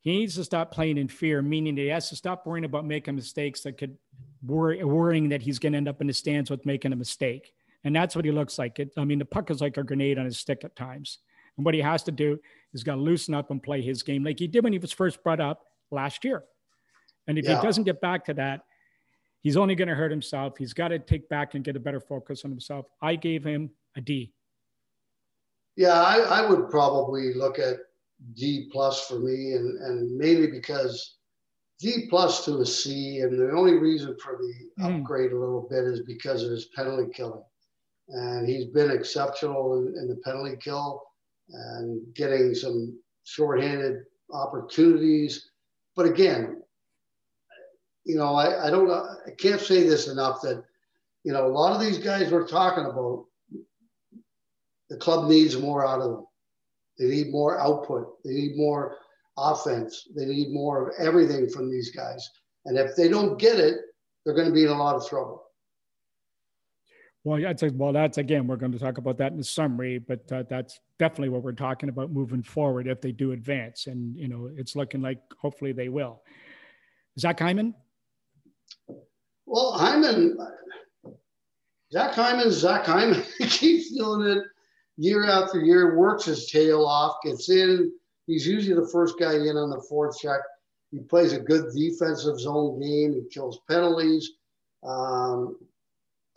He 0.00 0.18
needs 0.18 0.34
to 0.36 0.44
stop 0.44 0.72
playing 0.72 0.98
in 0.98 1.08
fear, 1.08 1.42
meaning 1.42 1.74
that 1.74 1.82
he 1.82 1.88
has 1.88 2.08
to 2.08 2.16
stop 2.16 2.46
worrying 2.46 2.64
about 2.64 2.86
making 2.86 3.16
mistakes 3.16 3.60
that 3.62 3.76
could 3.76 3.98
worry, 4.42 4.82
worrying 4.82 5.28
that 5.28 5.42
he's 5.42 5.58
going 5.58 5.72
to 5.72 5.76
end 5.76 5.88
up 5.88 6.00
in 6.00 6.06
the 6.06 6.12
stands 6.12 6.50
with 6.50 6.64
making 6.64 6.92
a 6.92 6.96
mistake. 6.96 7.52
And 7.84 7.94
that's 7.94 8.16
what 8.16 8.24
he 8.24 8.30
looks 8.30 8.58
like. 8.58 8.78
It, 8.78 8.92
I 8.96 9.04
mean, 9.04 9.18
the 9.18 9.24
puck 9.24 9.50
is 9.50 9.60
like 9.60 9.76
a 9.76 9.82
grenade 9.82 10.18
on 10.18 10.24
his 10.24 10.38
stick 10.38 10.64
at 10.64 10.76
times. 10.76 11.18
And 11.56 11.64
what 11.64 11.74
he 11.74 11.80
has 11.80 12.02
to 12.04 12.12
do 12.12 12.38
is 12.72 12.84
got 12.84 12.96
to 12.96 13.00
loosen 13.00 13.34
up 13.34 13.50
and 13.50 13.62
play 13.62 13.82
his 13.82 14.02
game 14.02 14.24
like 14.24 14.38
he 14.38 14.46
did 14.46 14.64
when 14.64 14.72
he 14.72 14.78
was 14.78 14.92
first 14.92 15.22
brought 15.22 15.40
up 15.40 15.64
last 15.90 16.24
year. 16.24 16.44
And 17.26 17.38
if 17.38 17.44
yeah. 17.44 17.60
he 17.60 17.66
doesn't 17.66 17.84
get 17.84 18.00
back 18.00 18.24
to 18.26 18.34
that, 18.34 18.62
he's 19.42 19.56
only 19.56 19.74
going 19.74 19.88
to 19.88 19.94
hurt 19.94 20.10
himself. 20.10 20.56
He's 20.58 20.72
got 20.72 20.88
to 20.88 20.98
take 20.98 21.28
back 21.28 21.54
and 21.54 21.64
get 21.64 21.76
a 21.76 21.80
better 21.80 22.00
focus 22.00 22.44
on 22.44 22.50
himself. 22.50 22.86
I 23.02 23.16
gave 23.16 23.44
him 23.44 23.70
a 23.96 24.00
D. 24.00 24.32
Yeah, 25.76 26.00
I, 26.00 26.18
I 26.18 26.48
would 26.48 26.68
probably 26.70 27.34
look 27.34 27.58
at 27.58 27.76
D 28.34 28.68
plus 28.72 29.06
for 29.06 29.18
me, 29.18 29.52
and, 29.52 29.78
and 29.80 30.16
mainly 30.16 30.48
because 30.48 31.16
D 31.78 32.06
plus 32.10 32.44
to 32.44 32.60
a 32.60 32.66
C, 32.66 33.20
and 33.20 33.38
the 33.38 33.52
only 33.52 33.74
reason 33.74 34.16
for 34.22 34.38
the 34.38 34.82
mm. 34.82 35.00
upgrade 35.00 35.32
a 35.32 35.38
little 35.38 35.66
bit 35.70 35.84
is 35.84 36.02
because 36.02 36.42
of 36.42 36.50
his 36.50 36.66
penalty 36.76 37.10
killing. 37.14 37.42
And 38.08 38.48
he's 38.48 38.66
been 38.66 38.90
exceptional 38.90 39.78
in, 39.78 39.94
in 39.96 40.08
the 40.08 40.20
penalty 40.24 40.56
kill 40.60 41.00
and 41.52 42.14
getting 42.14 42.54
some 42.54 42.98
shorthanded 43.24 44.04
opportunities. 44.32 45.50
But 45.96 46.06
again, 46.06 46.62
you 48.04 48.16
know, 48.16 48.34
I, 48.34 48.66
I 48.66 48.70
don't, 48.70 48.90
I 48.90 49.30
can't 49.38 49.60
say 49.60 49.82
this 49.82 50.08
enough 50.08 50.40
that, 50.42 50.62
you 51.24 51.32
know, 51.32 51.46
a 51.46 51.48
lot 51.48 51.74
of 51.74 51.80
these 51.80 51.98
guys 51.98 52.30
we're 52.30 52.46
talking 52.46 52.84
about, 52.84 53.26
the 54.88 54.96
club 54.96 55.28
needs 55.28 55.56
more 55.56 55.86
out 55.86 56.00
of 56.00 56.10
them. 56.10 56.26
They 56.98 57.06
need 57.06 57.30
more 57.30 57.58
output. 57.60 58.22
They 58.24 58.32
need 58.32 58.56
more 58.56 58.96
offense. 59.36 60.08
They 60.16 60.26
need 60.26 60.50
more 60.50 60.88
of 60.88 60.94
everything 60.98 61.48
from 61.48 61.70
these 61.70 61.90
guys. 61.90 62.28
And 62.64 62.76
if 62.76 62.96
they 62.96 63.08
don't 63.08 63.38
get 63.38 63.58
it, 63.58 63.76
they're 64.24 64.34
going 64.34 64.48
to 64.48 64.54
be 64.54 64.64
in 64.64 64.70
a 64.70 64.76
lot 64.76 64.96
of 64.96 65.08
trouble. 65.08 65.44
Well, 67.22 67.38
yeah, 67.38 67.52
a, 67.60 67.70
well, 67.72 67.92
that's 67.92 68.18
again, 68.18 68.46
we're 68.46 68.56
going 68.56 68.72
to 68.72 68.78
talk 68.78 68.98
about 68.98 69.18
that 69.18 69.32
in 69.32 69.38
the 69.38 69.44
summary, 69.44 69.98
but 69.98 70.30
uh, 70.32 70.44
that's 70.48 70.80
definitely 70.98 71.28
what 71.28 71.42
we're 71.42 71.52
talking 71.52 71.90
about 71.90 72.10
moving 72.10 72.42
forward 72.42 72.86
if 72.86 73.00
they 73.00 73.12
do 73.12 73.32
advance. 73.32 73.86
And, 73.86 74.16
you 74.16 74.28
know, 74.28 74.50
it's 74.56 74.74
looking 74.74 75.02
like 75.02 75.18
hopefully 75.38 75.72
they 75.72 75.90
will. 75.90 76.22
Zach 77.18 77.40
Hyman? 77.40 77.74
Well, 79.44 79.72
Hyman, 79.72 80.38
Zach 81.92 82.14
Hyman, 82.14 82.50
Zach 82.50 82.86
Hyman, 82.86 83.22
keeps 83.40 83.94
doing 83.94 84.26
it 84.28 84.44
year 84.96 85.24
after 85.24 85.60
year, 85.60 85.98
works 85.98 86.24
his 86.24 86.46
tail 86.46 86.86
off, 86.86 87.16
gets 87.24 87.50
in. 87.50 87.92
He's 88.26 88.46
usually 88.46 88.80
the 88.80 88.88
first 88.88 89.18
guy 89.18 89.34
in 89.34 89.56
on 89.56 89.70
the 89.70 89.82
fourth 89.88 90.18
check. 90.18 90.40
He 90.92 91.00
plays 91.00 91.32
a 91.32 91.40
good 91.40 91.74
defensive 91.74 92.38
zone 92.38 92.80
game. 92.80 93.12
He 93.12 93.22
kills 93.28 93.60
penalties. 93.68 94.32
Um, 94.82 95.58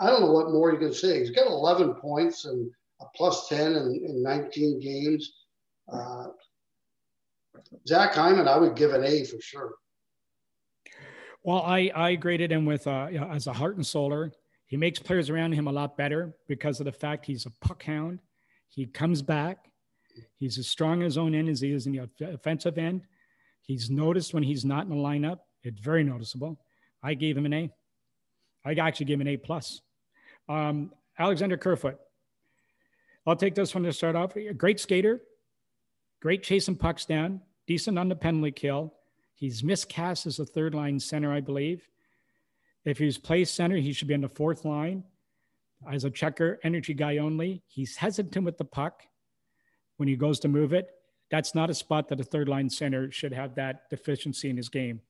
I 0.03 0.07
don't 0.07 0.19
know 0.19 0.31
what 0.33 0.51
more 0.51 0.69
you 0.73 0.77
can 0.77 0.93
say. 0.93 1.19
He's 1.19 1.29
got 1.29 1.47
11 1.47 1.93
points 1.95 2.43
and 2.43 2.69
a 2.99 3.05
plus 3.15 3.47
10 3.47 3.73
in, 3.73 4.01
in 4.05 4.21
19 4.21 4.81
games. 4.81 5.31
Uh, 5.91 6.25
Zach 7.87 8.13
Hyman, 8.13 8.49
I 8.49 8.57
would 8.57 8.75
give 8.75 8.93
an 8.93 9.05
A 9.05 9.23
for 9.23 9.39
sure. 9.39 9.75
Well, 11.43 11.61
I, 11.61 11.89
I 11.95 12.15
graded 12.15 12.51
him 12.51 12.65
with 12.65 12.85
uh, 12.85 13.07
as 13.31 13.47
a 13.47 13.53
heart 13.53 13.77
and 13.77 13.85
solar. 13.85 14.33
He 14.65 14.75
makes 14.75 14.99
players 14.99 15.29
around 15.29 15.53
him 15.53 15.67
a 15.67 15.71
lot 15.71 15.95
better 15.95 16.35
because 16.49 16.81
of 16.81 16.85
the 16.85 16.91
fact 16.91 17.25
he's 17.25 17.45
a 17.45 17.65
puck 17.65 17.83
hound. 17.83 18.19
He 18.67 18.85
comes 18.85 19.21
back. 19.21 19.69
He's 20.37 20.57
as 20.57 20.67
strong 20.67 20.99
in 20.99 21.05
his 21.05 21.17
own 21.17 21.33
end 21.33 21.47
as 21.47 21.61
he 21.61 21.71
is 21.71 21.87
in 21.87 21.93
the 21.93 22.09
offensive 22.33 22.77
end. 22.77 23.03
He's 23.61 23.89
noticed 23.89 24.33
when 24.33 24.43
he's 24.43 24.65
not 24.65 24.83
in 24.83 24.89
the 24.89 24.95
lineup. 24.95 25.39
It's 25.63 25.79
very 25.79 26.03
noticeable. 26.03 26.59
I 27.01 27.13
gave 27.13 27.37
him 27.37 27.45
an 27.45 27.53
A. 27.53 27.71
I 28.65 28.73
actually 28.73 29.05
gave 29.05 29.15
him 29.15 29.27
an 29.27 29.33
A 29.33 29.37
plus. 29.37 29.81
Um, 30.49 30.91
Alexander 31.17 31.57
Kerfoot. 31.57 31.99
I'll 33.25 33.35
take 33.35 33.55
this 33.55 33.73
one 33.73 33.83
to 33.83 33.93
start 33.93 34.15
off. 34.15 34.35
A 34.35 34.53
great 34.53 34.79
skater, 34.79 35.21
great 36.21 36.43
chasing 36.43 36.75
pucks 36.75 37.05
down, 37.05 37.41
decent 37.67 37.97
on 37.97 38.09
the 38.09 38.15
penalty 38.15 38.51
kill. 38.51 38.93
He's 39.35 39.63
miscast 39.63 40.25
as 40.25 40.39
a 40.39 40.45
third 40.45 40.75
line 40.75 40.99
center, 40.99 41.31
I 41.31 41.39
believe. 41.39 41.87
If 42.85 42.97
he's 42.97 43.17
placed 43.17 43.55
center, 43.55 43.77
he 43.77 43.93
should 43.93 44.07
be 44.07 44.13
on 44.13 44.21
the 44.21 44.29
fourth 44.29 44.65
line 44.65 45.03
as 45.89 46.03
a 46.03 46.09
checker, 46.09 46.59
energy 46.63 46.93
guy 46.93 47.17
only. 47.17 47.63
He's 47.67 47.95
hesitant 47.95 48.45
with 48.45 48.57
the 48.57 48.65
puck 48.65 49.03
when 49.97 50.07
he 50.07 50.15
goes 50.15 50.39
to 50.41 50.47
move 50.47 50.73
it. 50.73 50.89
That's 51.31 51.55
not 51.55 51.69
a 51.69 51.73
spot 51.73 52.09
that 52.09 52.19
a 52.19 52.23
third 52.23 52.49
line 52.49 52.69
center 52.69 53.11
should 53.11 53.33
have 53.33 53.55
that 53.55 53.89
deficiency 53.89 54.49
in 54.49 54.57
his 54.57 54.69
game. 54.69 55.01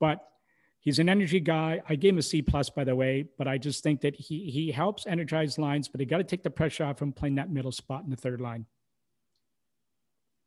But 0.00 0.26
He's 0.84 0.98
an 0.98 1.08
energy 1.08 1.40
guy. 1.40 1.80
I 1.88 1.94
gave 1.94 2.12
him 2.12 2.18
a 2.18 2.22
C 2.22 2.42
plus, 2.42 2.68
by 2.68 2.84
the 2.84 2.94
way, 2.94 3.24
but 3.38 3.48
I 3.48 3.56
just 3.56 3.82
think 3.82 4.02
that 4.02 4.14
he 4.14 4.50
he 4.50 4.70
helps 4.70 5.06
energize 5.06 5.58
lines, 5.58 5.88
but 5.88 5.98
he 5.98 6.04
got 6.04 6.18
to 6.18 6.24
take 6.24 6.42
the 6.42 6.50
pressure 6.50 6.84
off 6.84 7.00
him 7.00 7.10
playing 7.10 7.36
that 7.36 7.50
middle 7.50 7.72
spot 7.72 8.04
in 8.04 8.10
the 8.10 8.16
third 8.16 8.42
line. 8.42 8.66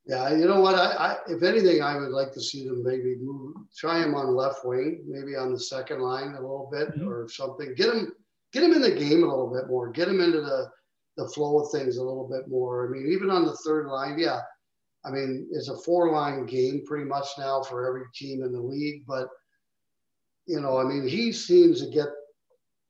Yeah, 0.05 0.29
you 0.35 0.45
know 0.45 0.61
what? 0.61 0.75
I, 0.75 0.91
I 0.93 1.17
if 1.27 1.41
anything, 1.41 1.81
I 1.81 1.97
would 1.97 2.11
like 2.11 2.33
to 2.33 2.41
see 2.41 2.67
them 2.67 2.83
maybe 2.83 3.15
move, 3.19 3.55
try 3.75 4.01
him 4.01 4.13
on 4.13 4.35
left 4.35 4.63
wing, 4.63 5.03
maybe 5.07 5.35
on 5.35 5.51
the 5.51 5.59
second 5.59 6.01
line 6.01 6.35
a 6.35 6.41
little 6.41 6.69
bit 6.71 6.89
mm-hmm. 6.89 7.09
or 7.09 7.27
something. 7.27 7.73
Get 7.75 7.89
him 7.89 8.13
get 8.53 8.63
him 8.63 8.73
in 8.73 8.81
the 8.83 8.91
game 8.91 9.23
a 9.23 9.27
little 9.27 9.51
bit 9.51 9.67
more. 9.67 9.89
Get 9.89 10.07
him 10.07 10.21
into 10.21 10.41
the 10.41 10.69
the 11.17 11.27
flow 11.29 11.59
of 11.59 11.71
things 11.71 11.97
a 11.97 12.03
little 12.03 12.29
bit 12.29 12.47
more. 12.47 12.87
I 12.87 12.91
mean, 12.91 13.11
even 13.11 13.31
on 13.31 13.43
the 13.43 13.57
third 13.65 13.87
line, 13.87 14.19
yeah. 14.19 14.41
I 15.03 15.09
mean, 15.09 15.47
it's 15.51 15.69
a 15.69 15.77
four 15.79 16.11
line 16.11 16.45
game 16.45 16.83
pretty 16.85 17.05
much 17.05 17.27
now 17.39 17.63
for 17.63 17.87
every 17.87 18.03
team 18.13 18.43
in 18.43 18.51
the 18.51 18.61
league, 18.61 19.03
but 19.07 19.27
you 20.47 20.61
know, 20.61 20.77
I 20.77 20.83
mean, 20.83 21.07
he 21.07 21.31
seems 21.31 21.81
to 21.81 21.89
get, 21.89 22.07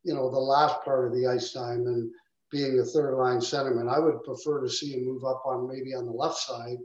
you 0.04 0.14
know, 0.14 0.30
the 0.30 0.38
last 0.38 0.82
part 0.84 1.06
of 1.06 1.12
the 1.12 1.26
ice 1.26 1.52
time 1.52 1.86
and 1.86 2.10
being 2.50 2.78
a 2.78 2.84
third 2.84 3.16
line 3.16 3.38
centerman. 3.38 3.92
I 3.92 3.98
would 3.98 4.22
prefer 4.22 4.62
to 4.62 4.70
see 4.70 4.94
him 4.94 5.04
move 5.04 5.24
up 5.24 5.42
on 5.44 5.68
maybe 5.68 5.94
on 5.94 6.06
the 6.06 6.12
left 6.12 6.38
side 6.38 6.78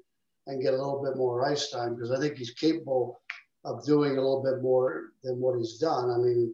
and 0.48 0.62
get 0.62 0.74
a 0.74 0.78
little 0.78 1.02
bit 1.02 1.16
more 1.16 1.48
ice 1.48 1.70
time 1.70 1.96
because 1.96 2.12
I 2.12 2.20
think 2.20 2.36
he's 2.36 2.52
capable 2.52 3.22
of 3.64 3.86
doing 3.86 4.14
a 4.14 4.22
little 4.22 4.44
bit 4.44 4.62
more 4.62 5.12
than 5.24 5.40
what 5.40 5.58
he's 5.58 5.78
done. 5.78 6.10
I 6.10 6.18
mean, 6.18 6.54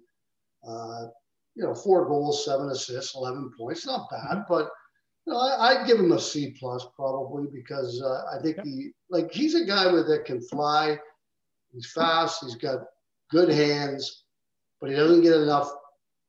uh, 0.68 1.08
you 1.56 1.64
know, 1.64 1.74
four 1.74 2.06
goals, 2.06 2.46
seven 2.46 2.70
assists, 2.70 3.16
11 3.16 3.52
points, 3.58 3.86
not 3.86 4.10
bad, 4.12 4.38
mm-hmm. 4.38 4.42
but 4.48 4.70
you 5.26 5.34
know, 5.34 5.40
I, 5.40 5.78
would 5.78 5.88
give 5.88 6.00
him 6.00 6.12
a 6.12 6.20
C 6.20 6.56
plus 6.60 6.86
probably 6.96 7.48
because 7.52 8.02
uh, 8.02 8.38
I 8.38 8.42
think 8.42 8.58
he, 8.64 8.92
like, 9.10 9.32
he's 9.32 9.56
a 9.56 9.66
guy 9.66 9.92
with 9.92 10.08
that 10.08 10.26
can 10.26 10.42
fly. 10.42 10.98
He's 11.74 11.92
fast. 11.92 12.44
He's 12.44 12.56
got 12.56 12.80
good 13.30 13.50
hands, 13.50 14.24
but 14.82 14.90
he 14.90 14.96
doesn't 14.96 15.22
get 15.22 15.34
enough 15.34 15.72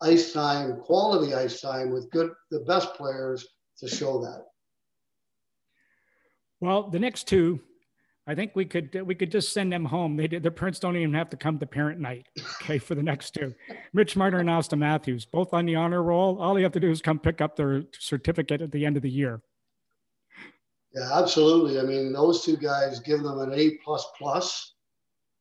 ice 0.02 0.32
time, 0.32 0.80
quality 0.80 1.34
ice 1.34 1.60
time 1.60 1.90
with 1.90 2.10
good 2.10 2.30
the 2.50 2.60
best 2.60 2.94
players 2.94 3.46
to 3.78 3.88
show 3.88 4.20
that. 4.20 4.44
Well, 6.60 6.90
the 6.90 6.98
next 6.98 7.26
two, 7.26 7.60
I 8.26 8.34
think 8.34 8.52
we 8.54 8.64
could 8.64 8.94
we 9.06 9.14
could 9.14 9.32
just 9.32 9.52
send 9.52 9.72
them 9.72 9.84
home. 9.84 10.16
They 10.16 10.28
did, 10.28 10.42
their 10.42 10.50
parents 10.50 10.78
don't 10.78 10.96
even 10.96 11.14
have 11.14 11.30
to 11.30 11.36
come 11.36 11.58
to 11.58 11.66
parent 11.66 11.98
night. 11.98 12.26
Okay, 12.62 12.78
for 12.78 12.94
the 12.94 13.02
next 13.02 13.32
two, 13.32 13.54
Mitch 13.92 14.16
Marner 14.16 14.38
and 14.38 14.48
Auston 14.48 14.78
Matthews, 14.78 15.24
both 15.24 15.54
on 15.54 15.66
the 15.66 15.74
honor 15.74 16.02
roll. 16.02 16.40
All 16.40 16.58
you 16.58 16.64
have 16.64 16.72
to 16.72 16.80
do 16.80 16.90
is 16.90 17.00
come 17.00 17.18
pick 17.18 17.40
up 17.40 17.56
their 17.56 17.84
certificate 17.98 18.60
at 18.60 18.72
the 18.72 18.84
end 18.84 18.96
of 18.96 19.02
the 19.02 19.10
year. 19.10 19.40
Yeah, 20.94 21.08
absolutely. 21.18 21.78
I 21.78 21.82
mean, 21.82 22.12
those 22.12 22.44
two 22.44 22.56
guys 22.56 23.00
give 23.00 23.22
them 23.22 23.38
an 23.40 23.52
A 23.54 23.78
plus 23.84 24.06
plus. 24.18 24.74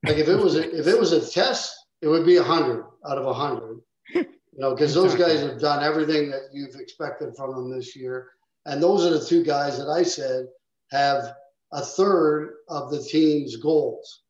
Like 0.06 0.18
if 0.18 0.28
it 0.28 0.36
was 0.36 0.56
a, 0.56 0.80
if 0.80 0.88
it 0.88 1.00
was 1.00 1.12
a 1.12 1.30
test, 1.30 1.76
it 2.02 2.08
would 2.08 2.26
be 2.26 2.38
a 2.38 2.44
hundred 2.44 2.86
out 3.08 3.18
of 3.18 3.26
a 3.26 3.34
hundred. 3.34 3.82
You 4.14 4.26
know, 4.66 4.76
because 4.76 4.94
those 4.94 5.16
guys 5.16 5.40
have 5.42 5.60
done 5.60 5.84
everything 5.84 6.30
that 6.32 6.50
you've 6.52 6.76
expected 6.76 7.34
from 7.36 7.52
them 7.52 7.72
this 7.72 7.96
year, 7.96 8.30
and 8.66 8.82
those 8.82 9.06
are 9.06 9.18
the 9.18 9.26
two 9.26 9.44
guys 9.44 9.78
that 9.78 9.88
I 9.88 10.04
said 10.04 10.48
have 10.92 11.34
a 11.72 11.82
third 11.82 12.56
of 12.68 12.92
the 12.92 13.02
team's 13.02 13.56
goals. 13.58 14.24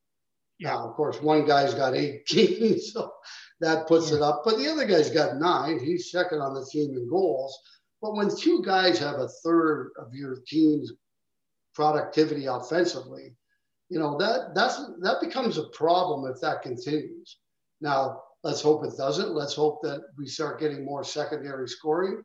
Yeah. 0.59 0.71
Now, 0.71 0.89
of 0.89 0.95
course, 0.95 1.21
one 1.21 1.45
guy's 1.45 1.73
got 1.73 1.95
18, 1.95 2.79
so 2.93 3.11
that 3.61 3.87
puts 3.87 4.11
yeah. 4.11 4.17
it 4.17 4.21
up. 4.21 4.41
But 4.43 4.57
the 4.57 4.67
other 4.67 4.85
guy's 4.85 5.09
got 5.09 5.37
nine. 5.37 5.79
He's 5.79 6.11
second 6.11 6.41
on 6.41 6.53
the 6.53 6.65
team 6.65 6.95
in 6.95 7.09
goals. 7.09 7.57
But 8.01 8.15
when 8.15 8.35
two 8.35 8.61
guys 8.63 8.99
have 8.99 9.19
a 9.19 9.29
third 9.43 9.91
of 9.97 10.13
your 10.13 10.37
team's 10.47 10.91
productivity 11.73 12.45
offensively, 12.45 13.35
you 13.89 13.99
know 13.99 14.17
that 14.17 14.53
that's 14.55 14.77
that 15.01 15.19
becomes 15.21 15.57
a 15.57 15.67
problem 15.69 16.31
if 16.31 16.39
that 16.41 16.61
continues. 16.61 17.37
Now, 17.81 18.21
let's 18.43 18.61
hope 18.61 18.83
it 18.85 18.97
doesn't. 18.97 19.31
Let's 19.31 19.55
hope 19.55 19.81
that 19.83 20.01
we 20.17 20.27
start 20.27 20.59
getting 20.59 20.85
more 20.85 21.03
secondary 21.03 21.67
scoring. 21.67 22.21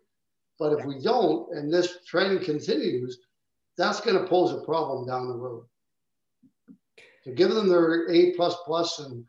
But 0.59 0.79
if 0.79 0.85
we 0.85 1.03
don't, 1.03 1.53
and 1.57 1.73
this 1.73 1.99
trend 2.07 2.43
continues, 2.43 3.19
that's 3.77 4.01
going 4.01 4.17
to 4.17 4.29
pose 4.29 4.53
a 4.53 4.65
problem 4.65 5.07
down 5.07 5.27
the 5.27 5.35
road. 5.35 5.65
So 7.25 7.33
give 7.33 7.51
them 7.51 7.69
their 7.69 8.11
A 8.11 8.33
plus 8.33 8.55
plus 8.65 8.99
and 9.01 9.25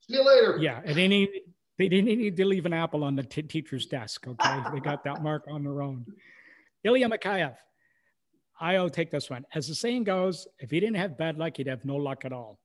see 0.00 0.14
you 0.14 0.26
later. 0.26 0.58
Yeah, 0.60 0.80
and 0.84 0.96
need 0.96 1.30
they 1.78 1.88
didn't 1.88 2.18
need 2.18 2.36
to 2.36 2.44
leave 2.44 2.66
an 2.66 2.74
apple 2.74 3.04
on 3.04 3.16
the 3.16 3.22
t- 3.22 3.42
teacher's 3.42 3.86
desk. 3.86 4.26
Okay, 4.26 4.60
they 4.72 4.80
got 4.80 5.04
that 5.04 5.22
mark 5.22 5.44
on 5.48 5.62
their 5.62 5.80
own. 5.80 6.04
Ilya 6.84 7.08
Mikheyev, 7.08 7.56
I'll 8.60 8.90
take 8.90 9.10
this 9.10 9.30
one. 9.30 9.46
As 9.54 9.68
the 9.68 9.74
saying 9.74 10.04
goes, 10.04 10.46
if 10.58 10.70
he 10.70 10.80
didn't 10.80 10.96
have 10.96 11.16
bad 11.16 11.38
luck, 11.38 11.56
he'd 11.56 11.66
have 11.66 11.84
no 11.84 11.96
luck 11.96 12.24
at 12.24 12.32
all. 12.32 12.58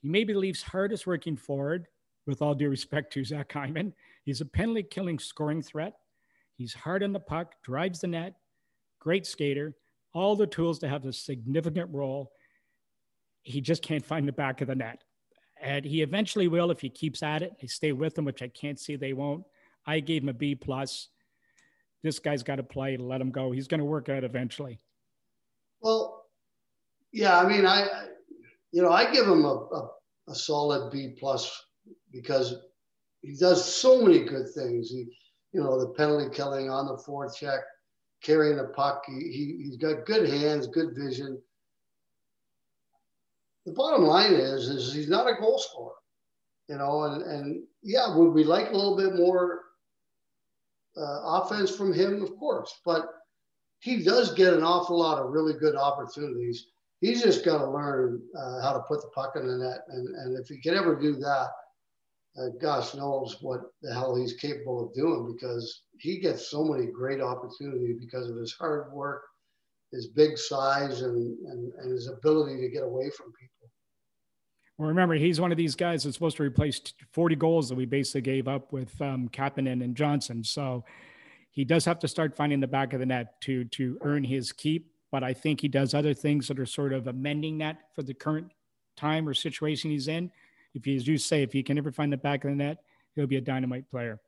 He 0.00 0.08
maybe 0.08 0.32
leaves 0.34 0.62
hardest 0.62 1.06
working 1.06 1.36
forward, 1.36 1.88
with 2.26 2.42
all 2.42 2.54
due 2.54 2.68
respect 2.68 3.12
to 3.12 3.24
Zach 3.24 3.52
Hyman. 3.52 3.92
He's 4.24 4.40
a 4.40 4.46
penalty 4.46 4.84
killing 4.84 5.18
scoring 5.18 5.62
threat. 5.62 5.94
He's 6.56 6.74
hard 6.74 7.02
on 7.02 7.12
the 7.12 7.20
puck, 7.20 7.54
drives 7.62 8.00
the 8.00 8.06
net, 8.06 8.34
great 9.00 9.26
skater, 9.26 9.74
all 10.12 10.36
the 10.36 10.46
tools 10.46 10.78
to 10.80 10.88
have 10.88 11.04
a 11.06 11.12
significant 11.12 11.90
role. 11.92 12.30
He 13.42 13.60
just 13.60 13.82
can't 13.82 14.04
find 14.04 14.28
the 14.28 14.32
back 14.32 14.60
of 14.60 14.68
the 14.68 14.74
net. 14.74 15.02
And 15.60 15.84
he 15.84 16.02
eventually 16.02 16.48
will 16.48 16.70
if 16.70 16.80
he 16.80 16.88
keeps 16.88 17.22
at 17.22 17.42
it. 17.42 17.52
They 17.60 17.66
stay 17.66 17.92
with 17.92 18.16
him, 18.16 18.24
which 18.24 18.42
I 18.42 18.48
can't 18.48 18.78
see 18.78 18.96
they 18.96 19.12
won't. 19.12 19.44
I 19.86 20.00
gave 20.00 20.22
him 20.22 20.28
a 20.28 20.34
B 20.34 20.54
plus. 20.54 21.08
This 22.02 22.18
guy's 22.18 22.42
got 22.42 22.56
to 22.56 22.62
play 22.62 22.96
let 22.96 23.20
him 23.20 23.30
go. 23.30 23.50
He's 23.50 23.68
going 23.68 23.80
to 23.80 23.84
work 23.84 24.08
out 24.08 24.24
eventually. 24.24 24.80
Well, 25.80 26.26
yeah, 27.12 27.38
I 27.38 27.48
mean, 27.48 27.66
I, 27.66 27.86
you 28.72 28.82
know, 28.82 28.90
I 28.90 29.10
give 29.12 29.26
him 29.26 29.44
a, 29.44 29.54
a, 29.54 29.90
a 30.28 30.34
solid 30.34 30.90
B 30.90 31.14
plus 31.18 31.50
because 32.12 32.54
he 33.22 33.36
does 33.36 33.64
so 33.64 34.02
many 34.02 34.24
good 34.24 34.46
things. 34.54 34.90
He, 34.90 35.06
you 35.52 35.60
know, 35.60 35.78
the 35.78 35.88
penalty 35.94 36.34
killing 36.34 36.70
on 36.70 36.86
the 36.86 36.98
fourth 36.98 37.36
check, 37.36 37.60
carrying 38.22 38.56
the 38.56 38.68
puck. 38.68 39.02
He, 39.06 39.14
he, 39.14 39.64
he's 39.64 39.76
got 39.76 40.06
good 40.06 40.28
hands, 40.28 40.66
good 40.68 40.94
vision. 40.96 41.40
The 43.66 43.72
bottom 43.72 44.04
line 44.04 44.32
is, 44.32 44.68
is 44.68 44.92
he's 44.92 45.08
not 45.08 45.28
a 45.28 45.40
goal 45.40 45.58
scorer, 45.58 45.94
you 46.68 46.76
know, 46.76 47.04
and, 47.04 47.22
and 47.22 47.62
yeah, 47.82 48.14
would 48.16 48.30
we 48.30 48.44
like 48.44 48.70
a 48.70 48.76
little 48.76 48.96
bit 48.96 49.14
more 49.14 49.62
uh, 50.96 51.42
offense 51.42 51.74
from 51.74 51.92
him? 51.92 52.22
Of 52.22 52.36
course, 52.38 52.80
but 52.84 53.08
he 53.80 54.02
does 54.02 54.34
get 54.34 54.52
an 54.52 54.62
awful 54.62 54.98
lot 54.98 55.18
of 55.18 55.30
really 55.30 55.54
good 55.54 55.74
opportunities. 55.74 56.66
He's 57.00 57.22
just 57.22 57.44
got 57.44 57.58
to 57.58 57.70
learn 57.70 58.20
uh, 58.38 58.62
how 58.62 58.74
to 58.74 58.80
put 58.80 59.00
the 59.00 59.08
puck 59.14 59.32
in 59.36 59.46
the 59.46 59.56
net. 59.56 59.80
And, 59.88 60.14
and 60.16 60.38
if 60.38 60.48
he 60.48 60.60
can 60.60 60.74
ever 60.74 61.00
do 61.00 61.16
that, 61.16 61.48
uh, 62.38 62.48
gosh 62.60 62.94
knows 62.94 63.38
what 63.40 63.60
the 63.82 63.92
hell 63.92 64.14
he's 64.14 64.34
capable 64.34 64.86
of 64.86 64.94
doing 64.94 65.32
because 65.32 65.82
he 65.98 66.18
gets 66.18 66.50
so 66.50 66.62
many 66.62 66.86
great 66.86 67.20
opportunities 67.20 67.96
because 67.98 68.28
of 68.28 68.36
his 68.36 68.52
hard 68.52 68.92
work, 68.92 69.22
his 69.92 70.08
big 70.08 70.36
size, 70.36 71.00
and, 71.00 71.38
and, 71.48 71.72
and 71.78 71.90
his 71.90 72.08
ability 72.08 72.60
to 72.60 72.68
get 72.68 72.84
away 72.84 73.10
from 73.16 73.32
people. 73.32 73.70
Well, 74.78 74.88
remember, 74.88 75.14
he's 75.14 75.40
one 75.40 75.52
of 75.52 75.58
these 75.58 75.74
guys 75.74 76.04
that's 76.04 76.16
supposed 76.16 76.36
to 76.36 76.42
replace 76.42 76.80
40 77.12 77.34
goals 77.36 77.68
that 77.68 77.74
we 77.74 77.86
basically 77.86 78.22
gave 78.22 78.46
up 78.46 78.72
with 78.72 78.98
um, 79.00 79.28
Kapanen 79.28 79.82
and 79.82 79.94
Johnsson. 79.94 80.44
So 80.44 80.84
he 81.50 81.64
does 81.64 81.84
have 81.84 81.98
to 82.00 82.08
start 82.08 82.36
finding 82.36 82.60
the 82.60 82.66
back 82.66 82.92
of 82.92 83.00
the 83.00 83.06
net 83.06 83.40
to 83.42 83.64
to 83.64 83.98
earn 84.02 84.24
his 84.24 84.52
keep. 84.52 84.92
But 85.12 85.24
I 85.24 85.34
think 85.34 85.60
he 85.60 85.68
does 85.68 85.92
other 85.92 86.14
things 86.14 86.46
that 86.48 86.58
are 86.60 86.66
sort 86.66 86.92
of 86.92 87.08
amending 87.08 87.58
that 87.58 87.78
for 87.94 88.02
the 88.02 88.14
current 88.14 88.52
time 88.96 89.28
or 89.28 89.34
situation 89.34 89.90
he's 89.90 90.06
in 90.06 90.30
if 90.74 90.86
you, 90.86 90.96
as 90.96 91.06
you 91.06 91.18
say, 91.18 91.42
if 91.42 91.52
he 91.52 91.62
can 91.62 91.78
ever 91.78 91.92
find 91.92 92.12
the 92.12 92.16
back 92.16 92.44
of 92.44 92.50
the 92.50 92.56
net, 92.56 92.78
he'll 93.14 93.26
be 93.26 93.36
a 93.36 93.40
dynamite 93.40 93.88
player. 93.90 94.20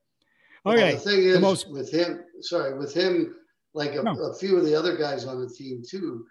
Okay. 0.66 0.76
Well, 0.76 0.92
the 0.92 0.98
thing 0.98 1.22
is, 1.22 1.34
the 1.34 1.40
most... 1.40 1.70
with 1.70 1.90
him, 1.90 2.24
sorry, 2.40 2.76
with 2.78 2.94
him, 2.94 3.34
like 3.74 3.94
a, 3.94 4.02
no. 4.02 4.12
a 4.12 4.34
few 4.34 4.56
of 4.56 4.64
the 4.64 4.74
other 4.74 4.96
guys 4.96 5.24
on 5.24 5.40
the 5.40 5.48
team 5.48 5.82
too. 5.88 6.24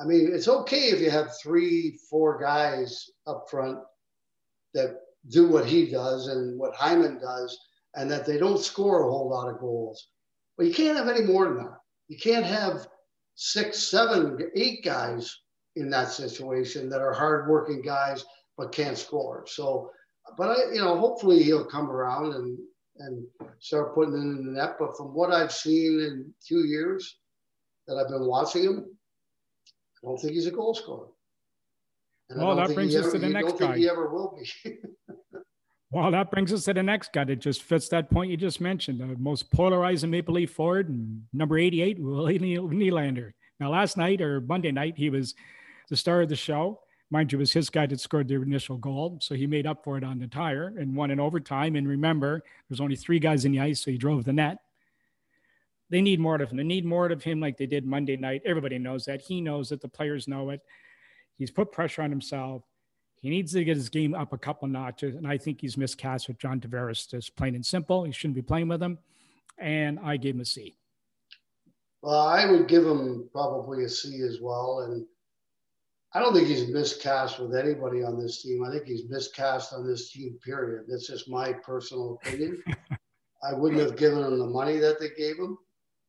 I 0.00 0.04
mean, 0.04 0.30
it's 0.32 0.48
okay 0.48 0.90
if 0.90 1.00
you 1.00 1.10
have 1.10 1.36
three, 1.42 1.98
four 2.08 2.38
guys 2.38 3.10
up 3.26 3.46
front 3.50 3.78
that 4.74 4.96
do 5.30 5.48
what 5.48 5.66
he 5.66 5.90
does 5.90 6.28
and 6.28 6.58
what 6.58 6.74
Hyman 6.74 7.18
does, 7.18 7.58
and 7.94 8.10
that 8.10 8.26
they 8.26 8.38
don't 8.38 8.60
score 8.60 9.02
a 9.02 9.10
whole 9.10 9.28
lot 9.28 9.48
of 9.48 9.58
goals. 9.58 10.08
But 10.58 10.66
you 10.66 10.74
can't 10.74 10.98
have 10.98 11.08
any 11.08 11.24
more 11.24 11.46
than 11.46 11.58
that. 11.58 11.78
You 12.08 12.18
can't 12.18 12.44
have 12.44 12.88
six, 13.36 13.78
seven, 13.78 14.50
eight 14.56 14.84
guys 14.84 15.34
in 15.76 15.88
that 15.90 16.10
situation 16.10 16.90
that 16.90 17.00
are 17.00 17.12
hardworking 17.12 17.80
guys 17.80 18.24
but 18.56 18.72
can't 18.72 18.98
score. 18.98 19.44
So, 19.46 19.90
but 20.36 20.48
I, 20.50 20.72
you 20.74 20.80
know, 20.80 20.98
hopefully 20.98 21.42
he'll 21.42 21.64
come 21.64 21.88
around 21.88 22.34
and 22.34 22.58
and 22.98 23.24
start 23.60 23.94
putting 23.94 24.14
it 24.14 24.16
in 24.16 24.46
the 24.46 24.52
net. 24.52 24.76
But 24.80 24.96
from 24.96 25.14
what 25.14 25.32
I've 25.32 25.52
seen 25.52 26.00
in 26.00 26.34
two 26.44 26.66
years 26.66 27.18
that 27.86 27.96
I've 27.96 28.08
been 28.08 28.26
watching 28.26 28.64
him, 28.64 28.86
I 30.02 30.06
don't 30.06 30.18
think 30.18 30.32
he's 30.32 30.48
a 30.48 30.50
goal 30.50 30.74
scorer. 30.74 31.06
And 32.30 32.42
well, 32.42 32.56
that 32.56 32.74
brings 32.74 32.96
us 32.96 33.06
ever, 33.06 33.12
to 33.12 33.18
the 33.20 33.28
next 33.28 33.58
guy. 33.58 33.76
he 33.78 33.88
ever 33.88 34.12
will 34.12 34.36
be. 34.36 34.78
well, 35.90 36.10
that 36.10 36.30
brings 36.30 36.52
us 36.52 36.64
to 36.64 36.74
the 36.74 36.82
next 36.82 37.12
guy 37.12 37.24
that 37.24 37.36
just 37.36 37.62
fits 37.62 37.88
that 37.88 38.10
point 38.10 38.30
you 38.30 38.36
just 38.36 38.60
mentioned. 38.60 39.00
The 39.00 39.06
most 39.18 39.50
polarizing 39.50 40.10
Maple 40.10 40.34
Leaf 40.34 40.50
forward, 40.50 40.94
number 41.32 41.56
88, 41.56 41.98
Willie 41.98 42.38
Nylander. 42.40 43.32
Now, 43.58 43.70
last 43.70 43.96
night 43.96 44.20
or 44.20 44.40
Monday 44.40 44.70
night, 44.70 44.94
he 44.96 45.08
was 45.08 45.34
the 45.88 45.96
star 45.96 46.20
of 46.20 46.28
the 46.28 46.36
show. 46.36 46.80
Mind 47.10 47.32
you, 47.32 47.38
it 47.38 47.40
was 47.40 47.52
his 47.52 47.70
guy 47.70 47.86
that 47.86 48.00
scored 48.00 48.28
the 48.28 48.34
initial 48.34 48.76
goal. 48.76 49.18
So 49.22 49.34
he 49.34 49.46
made 49.46 49.66
up 49.66 49.82
for 49.82 49.96
it 49.96 50.04
on 50.04 50.18
the 50.18 50.26
tire 50.26 50.74
and 50.78 50.94
won 50.94 51.10
in 51.10 51.18
overtime. 51.18 51.74
And 51.74 51.88
remember, 51.88 52.42
there's 52.68 52.82
only 52.82 52.96
three 52.96 53.18
guys 53.18 53.46
in 53.46 53.52
the 53.52 53.60
ice, 53.60 53.82
so 53.82 53.90
he 53.90 53.96
drove 53.96 54.24
the 54.24 54.32
net. 54.32 54.58
They 55.88 56.02
need 56.02 56.20
more 56.20 56.34
of 56.34 56.50
him. 56.50 56.58
They 56.58 56.64
need 56.64 56.84
more 56.84 57.06
of 57.06 57.22
him 57.22 57.40
like 57.40 57.56
they 57.56 57.64
did 57.64 57.86
Monday 57.86 58.18
night. 58.18 58.42
Everybody 58.44 58.78
knows 58.78 59.06
that. 59.06 59.22
He 59.22 59.40
knows 59.40 59.70
that 59.70 59.80
the 59.80 59.88
players 59.88 60.28
know 60.28 60.50
it. 60.50 60.60
He's 61.38 61.50
put 61.50 61.72
pressure 61.72 62.02
on 62.02 62.10
himself. 62.10 62.62
He 63.20 63.30
needs 63.30 63.52
to 63.52 63.64
get 63.64 63.76
his 63.76 63.88
game 63.88 64.14
up 64.14 64.32
a 64.32 64.38
couple 64.38 64.68
notches. 64.68 65.16
And 65.16 65.26
I 65.26 65.38
think 65.38 65.60
he's 65.60 65.76
miscast 65.76 66.28
with 66.28 66.38
John 66.38 66.60
Tavares, 66.60 67.10
just 67.10 67.34
plain 67.36 67.54
and 67.54 67.66
simple. 67.66 68.04
He 68.04 68.12
shouldn't 68.12 68.36
be 68.36 68.42
playing 68.42 68.68
with 68.68 68.82
him. 68.82 68.98
And 69.58 69.98
I 70.00 70.16
gave 70.16 70.34
him 70.34 70.40
a 70.40 70.44
C. 70.44 70.76
Well, 72.02 72.26
I 72.26 72.48
would 72.48 72.68
give 72.68 72.86
him 72.86 73.28
probably 73.32 73.84
a 73.84 73.88
C 73.88 74.22
as 74.22 74.38
well. 74.40 74.86
And 74.86 75.04
I 76.14 76.20
don't 76.20 76.32
think 76.32 76.46
he's 76.46 76.68
miscast 76.68 77.40
with 77.40 77.56
anybody 77.56 78.04
on 78.04 78.20
this 78.20 78.42
team. 78.42 78.64
I 78.64 78.70
think 78.70 78.84
he's 78.84 79.10
miscast 79.10 79.72
on 79.72 79.86
this 79.86 80.10
team, 80.12 80.38
period. 80.44 80.84
That's 80.88 81.08
just 81.08 81.28
my 81.28 81.52
personal 81.52 82.18
opinion. 82.22 82.62
I 83.42 83.54
wouldn't 83.54 83.80
have 83.80 83.96
given 83.96 84.24
him 84.24 84.38
the 84.38 84.46
money 84.46 84.78
that 84.78 85.00
they 85.00 85.10
gave 85.16 85.36
him. 85.36 85.58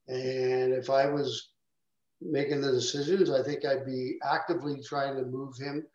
And 0.08 0.74
if 0.74 0.90
I 0.90 1.08
was 1.08 1.50
making 2.22 2.62
the 2.62 2.72
decisions, 2.72 3.30
I 3.30 3.44
think 3.44 3.66
I'd 3.66 3.86
be 3.86 4.18
actively 4.24 4.82
trying 4.82 5.16
to 5.16 5.26
move 5.26 5.56
him 5.58 5.86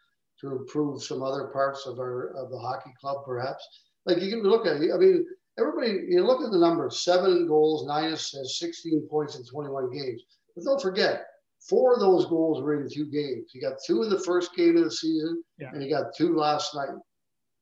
to 0.45 0.57
improve 0.57 1.03
some 1.03 1.23
other 1.23 1.49
parts 1.49 1.87
of 1.87 1.99
our 1.99 2.29
of 2.37 2.51
the 2.51 2.59
hockey 2.59 2.93
club, 3.01 3.25
perhaps. 3.25 3.67
Like 4.07 4.21
you 4.21 4.31
can 4.31 4.43
look 4.43 4.67
at. 4.67 4.77
I 4.77 4.97
mean, 4.99 5.27
everybody, 5.59 6.07
you 6.09 6.25
look 6.25 6.43
at 6.43 6.51
the 6.51 6.59
numbers: 6.59 7.05
seven 7.05 7.47
goals, 7.47 7.87
nine 7.87 8.13
assists, 8.13 8.61
16 8.61 9.09
points 9.11 9.37
in 9.37 9.45
21 9.45 9.91
games. 9.91 10.23
But 10.55 10.65
don't 10.65 10.81
forget, 10.81 11.27
Four 11.69 11.95
of 11.95 12.01
those 12.01 12.27
goals 12.27 12.63
were 12.63 12.79
in 12.81 12.91
two 12.91 13.07
games. 13.07 13.51
He 13.51 13.61
got 13.61 13.79
two 13.87 14.03
in 14.03 14.11
the 14.11 14.21
first 14.21 14.55
game 14.55 14.77
of 14.77 14.85
the 14.85 14.91
season, 14.91 15.43
yeah. 15.59 15.71
and 15.73 15.83
he 15.83 15.89
got 15.89 16.15
two 16.15 16.37
last 16.37 16.75
night. 16.75 16.91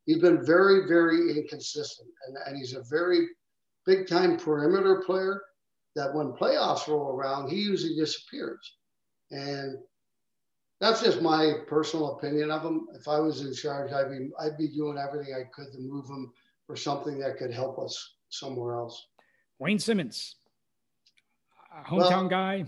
He's 0.07 0.19
been 0.19 0.45
very, 0.45 0.89
very 0.89 1.39
inconsistent, 1.39 2.09
and, 2.27 2.37
and 2.47 2.57
he's 2.57 2.75
a 2.75 2.83
very 2.91 3.29
big 3.87 4.09
time 4.09 4.37
perimeter 4.37 5.03
player 5.07 5.41
that 5.95 6.13
when 6.13 6.33
playoffs 6.33 6.89
roll 6.89 7.11
around, 7.11 7.49
he 7.49 7.57
usually 7.57 7.95
disappears. 7.95 8.77
And 9.31 9.79
that's 10.83 11.01
just 11.01 11.23
my 11.23 11.53
personal 11.69 12.17
opinion 12.17 12.51
of 12.51 12.63
him. 12.63 12.89
If 12.93 13.07
I 13.07 13.21
was 13.21 13.43
in 13.43 13.55
charge, 13.55 13.93
I'd 13.93 14.11
be 14.11 14.31
I'd 14.41 14.59
be 14.59 14.67
doing 14.67 14.99
everything 14.99 15.33
I 15.33 15.45
could 15.55 15.73
to 15.73 15.79
move 15.79 16.07
him 16.07 16.33
for 16.67 16.75
something 16.75 17.21
that 17.21 17.39
could 17.39 17.53
help 17.53 17.79
us 17.79 18.15
somewhere 18.31 18.75
else. 18.75 19.07
Wayne 19.61 19.79
Simmonds, 19.79 20.35
hometown 21.87 22.23
well, 22.23 22.29
guy, 22.29 22.65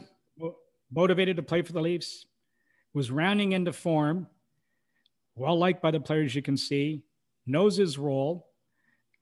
motivated 0.93 1.37
to 1.37 1.43
play 1.43 1.63
for 1.63 1.73
the 1.73 1.81
Leafs, 1.81 2.27
was 2.93 3.11
rounding 3.11 3.51
into 3.51 3.73
form, 3.73 4.29
well 5.35 5.59
liked 5.59 5.83
by 5.83 5.91
the 5.91 5.99
players 5.99 6.37
you 6.37 6.43
can 6.43 6.57
see, 6.57 7.03
knows 7.49 7.77
his 7.77 7.99
role, 7.99 8.47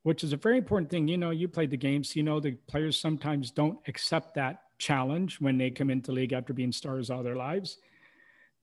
which 0.03 0.23
is 0.23 0.35
a 0.35 0.37
very 0.37 0.59
important 0.59 0.91
thing. 0.91 1.09
You 1.09 1.17
know, 1.17 1.31
you 1.31 1.49
played 1.49 1.71
the 1.71 1.79
games, 1.79 2.15
you 2.15 2.23
know, 2.23 2.41
the 2.41 2.59
players 2.69 3.01
sometimes 3.01 3.53
don't 3.53 3.79
accept 3.89 4.35
that 4.35 4.65
challenge 4.77 5.41
when 5.41 5.57
they 5.57 5.71
come 5.71 5.89
into 5.89 6.13
league 6.13 6.35
after 6.35 6.53
being 6.53 6.73
stars 6.73 7.09
all 7.09 7.23
their 7.23 7.37
lives 7.37 7.79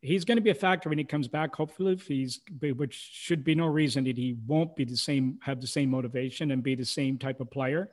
he's 0.01 0.25
going 0.25 0.37
to 0.37 0.41
be 0.41 0.49
a 0.49 0.55
factor 0.55 0.89
when 0.89 0.97
he 0.97 1.03
comes 1.03 1.27
back. 1.27 1.55
Hopefully, 1.55 1.93
if 1.93 2.07
he's 2.07 2.41
which 2.61 2.93
should 2.93 3.43
be 3.43 3.55
no 3.55 3.67
reason 3.67 4.03
that 4.05 4.17
he 4.17 4.37
won't 4.47 4.75
be 4.75 4.85
the 4.85 4.95
same, 4.95 5.39
have 5.41 5.61
the 5.61 5.67
same 5.67 5.89
motivation 5.89 6.51
and 6.51 6.63
be 6.63 6.75
the 6.75 6.85
same 6.85 7.17
type 7.17 7.39
of 7.39 7.51
player. 7.51 7.89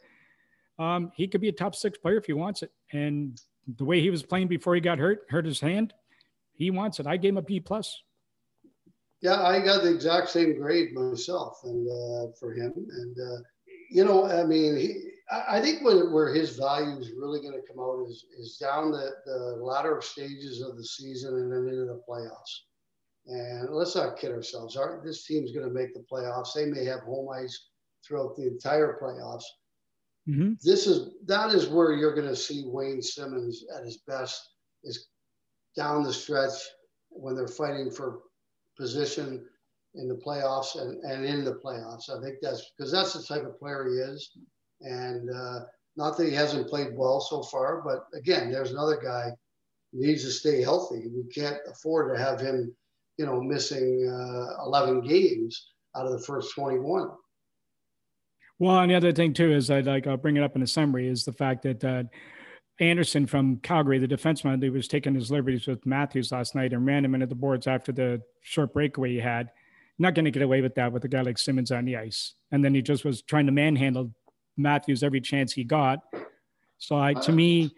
Um, 0.78 1.10
he 1.14 1.26
could 1.26 1.40
be 1.40 1.48
a 1.48 1.52
top 1.52 1.74
six 1.74 1.98
player 1.98 2.16
if 2.16 2.26
he 2.26 2.32
wants 2.32 2.62
it. 2.62 2.70
And 2.92 3.40
the 3.76 3.84
way 3.84 4.00
he 4.00 4.10
was 4.10 4.22
playing 4.22 4.48
before 4.48 4.74
he 4.74 4.80
got 4.80 4.98
hurt, 4.98 5.26
hurt 5.30 5.46
his 5.46 5.60
hand, 5.60 5.94
he 6.52 6.70
wants 6.70 7.00
it. 7.00 7.06
I 7.06 7.16
gave 7.16 7.30
him 7.30 7.38
a 7.38 7.42
B 7.42 7.60
plus. 7.60 8.02
Yeah, 9.22 9.42
I 9.42 9.64
got 9.64 9.82
the 9.82 9.92
exact 9.94 10.28
same 10.28 10.58
grade 10.58 10.92
myself, 10.92 11.60
and 11.64 11.88
uh, 11.88 12.32
for 12.38 12.52
him, 12.52 12.72
and 12.76 13.16
uh, 13.18 13.40
you 13.90 14.04
know, 14.04 14.26
I 14.26 14.44
mean, 14.44 14.76
he, 14.76 14.94
I 15.30 15.60
think 15.60 15.82
where, 15.82 16.10
where 16.10 16.32
his 16.32 16.56
value 16.56 16.98
is 16.98 17.10
really 17.10 17.40
going 17.40 17.60
to 17.60 17.66
come 17.66 17.80
out 17.80 18.06
is, 18.08 18.26
is 18.38 18.58
down 18.58 18.92
the, 18.92 19.10
the 19.24 19.58
latter 19.60 20.00
stages 20.00 20.60
of 20.60 20.76
the 20.76 20.84
season 20.84 21.34
and 21.34 21.52
then 21.52 21.68
into 21.68 21.86
the 21.86 22.00
playoffs. 22.08 22.60
And 23.26 23.70
let's 23.70 23.96
not 23.96 24.18
kid 24.18 24.30
ourselves. 24.30 24.76
Our, 24.76 25.02
this 25.04 25.26
team's 25.26 25.50
going 25.50 25.66
to 25.66 25.74
make 25.74 25.94
the 25.94 26.04
playoffs. 26.10 26.54
They 26.54 26.66
may 26.66 26.84
have 26.84 27.00
home 27.00 27.28
ice 27.34 27.70
throughout 28.06 28.36
the 28.36 28.46
entire 28.46 28.98
playoffs. 29.02 29.42
Mm-hmm. 30.28 30.54
This 30.62 30.86
is 30.86 31.10
that 31.26 31.50
is 31.50 31.68
where 31.68 31.92
you're 31.92 32.14
going 32.14 32.28
to 32.28 32.36
see 32.36 32.64
Wayne 32.66 33.02
Simmonds 33.02 33.64
at 33.76 33.84
his 33.84 33.98
best 34.08 34.50
is 34.82 35.08
down 35.76 36.02
the 36.02 36.12
stretch 36.12 36.52
when 37.10 37.36
they're 37.36 37.48
fighting 37.48 37.90
for 37.90 38.20
position 38.76 39.44
in 39.94 40.08
the 40.08 40.14
playoffs 40.14 40.80
and, 40.80 41.02
and 41.04 41.24
in 41.24 41.44
the 41.44 41.54
playoffs. 41.54 42.10
I 42.10 42.20
think 42.22 42.36
that's 42.42 42.72
because 42.76 42.92
that's 42.92 43.14
the 43.14 43.22
type 43.22 43.46
of 43.46 43.58
player 43.58 43.88
he 43.88 43.96
is. 43.96 44.36
And 44.80 45.30
uh, 45.30 45.60
not 45.96 46.16
that 46.16 46.28
he 46.28 46.34
hasn't 46.34 46.68
played 46.68 46.88
well 46.94 47.20
so 47.20 47.42
far, 47.42 47.82
but 47.82 48.06
again, 48.18 48.50
there's 48.50 48.72
another 48.72 49.00
guy 49.02 49.30
needs 49.92 50.24
to 50.24 50.30
stay 50.30 50.62
healthy. 50.62 51.08
We 51.08 51.24
can't 51.32 51.58
afford 51.70 52.14
to 52.14 52.22
have 52.22 52.40
him, 52.40 52.74
you 53.18 53.26
know, 53.26 53.40
missing 53.40 54.06
uh, 54.08 54.64
11 54.64 55.02
games 55.02 55.70
out 55.96 56.06
of 56.06 56.12
the 56.12 56.20
first 56.20 56.54
21. 56.54 57.10
Well, 58.58 58.78
and 58.78 58.90
the 58.90 58.94
other 58.94 59.12
thing 59.12 59.32
too 59.32 59.52
is 59.52 59.70
I 59.70 59.80
like 59.80 60.06
I'll 60.06 60.16
bring 60.16 60.36
it 60.36 60.42
up 60.42 60.56
in 60.56 60.62
a 60.62 60.66
summary 60.66 61.08
is 61.08 61.24
the 61.24 61.32
fact 61.32 61.62
that 61.62 61.84
uh, 61.84 62.04
Andersson 62.80 63.26
from 63.26 63.58
Calgary, 63.58 63.98
the 63.98 64.06
defenseman, 64.08 64.62
he 64.62 64.70
was 64.70 64.88
taking 64.88 65.14
his 65.14 65.30
liberties 65.30 65.66
with 65.66 65.84
Matthews 65.84 66.32
last 66.32 66.54
night 66.54 66.72
and 66.72 66.86
ran 66.86 67.04
him 67.04 67.14
into 67.14 67.26
the 67.26 67.34
boards 67.34 67.66
after 67.66 67.92
the 67.92 68.22
short 68.42 68.72
breakaway 68.72 69.12
he 69.12 69.20
had. 69.20 69.50
Not 69.98 70.14
going 70.14 70.26
to 70.26 70.30
get 70.30 70.42
away 70.42 70.60
with 70.60 70.74
that 70.74 70.92
with 70.92 71.04
a 71.04 71.08
guy 71.08 71.22
like 71.22 71.38
Simmonds 71.38 71.70
on 71.70 71.86
the 71.86 71.96
ice, 71.96 72.34
and 72.52 72.62
then 72.62 72.74
he 72.74 72.82
just 72.82 73.04
was 73.04 73.22
trying 73.22 73.46
to 73.46 73.52
manhandle 73.52 74.12
Matthews 74.56 75.02
every 75.02 75.20
chance 75.20 75.52
he 75.52 75.64
got. 75.64 76.00
So 76.78 76.96
I, 76.96 77.14
to 77.14 77.32
uh. 77.32 77.34
me, 77.34 77.74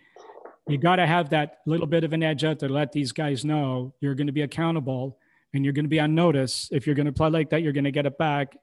you 0.68 0.78
got 0.78 0.96
to 0.96 1.06
have 1.06 1.30
that 1.30 1.58
little 1.66 1.86
bit 1.86 2.04
of 2.04 2.12
an 2.12 2.22
edge 2.22 2.44
out 2.44 2.58
to 2.60 2.68
let 2.68 2.92
these 2.92 3.12
guys 3.12 3.44
know 3.44 3.94
you're 4.00 4.14
going 4.14 4.26
to 4.26 4.32
be 4.32 4.42
accountable 4.42 5.18
and 5.54 5.64
you're 5.64 5.72
going 5.72 5.86
to 5.86 5.90
be 5.90 6.00
on 6.00 6.14
notice. 6.14 6.68
If 6.70 6.86
you're 6.86 6.94
going 6.94 7.06
to 7.06 7.12
play 7.12 7.30
like 7.30 7.50
that, 7.50 7.62
you're 7.62 7.72
going 7.72 7.84
to 7.84 7.90
get 7.90 8.06
it 8.06 8.18
back. 8.18 8.56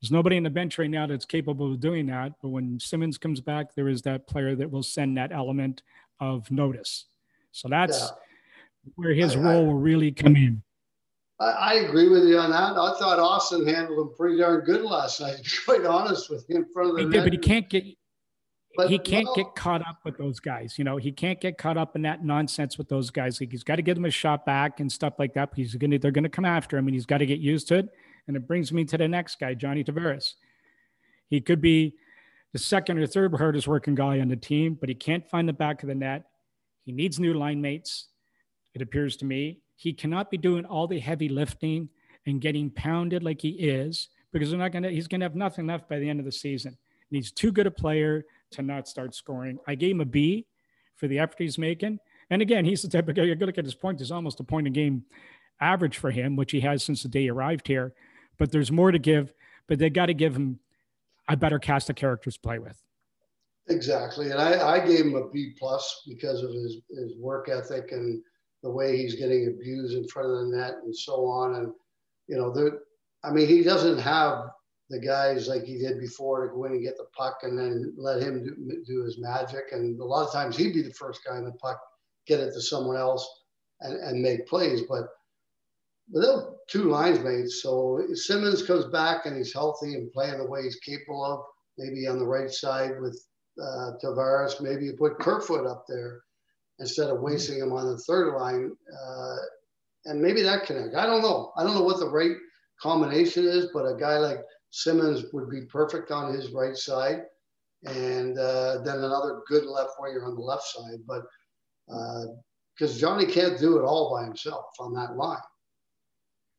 There's 0.00 0.10
nobody 0.10 0.36
in 0.36 0.42
the 0.42 0.50
bench 0.50 0.78
right 0.78 0.90
now 0.90 1.06
that's 1.06 1.24
capable 1.24 1.72
of 1.72 1.80
doing 1.80 2.06
that. 2.06 2.32
But 2.42 2.48
when 2.48 2.80
Simmonds 2.80 3.18
comes 3.18 3.40
back, 3.40 3.74
there 3.74 3.88
is 3.88 4.02
that 4.02 4.26
player 4.26 4.54
that 4.56 4.70
will 4.70 4.82
send 4.82 5.16
that 5.18 5.32
element 5.32 5.82
of 6.20 6.50
notice. 6.50 7.06
So 7.52 7.68
that's 7.68 7.98
yeah. 8.00 8.08
where 8.96 9.12
his 9.14 9.36
role 9.36 9.66
will 9.66 9.78
really 9.78 10.12
come 10.12 10.36
in. 10.36 10.62
I, 11.40 11.44
I, 11.44 11.74
agree 11.74 12.08
with 12.08 12.24
you 12.24 12.38
on 12.38 12.50
that. 12.50 12.78
I 12.78 12.98
thought 12.98 13.18
Auston 13.18 13.66
handled 13.66 13.98
him 13.98 14.14
pretty 14.16 14.38
darn 14.38 14.64
good 14.64 14.82
last 14.82 15.20
night. 15.20 15.36
Quite 15.64 15.84
honest 15.84 16.30
with 16.30 16.44
you, 16.48 16.56
in 16.56 16.66
front 16.72 16.90
of 16.90 16.96
the 16.96 17.02
he 17.02 17.08
net. 17.08 17.12
Did, 17.12 17.24
but 17.24 17.32
he 17.32 17.38
can't 17.38 17.68
get. 17.68 17.84
But, 18.76 18.90
he 18.90 18.98
can't 18.98 19.28
get 19.36 19.54
caught 19.54 19.86
up 19.86 20.00
with 20.04 20.18
those 20.18 20.40
guys. 20.40 20.78
You 20.78 20.84
know, 20.84 20.96
he 20.96 21.12
can't 21.12 21.40
get 21.40 21.58
caught 21.58 21.76
up 21.76 21.94
in 21.94 22.02
that 22.02 22.24
nonsense 22.24 22.76
with 22.76 22.88
those 22.88 23.08
guys. 23.08 23.40
Like 23.40 23.52
he's 23.52 23.62
got 23.62 23.76
to 23.76 23.82
give 23.82 23.94
them 23.94 24.04
a 24.04 24.10
shot 24.10 24.44
back 24.44 24.80
and 24.80 24.90
stuff 24.90 25.14
like 25.18 25.32
that. 25.34 25.50
He's 25.54 25.76
gonna, 25.76 25.98
they're 25.98 26.10
gonna 26.10 26.28
come 26.28 26.44
after 26.44 26.76
him, 26.76 26.88
and 26.88 26.94
he's 26.94 27.06
got 27.06 27.18
to 27.18 27.26
get 27.26 27.38
used 27.38 27.68
to 27.68 27.76
it. 27.76 27.88
And 28.26 28.36
it 28.36 28.48
brings 28.48 28.72
me 28.72 28.84
to 28.86 28.98
the 28.98 29.06
next 29.06 29.38
guy, 29.38 29.54
Johnny 29.54 29.84
Tavares. 29.84 30.34
He 31.28 31.40
could 31.40 31.60
be 31.60 31.94
the 32.52 32.58
second 32.58 32.98
or 32.98 33.06
third 33.06 33.34
hardest 33.34 33.66
working 33.66 33.94
guy 33.94 34.20
on 34.20 34.28
the 34.28 34.36
team, 34.36 34.76
but 34.78 34.88
he 34.88 34.94
can't 34.94 35.28
find 35.28 35.48
the 35.48 35.52
back 35.52 35.82
of 35.82 35.88
the 35.88 35.94
net. 35.94 36.24
He 36.84 36.92
needs 36.92 37.18
new 37.18 37.34
line 37.34 37.60
mates. 37.60 38.08
It 38.74 38.82
appears 38.82 39.16
to 39.18 39.24
me. 39.24 39.60
He 39.76 39.92
cannot 39.92 40.30
be 40.30 40.38
doing 40.38 40.64
all 40.64 40.86
the 40.86 40.98
heavy 40.98 41.28
lifting 41.28 41.88
and 42.26 42.40
getting 42.40 42.70
pounded 42.70 43.22
like 43.22 43.40
he 43.40 43.50
is 43.50 44.08
because 44.32 44.50
they're 44.50 44.58
not 44.58 44.72
gonna. 44.72 44.90
He's 44.90 45.08
gonna 45.08 45.24
have 45.24 45.34
nothing 45.34 45.66
left 45.66 45.88
by 45.88 45.98
the 45.98 46.08
end 46.08 46.20
of 46.20 46.26
the 46.26 46.32
season. 46.32 46.70
And 46.70 47.16
he's 47.16 47.32
too 47.32 47.52
good 47.52 47.66
a 47.66 47.70
player 47.70 48.24
to 48.52 48.62
not 48.62 48.88
start 48.88 49.14
scoring. 49.14 49.58
I 49.66 49.74
gave 49.74 49.92
him 49.92 50.00
a 50.00 50.06
B 50.06 50.46
for 50.96 51.08
the 51.08 51.18
effort 51.18 51.36
he's 51.38 51.58
making. 51.58 51.98
And 52.30 52.40
again, 52.40 52.64
he's 52.64 52.82
the 52.82 52.88
type 52.88 53.08
of 53.08 53.14
guy. 53.14 53.24
You're 53.24 53.36
gonna 53.36 53.46
look 53.46 53.58
at 53.58 53.64
his 53.64 53.74
point. 53.74 53.98
There's 53.98 54.12
almost 54.12 54.40
a 54.40 54.44
point 54.44 54.66
a 54.66 54.70
game 54.70 55.04
average 55.60 55.98
for 55.98 56.10
him, 56.10 56.36
which 56.36 56.52
he 56.52 56.60
has 56.60 56.82
since 56.82 57.02
the 57.02 57.08
day 57.08 57.22
he 57.22 57.30
arrived 57.30 57.68
here. 57.68 57.94
But 58.38 58.50
there's 58.50 58.72
more 58.72 58.90
to 58.90 58.98
give. 58.98 59.32
But 59.66 59.78
they 59.78 59.90
got 59.90 60.06
to 60.06 60.14
give 60.14 60.36
him 60.36 60.58
a 61.28 61.36
better 61.36 61.58
cast 61.58 61.88
of 61.88 61.96
characters 61.96 62.34
to 62.34 62.40
play 62.40 62.58
with. 62.58 62.82
Exactly, 63.68 64.30
and 64.30 64.40
I, 64.40 64.76
I 64.76 64.86
gave 64.86 65.06
him 65.06 65.14
a 65.14 65.30
B 65.30 65.54
plus 65.58 66.02
because 66.06 66.42
of 66.42 66.50
his 66.50 66.82
his 66.90 67.16
work 67.18 67.48
ethic 67.48 67.92
and 67.92 68.22
the 68.64 68.70
way 68.70 68.96
he's 68.96 69.14
getting 69.14 69.46
abused 69.46 69.94
in 69.94 70.08
front 70.08 70.30
of 70.30 70.38
the 70.38 70.56
net 70.56 70.76
and 70.82 70.96
so 70.96 71.26
on. 71.26 71.54
And, 71.56 71.72
you 72.28 72.36
know, 72.36 72.50
there, 72.50 72.80
I 73.22 73.30
mean, 73.30 73.46
he 73.46 73.62
doesn't 73.62 73.98
have 73.98 74.46
the 74.88 74.98
guys 74.98 75.48
like 75.48 75.64
he 75.64 75.76
did 75.76 76.00
before 76.00 76.46
to 76.48 76.54
go 76.54 76.64
in 76.64 76.72
and 76.72 76.82
get 76.82 76.96
the 76.96 77.06
puck 77.16 77.40
and 77.42 77.58
then 77.58 77.92
let 77.98 78.22
him 78.22 78.42
do, 78.42 78.82
do 78.86 79.04
his 79.04 79.18
magic. 79.18 79.64
And 79.72 80.00
a 80.00 80.04
lot 80.04 80.26
of 80.26 80.32
times 80.32 80.56
he'd 80.56 80.72
be 80.72 80.80
the 80.80 80.94
first 80.94 81.20
guy 81.28 81.36
in 81.36 81.44
the 81.44 81.52
puck, 81.52 81.78
get 82.26 82.40
it 82.40 82.54
to 82.54 82.60
someone 82.62 82.96
else 82.96 83.28
and, 83.82 84.02
and 84.02 84.22
make 84.22 84.48
plays. 84.48 84.80
But 84.88 85.08
without 86.10 86.56
two 86.66 86.84
lines 86.84 87.20
mates, 87.20 87.62
so 87.62 88.00
Simmonds 88.14 88.66
comes 88.66 88.86
back 88.86 89.26
and 89.26 89.36
he's 89.36 89.52
healthy 89.52 89.92
and 89.92 90.10
playing 90.10 90.38
the 90.38 90.46
way 90.46 90.62
he's 90.62 90.80
capable 90.80 91.22
of, 91.22 91.40
maybe 91.76 92.06
on 92.06 92.18
the 92.18 92.26
right 92.26 92.50
side 92.50 92.98
with 92.98 93.22
uh, 93.62 93.90
Tavares, 94.02 94.62
maybe 94.62 94.86
you 94.86 94.94
put 94.94 95.18
Kerfoot 95.18 95.66
up 95.66 95.84
there 95.86 96.22
instead 96.78 97.08
of 97.08 97.20
wasting 97.20 97.58
him 97.58 97.72
on 97.72 97.86
the 97.86 97.98
third 97.98 98.36
line. 98.36 98.72
Uh, 98.92 99.36
and 100.06 100.20
maybe 100.20 100.42
that 100.42 100.64
connect. 100.66 100.94
I 100.94 101.06
don't 101.06 101.22
know. 101.22 101.52
I 101.56 101.64
don't 101.64 101.74
know 101.74 101.82
what 101.82 101.98
the 101.98 102.10
right 102.10 102.36
combination 102.80 103.46
is, 103.46 103.68
but 103.72 103.86
a 103.86 103.96
guy 103.96 104.18
like 104.18 104.38
Simmonds 104.70 105.24
would 105.32 105.48
be 105.48 105.62
perfect 105.62 106.10
on 106.10 106.34
his 106.34 106.50
right 106.50 106.76
side, 106.76 107.22
and 107.84 108.38
uh, 108.38 108.82
then 108.82 108.98
another 108.98 109.40
good 109.48 109.64
left 109.64 109.92
winger 110.00 110.24
on 110.24 110.34
the 110.34 110.42
left 110.42 110.64
side. 110.64 110.98
But 111.06 111.22
because 112.76 112.96
uh, 112.96 112.98
Johnny 112.98 113.26
can't 113.26 113.58
do 113.58 113.78
it 113.78 113.82
all 113.82 114.14
by 114.14 114.24
himself 114.24 114.66
on 114.80 114.92
that 114.94 115.16
line. 115.16 115.38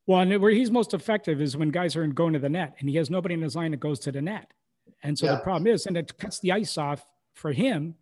Well, 0.07 0.21
and 0.21 0.41
where 0.41 0.51
he's 0.51 0.71
most 0.71 0.93
effective 0.93 1.41
is 1.41 1.57
when 1.57 1.69
guys 1.69 1.95
are 1.95 2.05
going 2.07 2.33
to 2.33 2.39
the 2.39 2.49
net, 2.49 2.75
and 2.79 2.89
he 2.89 2.95
has 2.95 3.09
nobody 3.09 3.33
in 3.33 3.41
his 3.41 3.55
line 3.55 3.71
that 3.71 3.79
goes 3.79 3.99
to 4.01 4.11
the 4.11 4.21
net. 4.21 4.51
And 5.03 5.17
so 5.17 5.25
yeah. 5.25 5.33
the 5.33 5.39
problem 5.39 5.67
is, 5.67 5.85
and 5.85 5.97
it 5.97 6.17
cuts 6.17 6.39
the 6.39 6.51
ice 6.51 6.77
off 6.77 7.05
for 7.33 7.51
him 7.51 7.95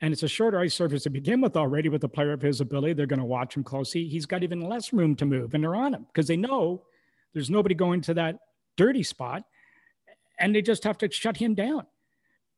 and 0.00 0.12
it's 0.12 0.22
a 0.22 0.28
shorter 0.28 0.58
ice 0.58 0.74
surface 0.74 1.04
to 1.04 1.10
begin 1.10 1.40
with 1.40 1.56
already 1.56 1.88
with 1.88 2.04
a 2.04 2.08
player 2.08 2.32
of 2.32 2.42
his 2.42 2.60
ability. 2.60 2.92
They're 2.92 3.06
going 3.06 3.18
to 3.18 3.24
watch 3.24 3.56
him 3.56 3.64
closely. 3.64 4.06
He's 4.06 4.26
got 4.26 4.42
even 4.42 4.60
less 4.60 4.92
room 4.92 5.16
to 5.16 5.24
move, 5.24 5.54
and 5.54 5.62
they're 5.62 5.74
on 5.74 5.94
him 5.94 6.06
because 6.06 6.26
they 6.26 6.36
know 6.36 6.82
there's 7.32 7.50
nobody 7.50 7.74
going 7.74 8.00
to 8.02 8.14
that 8.14 8.38
dirty 8.76 9.02
spot, 9.02 9.42
and 10.38 10.54
they 10.54 10.62
just 10.62 10.84
have 10.84 10.98
to 10.98 11.10
shut 11.10 11.36
him 11.36 11.54
down 11.54 11.86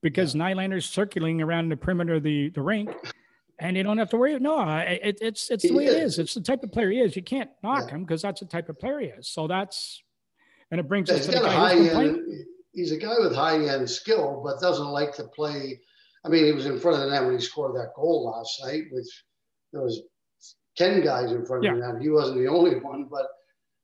because 0.03 0.35
yeah. 0.35 0.43
Nylander's 0.43 0.87
circling 0.87 1.41
around 1.41 1.69
the 1.69 1.77
perimeter 1.77 2.15
of 2.15 2.23
the, 2.23 2.51
the 2.51 2.63
rink, 2.63 2.91
and 3.59 3.77
you 3.77 3.83
don't 3.83 3.99
have 3.99 4.11
to 4.11 4.17
worry. 4.17 4.39
No, 4.39 4.61
it, 4.79 5.19
it's 5.21 5.51
it's 5.51 5.63
the 5.63 5.75
way 5.75 5.87
it 5.87 6.03
is. 6.03 6.19
It's 6.19 6.35
the 6.35 6.41
type 6.41 6.63
of 6.63 6.73
player 6.73 6.91
he 6.91 7.01
is. 7.01 7.17
You 7.17 7.23
can't 7.23 7.51
knock 7.63 7.85
yeah. 7.87 7.97
him 7.97 8.05
because 8.05 8.23
that's 8.23 8.41
the 8.41 8.47
type 8.47 8.69
of 8.69 8.79
player 8.79 9.01
he 9.01 9.07
is. 9.07 9.29
So 9.29 9.47
that's 9.47 10.03
and 10.71 10.81
it 10.81 10.89
brings 10.89 11.09
yeah, 11.09 11.17
us 11.17 11.27
to 11.27 11.33
the 11.33 11.41
guy 11.41 11.77
who's 11.77 11.91
end, 11.91 12.47
He's 12.73 12.93
a 12.93 12.97
guy 12.97 13.15
with 13.19 13.35
high 13.35 13.59
end 13.59 13.89
skill, 13.89 14.41
but 14.45 14.61
doesn't 14.61 14.89
like 14.89 15.15
to 15.17 15.25
play 15.25 15.81
I 16.25 16.29
mean, 16.29 16.45
he 16.45 16.53
was 16.53 16.67
in 16.67 16.81
front 16.81 16.99
of 16.99 17.05
the 17.05 17.11
net 17.11 17.25
when 17.25 17.35
he 17.35 17.41
scored 17.41 17.75
that 17.77 17.95
goal 17.95 18.31
last 18.31 18.63
night, 18.65 18.85
which 18.91 19.07
there 19.73 19.83
was 19.83 20.03
10 20.77 21.03
guys 21.03 21.33
in 21.33 21.45
front 21.45 21.65
of 21.65 21.75
yeah. 21.77 21.81
the 21.81 21.93
net. 21.93 22.03
He 22.03 22.11
wasn't 22.11 22.39
the 22.39 22.49
only 22.49 22.79
one, 22.81 23.05
but 23.11 23.27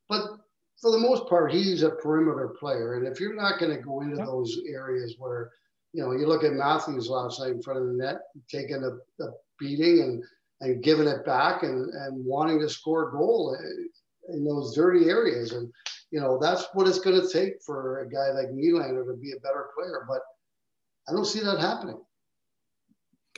but 0.09 0.39
for 0.81 0.91
the 0.91 0.99
most 0.99 1.29
part, 1.29 1.53
he's 1.53 1.83
a 1.83 1.91
perimeter 1.91 2.57
player. 2.61 2.95
And 2.95 3.07
if 3.07 3.19
you're 3.19 3.35
not 3.35 3.59
going 3.59 3.75
to 3.75 3.83
go 3.83 4.03
into 4.03 4.17
yeah. 4.17 4.27
those 4.27 4.61
areas 4.69 5.15
where, 5.19 5.51
you 5.93 6.03
know, 6.03 6.13
you 6.13 6.27
look 6.27 6.45
at 6.45 6.53
Matthews 6.53 7.09
last 7.09 7.41
night 7.41 7.53
in 7.53 7.63
front 7.63 7.81
of 7.81 7.87
the 7.87 7.95
net, 7.95 8.17
taking 8.51 8.83
a, 8.83 9.25
a 9.25 9.31
beating 9.59 10.01
and 10.01 10.23
and 10.61 10.83
giving 10.83 11.07
it 11.07 11.25
back 11.25 11.63
and, 11.63 11.91
and 11.91 12.25
wanting 12.25 12.59
to 12.61 12.69
score 12.69 13.09
a 13.09 13.13
goal 13.13 13.57
in 14.29 14.45
those 14.45 14.75
dirty 14.75 15.11
areas. 15.11 15.53
And, 15.53 15.71
you 16.11 16.21
know, 16.21 16.39
that's 16.41 16.67
what 16.73 16.89
it's 16.89 17.01
going 17.01 17.21
to 17.21 17.29
take 17.29 17.63
for 17.65 18.01
a 18.01 18.09
guy 18.09 18.31
like 18.31 18.49
Nylander 18.49 19.07
to 19.07 19.17
be 19.21 19.33
a 19.33 19.41
better 19.41 19.67
player. 19.77 20.07
But 20.09 20.21
I 21.09 21.13
don't 21.13 21.27
see 21.27 21.41
that 21.41 21.59
happening. 21.59 22.01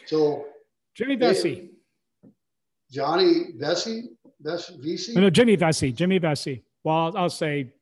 So, 0.06 0.46
Jimmy 0.94 1.16
Vesey. 1.16 1.70
Johnny 2.90 3.52
Vesey? 3.56 4.10
Vesey? 4.40 5.14
No, 5.14 5.22
no, 5.22 5.30
Jimmy 5.30 5.56
Vesey. 5.56 5.92
Jimmy 5.92 6.18
Vesey. 6.18 6.62
Well, 6.84 6.96
I'll, 6.96 7.16
I'll 7.16 7.30
say 7.30 7.72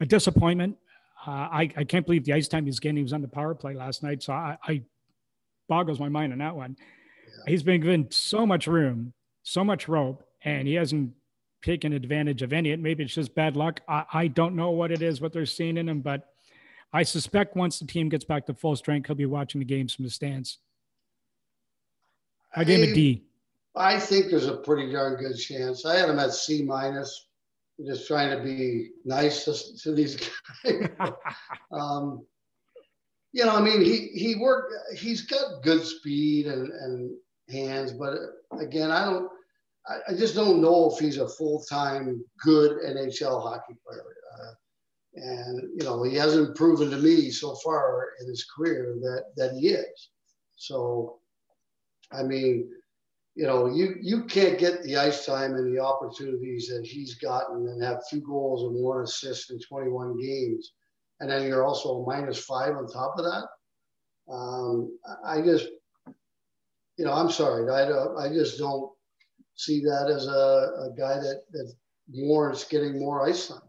a 0.00 0.06
disappointment. 0.06 0.76
Uh, 1.26 1.30
I, 1.30 1.70
I 1.76 1.84
can't 1.84 2.04
believe 2.04 2.24
the 2.24 2.32
ice 2.32 2.48
time 2.48 2.66
he's 2.66 2.80
getting. 2.80 2.96
He 2.96 3.02
was 3.02 3.12
on 3.12 3.22
the 3.22 3.28
power 3.28 3.54
play 3.54 3.74
last 3.74 4.02
night. 4.02 4.22
So 4.22 4.32
I, 4.32 4.58
I 4.66 4.82
boggles 5.68 6.00
my 6.00 6.08
mind 6.08 6.32
on 6.32 6.40
that 6.40 6.54
one. 6.54 6.76
Yeah. 6.78 7.50
He's 7.52 7.62
been 7.62 7.80
given 7.80 8.10
so 8.10 8.44
much 8.44 8.66
room, 8.66 9.12
so 9.42 9.64
much 9.64 9.88
rope, 9.88 10.24
and 10.44 10.68
he 10.68 10.74
hasn't 10.74 11.12
taken 11.62 11.92
advantage 11.92 12.42
of 12.42 12.52
any. 12.52 12.70
It 12.70 12.80
maybe 12.80 13.04
it's 13.04 13.14
just 13.14 13.34
bad 13.34 13.56
luck. 13.56 13.80
I, 13.88 14.04
I 14.12 14.26
don't 14.26 14.56
know 14.56 14.70
what 14.70 14.90
it 14.90 15.00
is, 15.00 15.20
what 15.20 15.32
they're 15.32 15.46
seeing 15.46 15.78
in 15.78 15.88
him, 15.88 16.00
but 16.00 16.28
I 16.92 17.02
suspect 17.02 17.56
once 17.56 17.78
the 17.78 17.86
team 17.86 18.08
gets 18.08 18.24
back 18.24 18.46
to 18.46 18.54
full 18.54 18.76
strength, 18.76 19.06
he'll 19.06 19.16
be 19.16 19.26
watching 19.26 19.60
the 19.60 19.64
games 19.64 19.94
from 19.94 20.04
the 20.04 20.10
stands. 20.10 20.58
I 22.56 22.64
gave 22.64 22.82
him 22.82 22.90
a 22.90 22.94
D. 22.94 23.24
I 23.76 23.98
think 23.98 24.30
there's 24.30 24.46
a 24.46 24.58
pretty 24.58 24.92
darn 24.92 25.16
good 25.16 25.36
chance. 25.36 25.84
I 25.84 25.96
had 25.96 26.08
him 26.08 26.18
at 26.18 26.32
C 26.32 26.62
minus, 26.62 27.26
just 27.84 28.06
trying 28.06 28.36
to 28.36 28.42
be 28.42 28.90
nice 29.04 29.44
to, 29.44 29.78
to 29.82 29.92
these 29.92 30.16
guys. 30.64 30.88
um, 31.72 32.24
you 33.32 33.44
know, 33.44 33.56
I 33.56 33.60
mean, 33.60 33.80
he 33.80 34.08
he 34.14 34.36
worked. 34.36 34.72
He's 34.96 35.22
got 35.22 35.62
good 35.62 35.84
speed 35.84 36.46
and 36.46 36.70
and 36.70 37.16
hands, 37.48 37.92
but 37.92 38.16
again, 38.60 38.92
I 38.92 39.04
don't. 39.06 39.28
I, 39.86 40.12
I 40.12 40.14
just 40.14 40.36
don't 40.36 40.62
know 40.62 40.90
if 40.92 41.00
he's 41.00 41.18
a 41.18 41.28
full 41.28 41.62
time 41.64 42.24
good 42.38 42.78
NHL 42.82 43.42
hockey 43.42 43.74
player. 43.84 44.04
Uh, 44.38 44.52
and 45.16 45.60
you 45.76 45.84
know, 45.84 46.04
he 46.04 46.14
hasn't 46.14 46.56
proven 46.56 46.90
to 46.90 46.96
me 46.96 47.30
so 47.30 47.54
far 47.56 48.10
in 48.20 48.28
his 48.28 48.44
career 48.44 48.94
that 49.00 49.24
that 49.36 49.52
he 49.56 49.70
is. 49.70 50.10
So, 50.56 51.18
I 52.14 52.22
mean, 52.22 52.70
you 53.34 53.46
know, 53.46 53.66
you 53.66 53.96
you 54.00 54.24
can't 54.24 54.58
get 54.58 54.82
the 54.82 54.96
ice 54.96 55.26
time 55.26 55.54
and 55.54 55.74
the 55.74 55.82
opportunities 55.82 56.68
that 56.68 56.86
he's 56.86 57.14
gotten 57.14 57.68
and 57.68 57.82
have 57.82 58.02
two 58.08 58.20
goals 58.20 58.62
and 58.62 58.82
one 58.82 59.02
assist 59.02 59.50
in 59.50 59.58
21 59.58 60.18
games 60.20 60.72
and 61.20 61.30
then 61.30 61.46
you're 61.46 61.64
also 61.64 62.02
a 62.02 62.06
minus 62.06 62.44
five 62.44 62.76
on 62.76 62.86
top 62.86 63.14
of 63.18 63.24
that. 63.24 64.32
Um, 64.32 64.98
I 65.24 65.40
just, 65.42 65.68
you 66.96 67.04
know, 67.04 67.12
I'm 67.12 67.30
sorry, 67.30 67.68
I, 67.70 68.24
I 68.24 68.28
just 68.28 68.58
don't 68.58 68.90
see 69.54 69.80
that 69.80 70.10
as 70.10 70.26
a, 70.26 70.30
a 70.30 70.90
guy 70.96 71.14
that 71.14 71.42
that 71.52 71.72
warrants 72.10 72.64
getting 72.64 72.98
more 72.98 73.26
ice 73.26 73.48
time. 73.48 73.60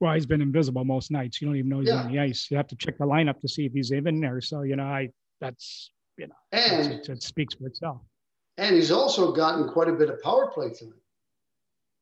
Well, 0.00 0.14
he's 0.14 0.26
been 0.26 0.40
invisible 0.40 0.84
most 0.84 1.10
nights. 1.10 1.40
You 1.40 1.48
don't 1.48 1.56
even 1.56 1.70
know 1.70 1.80
he's 1.80 1.88
yeah. 1.88 2.02
on 2.02 2.12
the 2.12 2.20
ice. 2.20 2.48
You 2.50 2.56
have 2.56 2.68
to 2.68 2.76
check 2.76 2.98
the 2.98 3.04
lineup 3.04 3.40
to 3.40 3.48
see 3.48 3.66
if 3.66 3.72
he's 3.72 3.92
even 3.92 4.20
there. 4.20 4.40
So 4.40 4.62
you 4.62 4.76
know, 4.76 4.84
I 4.84 5.10
that's 5.40 5.90
you 6.18 6.26
know, 6.26 6.34
and 6.52 7.08
it 7.08 7.22
speaks 7.22 7.54
for 7.54 7.66
itself. 7.66 8.00
And 8.58 8.74
he's 8.74 8.90
also 8.90 9.32
gotten 9.32 9.68
quite 9.68 9.88
a 9.88 9.92
bit 9.92 10.10
of 10.10 10.20
power 10.22 10.50
play 10.52 10.70
tonight. 10.70 10.94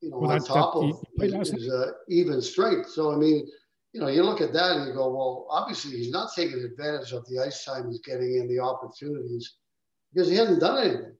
You 0.00 0.10
know, 0.10 0.18
well, 0.18 0.32
on 0.32 0.40
top 0.40 0.74
that, 0.74 0.80
of 0.80 1.04
he, 1.20 1.36
his, 1.36 1.50
his 1.50 1.68
uh, 1.68 1.92
even 2.08 2.40
strength. 2.40 2.90
So 2.90 3.12
I 3.12 3.16
mean, 3.16 3.46
you 3.92 4.00
know, 4.00 4.08
you 4.08 4.22
look 4.22 4.40
at 4.40 4.52
that 4.52 4.72
and 4.72 4.88
you 4.88 4.94
go, 4.94 5.08
well, 5.10 5.46
obviously 5.50 5.96
he's 5.96 6.10
not 6.10 6.30
taking 6.34 6.58
advantage 6.58 7.12
of 7.12 7.26
the 7.28 7.40
ice 7.40 7.64
time 7.64 7.88
he's 7.88 8.00
getting 8.00 8.40
and 8.40 8.50
the 8.50 8.58
opportunities 8.58 9.54
because 10.12 10.28
he 10.28 10.36
hasn't 10.36 10.60
done 10.60 10.86
anything. 10.86 11.16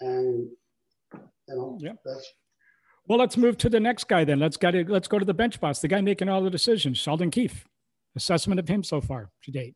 And 0.00 0.48
you 1.48 1.54
know, 1.56 1.78
yeah. 1.80 1.92
that's 2.04 2.32
well, 3.06 3.18
let's 3.18 3.36
move 3.36 3.58
to 3.58 3.68
the 3.68 3.80
next 3.80 4.08
guy 4.08 4.24
then. 4.24 4.38
Let's 4.38 4.56
get 4.56 4.74
it, 4.74 4.88
let's 4.88 5.08
go 5.08 5.18
to 5.18 5.24
the 5.24 5.34
bench 5.34 5.60
boss, 5.60 5.80
the 5.80 5.88
guy 5.88 6.00
making 6.00 6.28
all 6.28 6.42
the 6.42 6.50
decisions, 6.50 6.98
Sheldon 6.98 7.30
Keefe. 7.30 7.66
Assessment 8.16 8.58
of 8.58 8.68
him 8.68 8.82
so 8.82 9.00
far 9.00 9.30
to 9.44 9.50
date. 9.50 9.74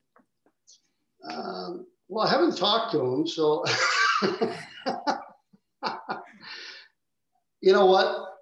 Um, 1.29 1.87
well, 2.09 2.27
I 2.27 2.31
haven't 2.31 2.57
talked 2.57 2.93
to 2.93 3.01
him, 3.01 3.27
so 3.27 3.65
you 7.61 7.73
know 7.73 7.87
what? 7.87 8.35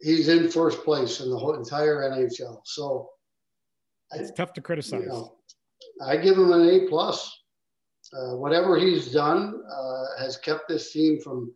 he's 0.00 0.28
in 0.28 0.50
first 0.50 0.84
place 0.84 1.20
in 1.20 1.30
the 1.30 1.38
whole 1.38 1.54
entire 1.54 2.10
NHL. 2.10 2.60
So 2.64 3.10
it's 4.12 4.30
I, 4.30 4.34
tough 4.34 4.52
to 4.54 4.60
criticize. 4.60 5.02
You 5.02 5.08
know, 5.08 5.36
I 6.04 6.16
give 6.16 6.36
him 6.36 6.52
an 6.52 6.68
A 6.68 6.88
plus. 6.88 7.34
Uh, 8.16 8.36
whatever 8.36 8.78
he's 8.78 9.12
done 9.12 9.60
uh, 9.70 10.04
has 10.18 10.38
kept 10.38 10.66
this 10.66 10.92
team 10.92 11.20
from, 11.20 11.52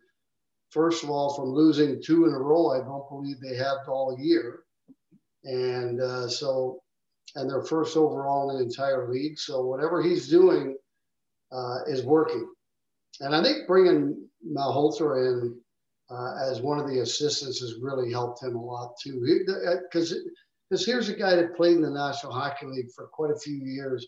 first 0.71 1.03
of 1.03 1.09
all, 1.09 1.35
from 1.35 1.47
losing 1.47 2.03
two 2.03 2.27
in 2.27 2.35
a 2.35 2.39
row. 2.39 2.73
I 2.73 2.79
don't 2.79 3.09
believe 3.09 3.41
they 3.41 3.57
have 3.57 3.79
all 3.89 4.19
year, 4.21 4.65
and 5.45 6.01
uh, 6.03 6.29
so, 6.29 6.83
and 7.35 7.49
they're 7.49 7.63
first 7.63 7.97
overall 7.97 8.51
in 8.51 8.59
the 8.59 8.65
entire 8.65 9.11
league. 9.11 9.39
So 9.39 9.65
whatever 9.65 10.03
he's 10.03 10.29
doing 10.29 10.77
uh, 11.51 11.79
is 11.87 12.05
working, 12.05 12.49
and 13.21 13.35
I 13.35 13.43
think 13.43 13.67
bringing 13.67 14.29
Malhotra 14.47 15.29
in 15.29 15.61
uh, 16.11 16.35
as 16.51 16.61
one 16.61 16.79
of 16.79 16.87
the 16.89 17.01
assistants 17.01 17.61
has 17.61 17.77
really 17.81 18.11
helped 18.11 18.43
him 18.43 18.55
a 18.55 18.63
lot 18.63 18.95
too. 19.03 19.21
Because 19.47 20.15
because 20.69 20.83
uh, 20.83 20.91
here's 20.91 21.09
a 21.09 21.17
guy 21.17 21.35
that 21.37 21.57
played 21.57 21.77
in 21.77 21.83
the 21.83 21.91
National 21.91 22.33
Hockey 22.33 22.67
League 22.67 22.91
for 22.95 23.07
quite 23.07 23.31
a 23.31 23.39
few 23.39 23.57
years 23.57 24.07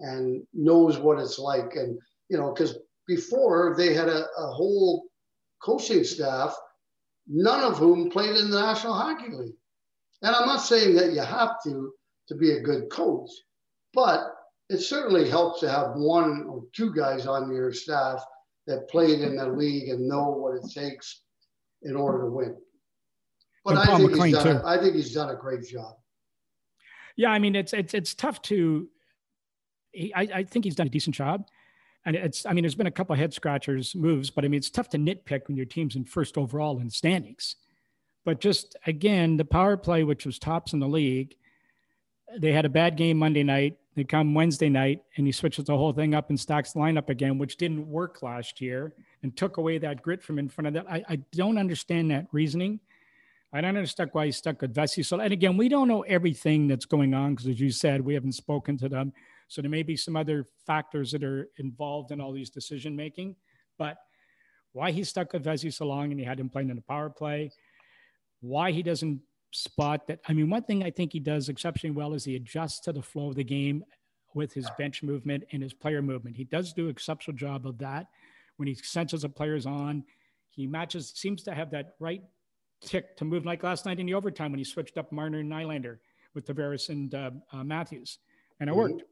and 0.00 0.42
knows 0.54 0.98
what 0.98 1.18
it's 1.18 1.38
like. 1.38 1.74
And 1.74 1.98
you 2.28 2.38
know, 2.38 2.52
because 2.52 2.78
before 3.06 3.74
they 3.76 3.94
had 3.94 4.08
a, 4.08 4.26
a 4.38 4.46
whole 4.52 5.04
coaching 5.62 6.04
staff, 6.04 6.56
none 7.26 7.64
of 7.64 7.78
whom 7.78 8.10
played 8.10 8.36
in 8.36 8.50
the 8.50 8.60
National 8.60 8.94
Hockey 8.94 9.30
League. 9.30 9.54
And 10.22 10.34
I'm 10.34 10.46
not 10.46 10.62
saying 10.62 10.94
that 10.96 11.12
you 11.12 11.20
have 11.20 11.56
to 11.64 11.92
to 12.30 12.36
be 12.36 12.52
a 12.52 12.60
good 12.60 12.88
coach, 12.90 13.28
but 13.92 14.20
it 14.68 14.78
certainly 14.78 15.28
helps 15.28 15.60
to 15.60 15.68
have 15.68 15.96
one 15.96 16.46
or 16.48 16.62
two 16.72 16.94
guys 16.94 17.26
on 17.26 17.52
your 17.52 17.72
staff 17.72 18.24
that 18.68 18.88
played 18.88 19.20
in 19.20 19.36
the 19.36 19.48
league 19.48 19.88
and 19.88 20.08
know 20.08 20.30
what 20.30 20.54
it 20.54 20.70
takes 20.72 21.22
in 21.82 21.96
order 21.96 22.22
to 22.22 22.30
win. 22.30 22.56
But 23.64 23.78
I 23.78 23.96
think, 23.96 24.14
he's 24.16 24.32
done, 24.32 24.62
I 24.64 24.78
think 24.80 24.94
he's 24.94 25.12
done 25.12 25.30
a 25.30 25.34
great 25.34 25.66
job. 25.66 25.96
Yeah, 27.16 27.30
I 27.30 27.40
mean 27.40 27.56
it's 27.56 27.72
it's 27.72 27.94
it's 27.94 28.14
tough 28.14 28.40
to. 28.42 28.88
He, 29.90 30.14
I, 30.14 30.20
I 30.20 30.44
think 30.44 30.64
he's 30.64 30.76
done 30.76 30.86
a 30.86 30.90
decent 30.90 31.16
job, 31.16 31.48
and 32.06 32.14
it's 32.14 32.46
I 32.46 32.52
mean 32.52 32.62
there's 32.62 32.76
been 32.76 32.86
a 32.86 32.92
couple 32.92 33.16
head 33.16 33.34
scratchers 33.34 33.94
moves, 33.96 34.30
but 34.30 34.44
I 34.44 34.48
mean 34.48 34.58
it's 34.58 34.70
tough 34.70 34.88
to 34.90 34.98
nitpick 34.98 35.48
when 35.48 35.56
your 35.56 35.66
team's 35.66 35.96
in 35.96 36.04
first 36.04 36.38
overall 36.38 36.78
in 36.78 36.88
standings. 36.90 37.56
But 38.24 38.40
just 38.40 38.76
again, 38.86 39.36
the 39.36 39.44
power 39.44 39.76
play, 39.76 40.04
which 40.04 40.24
was 40.24 40.38
tops 40.38 40.72
in 40.72 40.78
the 40.78 40.88
league, 40.88 41.34
they 42.38 42.52
had 42.52 42.64
a 42.64 42.70
bad 42.70 42.96
game 42.96 43.18
Monday 43.18 43.42
night. 43.42 43.76
They 43.96 44.04
come 44.04 44.34
Wednesday 44.34 44.68
night 44.68 45.02
and 45.16 45.26
he 45.26 45.32
switches 45.32 45.64
the 45.64 45.76
whole 45.76 45.92
thing 45.92 46.14
up 46.14 46.30
and 46.30 46.38
stacks 46.38 46.72
the 46.72 46.78
lineup 46.78 47.08
again, 47.08 47.38
which 47.38 47.56
didn't 47.56 47.86
work 47.86 48.22
last 48.22 48.60
year 48.60 48.94
and 49.22 49.36
took 49.36 49.56
away 49.56 49.78
that 49.78 50.02
grit 50.02 50.22
from 50.22 50.38
in 50.38 50.48
front 50.48 50.68
of 50.68 50.74
that. 50.74 50.90
I, 50.90 51.02
I 51.08 51.16
don't 51.32 51.58
understand 51.58 52.10
that 52.10 52.26
reasoning. 52.32 52.80
I 53.52 53.60
don't 53.60 53.76
understand 53.76 54.10
why 54.12 54.26
he 54.26 54.32
stuck 54.32 54.62
with 54.62 54.74
Vesey. 54.74 55.02
So, 55.02 55.18
and 55.18 55.32
again, 55.32 55.56
we 55.56 55.68
don't 55.68 55.88
know 55.88 56.02
everything 56.02 56.68
that's 56.68 56.84
going 56.84 57.14
on 57.14 57.34
because, 57.34 57.48
as 57.48 57.60
you 57.60 57.72
said, 57.72 58.00
we 58.00 58.14
haven't 58.14 58.32
spoken 58.32 58.78
to 58.78 58.88
them. 58.88 59.12
So 59.48 59.60
there 59.60 59.70
may 59.70 59.82
be 59.82 59.96
some 59.96 60.14
other 60.14 60.46
factors 60.66 61.10
that 61.10 61.24
are 61.24 61.48
involved 61.58 62.12
in 62.12 62.20
all 62.20 62.32
these 62.32 62.50
decision 62.50 62.94
making. 62.94 63.34
But 63.76 63.96
why 64.72 64.92
he 64.92 65.02
stuck 65.02 65.32
with 65.32 65.42
Vesey 65.42 65.72
so 65.72 65.86
long 65.86 66.12
and 66.12 66.20
he 66.20 66.24
had 66.24 66.38
him 66.38 66.48
playing 66.48 66.70
in 66.70 66.76
the 66.76 66.82
power 66.82 67.10
play, 67.10 67.50
why 68.40 68.70
he 68.70 68.84
doesn't 68.84 69.20
spot 69.52 70.06
that. 70.06 70.20
I 70.28 70.32
mean, 70.32 70.50
one 70.50 70.62
thing 70.62 70.84
I 70.84 70.90
think 70.90 71.12
he 71.12 71.20
does 71.20 71.48
exceptionally 71.48 71.94
well 71.94 72.14
is 72.14 72.24
he 72.24 72.36
adjusts 72.36 72.80
to 72.80 72.92
the 72.92 73.02
flow 73.02 73.28
of 73.28 73.36
the 73.36 73.44
game 73.44 73.84
with 74.34 74.52
his 74.52 74.68
bench 74.78 75.02
movement 75.02 75.44
and 75.52 75.62
his 75.62 75.74
player 75.74 76.02
movement. 76.02 76.36
He 76.36 76.44
does 76.44 76.72
do 76.72 76.84
an 76.84 76.90
exceptional 76.90 77.36
job 77.36 77.66
of 77.66 77.78
that 77.78 78.06
when 78.56 78.68
he 78.68 78.74
senses 78.74 79.24
a 79.24 79.28
player's 79.28 79.66
on. 79.66 80.04
He 80.50 80.66
matches, 80.66 81.12
seems 81.14 81.42
to 81.44 81.54
have 81.54 81.70
that 81.72 81.94
right 81.98 82.22
tick 82.80 83.16
to 83.16 83.24
move 83.24 83.44
like 83.44 83.62
last 83.62 83.86
night 83.86 84.00
in 84.00 84.06
the 84.06 84.14
overtime 84.14 84.52
when 84.52 84.58
he 84.58 84.64
switched 84.64 84.98
up 84.98 85.10
Marner 85.12 85.40
and 85.40 85.50
Nylander 85.50 85.98
with 86.34 86.46
Tavares 86.46 86.88
and 86.88 87.14
uh, 87.14 87.30
uh, 87.52 87.64
Matthews. 87.64 88.18
And 88.60 88.68
it 88.68 88.72
mm-hmm. 88.72 88.80
worked, 88.80 89.02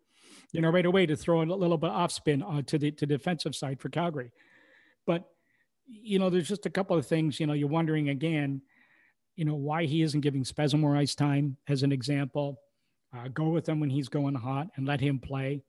you 0.53 0.61
know, 0.61 0.71
right 0.71 0.87
away 0.87 1.07
to 1.07 1.17
throw 1.17 1.43
a 1.43 1.45
little 1.45 1.79
bit 1.79 1.91
off 1.91 2.13
spin 2.13 2.43
uh, 2.43 2.63
to 2.63 2.79
the 2.79 2.91
to 2.93 3.07
the 3.07 3.17
defensive 3.17 3.55
side 3.55 3.81
for 3.81 3.89
Calgary. 3.89 4.31
But, 5.07 5.29
you 5.87 6.19
know, 6.19 6.31
there's 6.31 6.49
just 6.49 6.67
a 6.67 6.71
couple 6.71 6.97
of 6.97 7.07
things, 7.07 7.41
you 7.41 7.47
know, 7.47 7.55
you're 7.55 7.69
wondering 7.69 8.11
again, 8.11 8.63
you 9.39 9.45
know, 9.45 9.55
why 9.55 9.85
he 9.85 10.03
isn't 10.03 10.21
giving 10.21 10.43
Spezza 10.43 10.97
ice 10.97 11.15
time 11.15 11.57
as 11.69 11.85
an 11.85 11.93
example. 11.93 12.59
Uh, 13.17 13.29
go 13.29 13.51
with 13.51 13.69
him 13.69 13.79
when 13.79 13.89
he's 13.89 14.09
going 14.09 14.35
hot 14.35 14.67
and 14.75 14.85
let 14.85 15.01
him 15.01 15.21
play. 15.21 15.63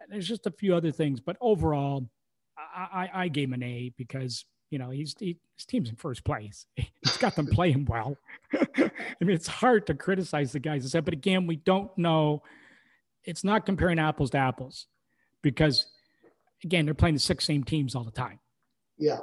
And 0.00 0.12
there's 0.12 0.26
just 0.26 0.48
a 0.48 0.50
few 0.50 0.74
other 0.74 0.90
things, 0.90 1.20
but 1.20 1.36
overall, 1.40 2.10
I, 2.58 3.08
I, 3.14 3.28
gave 3.28 3.48
him 3.48 3.54
an 3.54 3.62
A 3.62 3.92
because 3.96 4.44
you 4.70 4.78
know 4.78 4.90
he's 4.90 5.14
he, 5.18 5.38
his 5.56 5.66
team's 5.66 5.88
in 5.88 5.96
first 5.96 6.24
place. 6.24 6.66
He's 6.76 7.16
got 7.18 7.36
them 7.36 7.46
playing 7.46 7.84
well. 7.84 8.16
I 8.52 8.90
mean, 9.20 9.36
it's 9.36 9.46
hard 9.46 9.86
to 9.86 9.94
criticize 9.94 10.52
the 10.52 10.58
guys, 10.58 10.90
said 10.90 11.04
but 11.04 11.14
again, 11.14 11.46
we 11.46 11.56
don't 11.56 11.96
know. 11.96 12.42
It's 13.24 13.44
not 13.44 13.66
comparing 13.66 13.98
apples 13.98 14.30
to 14.30 14.38
apples 14.38 14.86
because 15.42 15.86
again, 16.64 16.84
they're 16.84 16.94
playing 16.94 17.14
the 17.14 17.20
six 17.20 17.44
same 17.44 17.62
teams 17.62 17.94
all 17.94 18.04
the 18.04 18.10
time. 18.10 18.40
Yeah. 18.98 19.18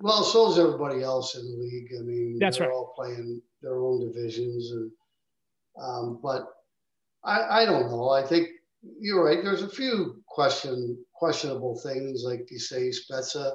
Well, 0.00 0.22
so 0.22 0.50
is 0.52 0.58
everybody 0.58 1.02
else 1.02 1.34
in 1.34 1.42
the 1.42 1.56
league. 1.56 1.88
I 1.98 2.02
mean, 2.02 2.38
That's 2.38 2.58
they're 2.58 2.68
right. 2.68 2.74
all 2.74 2.92
playing 2.96 3.42
their 3.62 3.78
own 3.78 4.00
divisions, 4.00 4.70
and 4.70 4.90
um, 5.82 6.20
but 6.22 6.46
I, 7.24 7.62
I 7.62 7.64
don't 7.64 7.90
know. 7.90 8.10
I 8.10 8.22
think 8.22 8.48
you're 9.00 9.24
right. 9.24 9.42
There's 9.42 9.62
a 9.62 9.68
few 9.68 10.22
question 10.28 11.04
questionable 11.14 11.80
things, 11.80 12.22
like 12.24 12.48
you 12.50 12.58
say, 12.60 12.90
Spezza. 12.90 13.52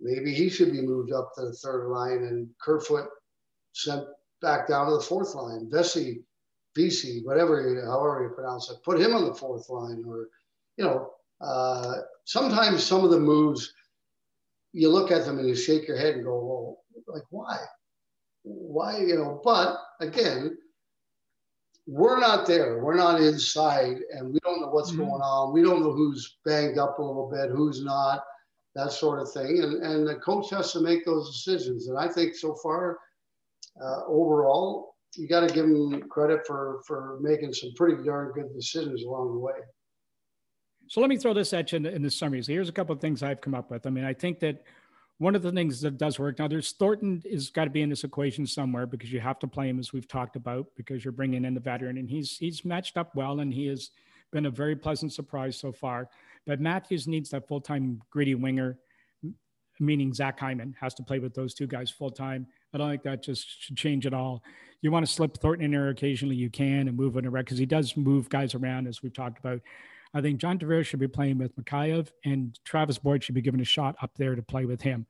Maybe 0.00 0.32
he 0.32 0.48
should 0.48 0.72
be 0.72 0.82
moved 0.82 1.12
up 1.12 1.32
to 1.34 1.46
the 1.46 1.52
third 1.52 1.88
line, 1.88 2.24
and 2.24 2.48
Kerfoot 2.60 3.08
sent 3.72 4.04
back 4.40 4.68
down 4.68 4.86
to 4.86 4.94
the 4.94 5.00
fourth 5.02 5.34
line. 5.34 5.68
Vesey, 5.70 6.22
VC, 6.78 7.24
whatever, 7.24 7.60
you, 7.68 7.80
however 7.84 8.22
you 8.28 8.34
pronounce 8.34 8.70
it, 8.70 8.76
put 8.84 9.00
him 9.00 9.14
on 9.14 9.24
the 9.24 9.34
fourth 9.34 9.68
line, 9.68 10.04
or 10.06 10.28
you 10.76 10.84
know, 10.84 11.10
uh, 11.40 11.94
sometimes 12.24 12.84
some 12.84 13.02
of 13.04 13.10
the 13.10 13.18
moves 13.18 13.72
you 14.76 14.90
look 14.90 15.10
at 15.10 15.24
them 15.24 15.38
and 15.38 15.48
you 15.48 15.56
shake 15.56 15.88
your 15.88 15.96
head 15.96 16.16
and 16.16 16.24
go, 16.24 16.34
well, 16.44 16.78
like 17.08 17.22
why? 17.30 17.56
Why, 18.42 18.98
you 18.98 19.14
know, 19.16 19.40
but 19.42 19.78
again, 20.00 20.58
we're 21.86 22.20
not 22.20 22.46
there. 22.46 22.84
We're 22.84 22.94
not 22.96 23.20
inside 23.22 23.96
and 24.12 24.32
we 24.34 24.38
don't 24.40 24.60
know 24.60 24.68
what's 24.68 24.92
Mhm. 24.92 24.98
going 24.98 25.22
on. 25.22 25.54
We 25.54 25.62
don't 25.62 25.82
know 25.82 25.92
who's 25.92 26.38
banged 26.44 26.78
up 26.78 26.98
a 26.98 27.02
little 27.02 27.30
bit, 27.30 27.48
who's 27.50 27.82
not, 27.82 28.22
that 28.74 28.92
sort 28.92 29.20
of 29.20 29.32
thing. 29.32 29.62
And, 29.62 29.82
and 29.82 30.06
the 30.06 30.16
coach 30.16 30.50
has 30.50 30.72
to 30.72 30.80
make 30.80 31.06
those 31.06 31.30
decisions. 31.30 31.88
And 31.88 31.98
I 31.98 32.08
think 32.08 32.34
so 32.34 32.54
far, 32.56 32.98
uh, 33.82 34.04
overall, 34.06 34.94
you 35.14 35.26
got 35.26 35.48
to 35.48 35.54
give 35.54 35.64
him 35.64 36.02
credit 36.10 36.46
for, 36.46 36.82
for 36.86 37.18
making 37.22 37.54
some 37.54 37.72
pretty 37.76 38.04
darn 38.04 38.32
good 38.32 38.52
decisions 38.52 39.04
along 39.04 39.32
the 39.32 39.38
way. 39.38 39.58
So 40.88 41.00
let 41.00 41.10
me 41.10 41.16
throw 41.16 41.34
this 41.34 41.52
at 41.52 41.72
you 41.72 41.76
in 41.76 41.82
the, 41.82 41.94
in 41.94 42.02
the 42.02 42.10
summary. 42.10 42.42
So 42.42 42.52
here's 42.52 42.68
a 42.68 42.72
couple 42.72 42.94
of 42.94 43.00
things 43.00 43.22
I've 43.22 43.40
come 43.40 43.54
up 43.54 43.70
with. 43.70 43.86
I 43.86 43.90
mean, 43.90 44.04
I 44.04 44.14
think 44.14 44.40
that 44.40 44.62
one 45.18 45.34
of 45.34 45.42
the 45.42 45.50
things 45.50 45.80
that 45.80 45.96
does 45.96 46.18
work 46.18 46.38
now, 46.38 46.46
there's 46.46 46.72
Thornton 46.72 47.22
is 47.24 47.50
got 47.50 47.64
to 47.64 47.70
be 47.70 47.82
in 47.82 47.88
this 47.88 48.04
equation 48.04 48.46
somewhere 48.46 48.86
because 48.86 49.10
you 49.10 49.20
have 49.20 49.38
to 49.40 49.46
play 49.46 49.68
him 49.68 49.78
as 49.78 49.92
we've 49.92 50.06
talked 50.06 50.36
about 50.36 50.66
because 50.76 51.04
you're 51.04 51.12
bringing 51.12 51.44
in 51.44 51.54
the 51.54 51.60
veteran 51.60 51.96
and 51.96 52.08
he's 52.08 52.36
he's 52.36 52.64
matched 52.64 52.98
up 52.98 53.14
well 53.14 53.40
and 53.40 53.52
he 53.52 53.66
has 53.66 53.90
been 54.30 54.46
a 54.46 54.50
very 54.50 54.76
pleasant 54.76 55.12
surprise 55.12 55.56
so 55.58 55.72
far. 55.72 56.08
But 56.46 56.60
Matthews 56.60 57.08
needs 57.08 57.30
that 57.30 57.48
full 57.48 57.60
time 57.60 58.02
gritty 58.10 58.34
winger, 58.34 58.78
meaning 59.80 60.12
Zach 60.12 60.38
Hyman 60.38 60.76
has 60.78 60.92
to 60.94 61.02
play 61.02 61.18
with 61.18 61.34
those 61.34 61.54
two 61.54 61.66
guys 61.66 61.90
full 61.90 62.10
time. 62.10 62.46
I 62.74 62.78
don't 62.78 62.90
think 62.90 63.02
that 63.04 63.22
just 63.22 63.62
should 63.62 63.76
change 63.76 64.06
at 64.06 64.12
all. 64.12 64.42
You 64.82 64.90
want 64.90 65.06
to 65.06 65.10
slip 65.10 65.38
Thornton 65.38 65.64
in 65.64 65.70
there 65.70 65.88
occasionally, 65.88 66.36
you 66.36 66.50
can 66.50 66.88
and 66.88 66.96
move 66.96 67.16
it 67.16 67.24
around 67.24 67.44
because 67.44 67.58
he 67.58 67.66
does 67.66 67.96
move 67.96 68.28
guys 68.28 68.54
around 68.54 68.86
as 68.86 69.02
we've 69.02 69.14
talked 69.14 69.38
about. 69.38 69.60
I 70.16 70.22
think 70.22 70.40
John 70.40 70.58
Tavares 70.58 70.86
should 70.86 70.98
be 70.98 71.08
playing 71.08 71.36
with 71.36 71.54
Mikheyev 71.56 72.08
and 72.24 72.58
Travis 72.64 72.96
Boyd 72.96 73.22
should 73.22 73.34
be 73.34 73.42
given 73.42 73.60
a 73.60 73.64
shot 73.64 73.96
up 74.00 74.12
there 74.16 74.34
to 74.34 74.40
play 74.40 74.64
with 74.64 74.80
him. 74.80 75.04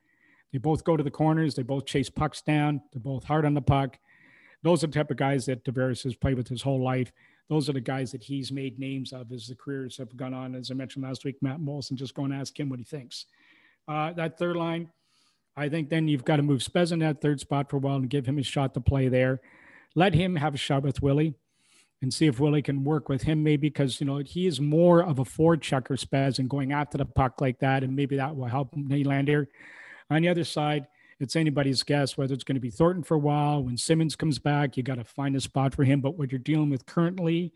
They 0.52 0.58
both 0.58 0.82
go 0.82 0.96
to 0.96 1.04
the 1.04 1.12
corners. 1.12 1.54
They 1.54 1.62
both 1.62 1.86
chase 1.86 2.10
pucks 2.10 2.42
down. 2.42 2.80
They're 2.92 2.98
both 2.98 3.22
hard 3.22 3.44
on 3.46 3.54
the 3.54 3.62
puck. 3.62 4.00
Those 4.64 4.82
are 4.82 4.88
the 4.88 4.94
type 4.94 5.12
of 5.12 5.16
guys 5.16 5.46
that 5.46 5.64
Tavares 5.64 6.02
has 6.02 6.16
played 6.16 6.36
with 6.36 6.48
his 6.48 6.60
whole 6.60 6.82
life. 6.82 7.12
Those 7.48 7.68
are 7.68 7.72
the 7.72 7.80
guys 7.80 8.10
that 8.10 8.24
he's 8.24 8.50
made 8.50 8.80
names 8.80 9.12
of 9.12 9.30
as 9.30 9.46
the 9.46 9.54
careers 9.54 9.96
have 9.98 10.16
gone 10.16 10.34
on. 10.34 10.56
As 10.56 10.72
I 10.72 10.74
mentioned 10.74 11.04
last 11.04 11.24
week, 11.24 11.36
Matt 11.40 11.60
Moulson, 11.60 11.94
just 11.94 12.14
go 12.14 12.24
and 12.24 12.34
ask 12.34 12.58
him 12.58 12.68
what 12.68 12.80
he 12.80 12.84
thinks. 12.84 13.26
Uh, 13.86 14.12
that 14.14 14.36
third 14.36 14.56
line, 14.56 14.90
I 15.56 15.68
think 15.68 15.88
then 15.88 16.08
you've 16.08 16.24
got 16.24 16.38
to 16.38 16.42
move 16.42 16.62
Spez 16.62 16.90
in 16.90 16.98
that 16.98 17.20
third 17.20 17.38
spot 17.38 17.70
for 17.70 17.76
a 17.76 17.78
while 17.78 17.94
and 17.94 18.10
give 18.10 18.26
him 18.26 18.40
a 18.40 18.42
shot 18.42 18.74
to 18.74 18.80
play 18.80 19.06
there. 19.06 19.40
Let 19.94 20.14
him 20.14 20.34
have 20.34 20.54
a 20.54 20.58
shot 20.58 20.82
with 20.82 21.00
Willie 21.00 21.36
and 22.02 22.12
see 22.12 22.26
if 22.26 22.40
Willie 22.40 22.62
can 22.62 22.84
work 22.84 23.08
with 23.08 23.22
him, 23.22 23.42
maybe 23.42 23.68
because 23.68 24.00
you 24.00 24.06
know 24.06 24.18
he 24.18 24.46
is 24.46 24.60
more 24.60 25.02
of 25.02 25.18
a 25.18 25.24
forward 25.24 25.62
checker, 25.62 25.96
Spez, 25.96 26.38
and 26.38 26.50
going 26.50 26.72
after 26.72 26.98
the 26.98 27.06
puck 27.06 27.40
like 27.40 27.58
that, 27.60 27.82
and 27.82 27.96
maybe 27.96 28.16
that 28.16 28.36
will 28.36 28.46
help 28.46 28.74
Nylander. 28.74 29.46
On 30.10 30.22
the 30.22 30.28
other 30.28 30.44
side, 30.44 30.86
it's 31.18 31.36
anybody's 31.36 31.82
guess 31.82 32.18
whether 32.18 32.34
it's 32.34 32.44
going 32.44 32.56
to 32.56 32.60
be 32.60 32.70
Thornton 32.70 33.02
for 33.02 33.14
a 33.14 33.18
while. 33.18 33.62
When 33.62 33.76
Simmonds 33.76 34.16
comes 34.16 34.38
back, 34.38 34.76
you 34.76 34.82
got 34.82 34.96
to 34.96 35.04
find 35.04 35.34
a 35.34 35.40
spot 35.40 35.74
for 35.74 35.84
him. 35.84 36.00
But 36.00 36.18
what 36.18 36.30
you're 36.30 36.38
dealing 36.38 36.68
with 36.68 36.84
currently, 36.84 37.52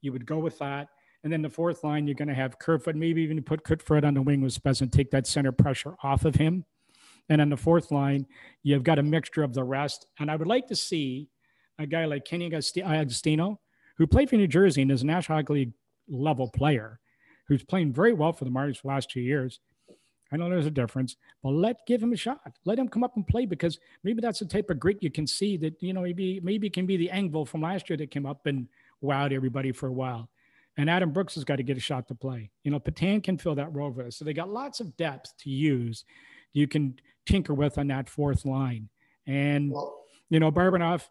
you 0.00 0.12
would 0.12 0.26
go 0.26 0.38
with 0.38 0.58
that. 0.60 0.88
And 1.24 1.32
then 1.32 1.42
the 1.42 1.50
fourth 1.50 1.82
line, 1.82 2.06
you're 2.06 2.14
going 2.14 2.28
to 2.28 2.34
have 2.34 2.58
Kerfoot, 2.58 2.94
maybe 2.94 3.22
even 3.22 3.42
put 3.42 3.64
Kerfoot 3.64 4.04
on 4.04 4.14
the 4.14 4.22
wing 4.22 4.42
with 4.42 4.54
Spez 4.54 4.82
and 4.82 4.92
take 4.92 5.10
that 5.10 5.26
center 5.26 5.52
pressure 5.52 5.96
off 6.02 6.24
of 6.24 6.36
him. 6.36 6.64
And 7.28 7.40
on 7.40 7.48
the 7.48 7.56
fourth 7.56 7.90
line, 7.90 8.26
you've 8.62 8.84
got 8.84 8.98
a 8.98 9.02
mixture 9.02 9.42
of 9.42 9.54
the 9.54 9.64
rest. 9.64 10.06
And 10.20 10.30
I 10.30 10.36
would 10.36 10.46
like 10.46 10.68
to 10.68 10.76
see 10.76 11.30
a 11.78 11.86
guy 11.86 12.04
like 12.04 12.24
Kenny 12.24 12.46
Agostino, 12.46 13.60
who 13.96 14.06
played 14.06 14.30
for 14.30 14.36
New 14.36 14.46
Jersey 14.46 14.82
and 14.82 14.90
is 14.90 15.02
a 15.02 15.06
National 15.06 15.38
Hockey 15.38 15.52
League 15.52 15.72
level 16.08 16.48
player, 16.48 17.00
who's 17.48 17.64
playing 17.64 17.92
very 17.92 18.12
well 18.12 18.32
for 18.32 18.44
the 18.44 18.50
Marlies 18.50 18.76
for 18.76 18.88
the 18.88 18.94
last 18.94 19.10
two 19.10 19.20
years. 19.20 19.60
I 20.32 20.36
know 20.36 20.48
there's 20.48 20.66
a 20.66 20.70
difference, 20.70 21.16
but 21.42 21.50
let 21.50 21.86
give 21.86 22.02
him 22.02 22.12
a 22.12 22.16
shot. 22.16 22.40
Let 22.64 22.78
him 22.78 22.88
come 22.88 23.04
up 23.04 23.14
and 23.16 23.26
play 23.26 23.46
because 23.46 23.78
maybe 24.02 24.20
that's 24.20 24.40
the 24.40 24.46
type 24.46 24.68
of 24.70 24.80
grit 24.80 25.02
you 25.02 25.10
can 25.10 25.26
see 25.26 25.56
that 25.58 25.80
you 25.80 25.92
know 25.92 26.00
maybe 26.02 26.40
maybe 26.42 26.68
can 26.68 26.86
be 26.86 26.96
the 26.96 27.10
Engvall 27.12 27.46
from 27.46 27.62
last 27.62 27.88
year 27.88 27.96
that 27.98 28.10
came 28.10 28.26
up 28.26 28.46
and 28.46 28.66
wowed 29.02 29.32
everybody 29.32 29.70
for 29.70 29.86
a 29.86 29.92
while. 29.92 30.28
And 30.76 30.90
Adam 30.90 31.12
Brooks 31.12 31.36
has 31.36 31.44
got 31.44 31.56
to 31.56 31.62
get 31.62 31.76
a 31.76 31.80
shot 31.80 32.08
to 32.08 32.16
play. 32.16 32.50
You 32.64 32.72
know, 32.72 32.80
Patan 32.80 33.20
can 33.20 33.38
fill 33.38 33.54
that 33.54 33.72
role 33.72 33.92
for 33.92 34.06
us. 34.06 34.16
So 34.16 34.24
they 34.24 34.32
got 34.32 34.48
lots 34.48 34.80
of 34.80 34.96
depth 34.96 35.32
to 35.40 35.50
use. 35.50 36.04
You 36.52 36.66
can 36.66 36.96
tinker 37.26 37.54
with 37.54 37.78
on 37.78 37.86
that 37.88 38.08
fourth 38.08 38.44
line. 38.44 38.88
And 39.26 39.70
Well, 39.70 40.00
you 40.30 40.40
know, 40.40 40.50
Barabanov, 40.50 41.06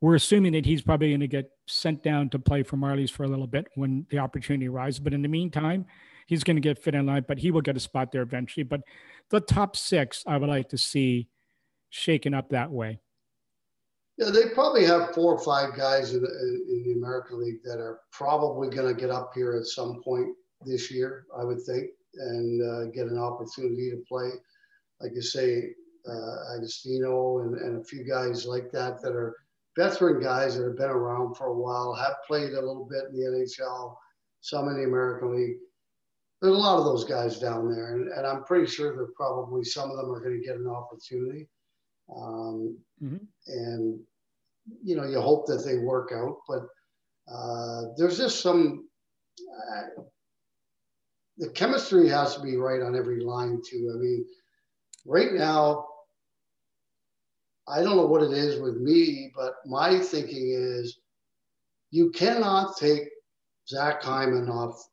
we're 0.00 0.14
assuming 0.14 0.52
that 0.52 0.64
he's 0.64 0.82
probably 0.82 1.08
going 1.08 1.20
to 1.20 1.26
get 1.26 1.50
sent 1.66 2.02
down 2.02 2.30
to 2.30 2.38
play 2.38 2.62
for 2.62 2.76
Marlies 2.76 3.10
for 3.10 3.24
a 3.24 3.28
little 3.28 3.46
bit 3.46 3.66
when 3.74 4.06
the 4.10 4.18
opportunity 4.18 4.68
arises. 4.68 5.00
But 5.00 5.12
in 5.12 5.22
the 5.22 5.28
meantime, 5.28 5.84
he's 6.26 6.42
going 6.42 6.56
to 6.56 6.62
get 6.62 6.78
fit 6.78 6.94
in 6.94 7.06
line, 7.06 7.24
but 7.28 7.38
he 7.38 7.50
will 7.50 7.60
get 7.60 7.76
a 7.76 7.80
spot 7.80 8.10
there 8.10 8.22
eventually. 8.22 8.64
But 8.64 8.80
the 9.28 9.40
top 9.40 9.76
six, 9.76 10.24
I 10.26 10.38
would 10.38 10.48
like 10.48 10.70
to 10.70 10.78
see 10.78 11.28
shaken 11.90 12.32
up 12.32 12.48
that 12.50 12.70
way. 12.70 13.00
Yeah, 14.16 14.30
they 14.30 14.50
probably 14.50 14.84
have 14.84 15.14
four 15.14 15.34
or 15.34 15.42
five 15.42 15.76
guys 15.76 16.14
in 16.14 16.22
the, 16.22 16.28
in 16.28 16.82
the 16.86 16.92
American 16.92 17.40
League 17.40 17.62
that 17.64 17.78
are 17.78 18.00
probably 18.12 18.68
going 18.68 18.94
to 18.94 18.98
get 18.98 19.10
up 19.10 19.32
here 19.34 19.54
at 19.54 19.66
some 19.66 20.02
point 20.02 20.28
this 20.64 20.90
year, 20.90 21.24
I 21.38 21.44
would 21.44 21.62
think, 21.62 21.86
and 22.14 22.62
uh, 22.62 22.90
get 22.90 23.06
an 23.06 23.18
opportunity 23.18 23.90
to 23.90 24.02
play. 24.08 24.30
Like 25.00 25.12
you 25.14 25.22
say, 25.22 25.70
uh, 26.06 26.54
Agostino 26.56 27.40
and, 27.40 27.56
and 27.56 27.80
a 27.80 27.84
few 27.84 28.04
guys 28.04 28.46
like 28.46 28.70
that 28.72 29.00
that 29.02 29.12
are 29.12 29.36
veteran 29.76 30.20
guys 30.20 30.56
that 30.56 30.64
have 30.64 30.76
been 30.76 30.90
around 30.90 31.34
for 31.36 31.46
a 31.46 31.56
while, 31.56 31.94
have 31.94 32.16
played 32.26 32.52
a 32.52 32.60
little 32.60 32.86
bit 32.90 33.04
in 33.10 33.14
the 33.14 33.26
NHL, 33.26 33.96
some 34.40 34.68
in 34.68 34.76
the 34.76 34.84
American 34.84 35.34
League. 35.36 35.56
There's 36.40 36.54
a 36.54 36.58
lot 36.58 36.78
of 36.78 36.84
those 36.84 37.04
guys 37.04 37.38
down 37.38 37.70
there, 37.70 37.94
and, 37.94 38.08
and 38.08 38.26
I'm 38.26 38.44
pretty 38.44 38.66
sure 38.66 38.96
that 38.96 39.14
probably 39.14 39.62
some 39.64 39.90
of 39.90 39.96
them 39.96 40.10
are 40.10 40.20
going 40.20 40.40
to 40.40 40.46
get 40.46 40.56
an 40.56 40.66
opportunity. 40.68 41.48
Um, 42.14 42.78
Mhm. 43.02 43.20
And 43.46 44.00
you 44.82 44.94
know, 44.94 45.04
you 45.04 45.20
hope 45.20 45.46
that 45.46 45.64
they 45.64 45.78
work 45.78 46.12
out, 46.12 46.38
but 46.46 46.66
uh, 47.32 47.84
there's 47.96 48.18
just 48.18 48.40
some. 48.40 48.88
Uh, 49.72 50.02
the 51.38 51.48
chemistry 51.50 52.08
has 52.08 52.34
to 52.34 52.42
be 52.42 52.56
right 52.56 52.82
on 52.82 52.94
every 52.94 53.20
line 53.20 53.60
too. 53.66 53.90
I 53.94 53.98
mean, 53.98 54.26
right 55.06 55.32
now, 55.32 55.86
I 57.68 57.82
don't 57.82 57.96
know 57.96 58.06
what 58.06 58.22
it 58.22 58.32
is 58.32 58.60
with 58.60 58.76
me, 58.76 59.32
but 59.34 59.54
my 59.66 59.98
thinking 59.98 60.52
is, 60.54 60.98
you 61.90 62.10
cannot 62.10 62.76
take 62.76 63.02
Zach 63.68 64.02
Hyman 64.02 64.48
off 64.48 64.88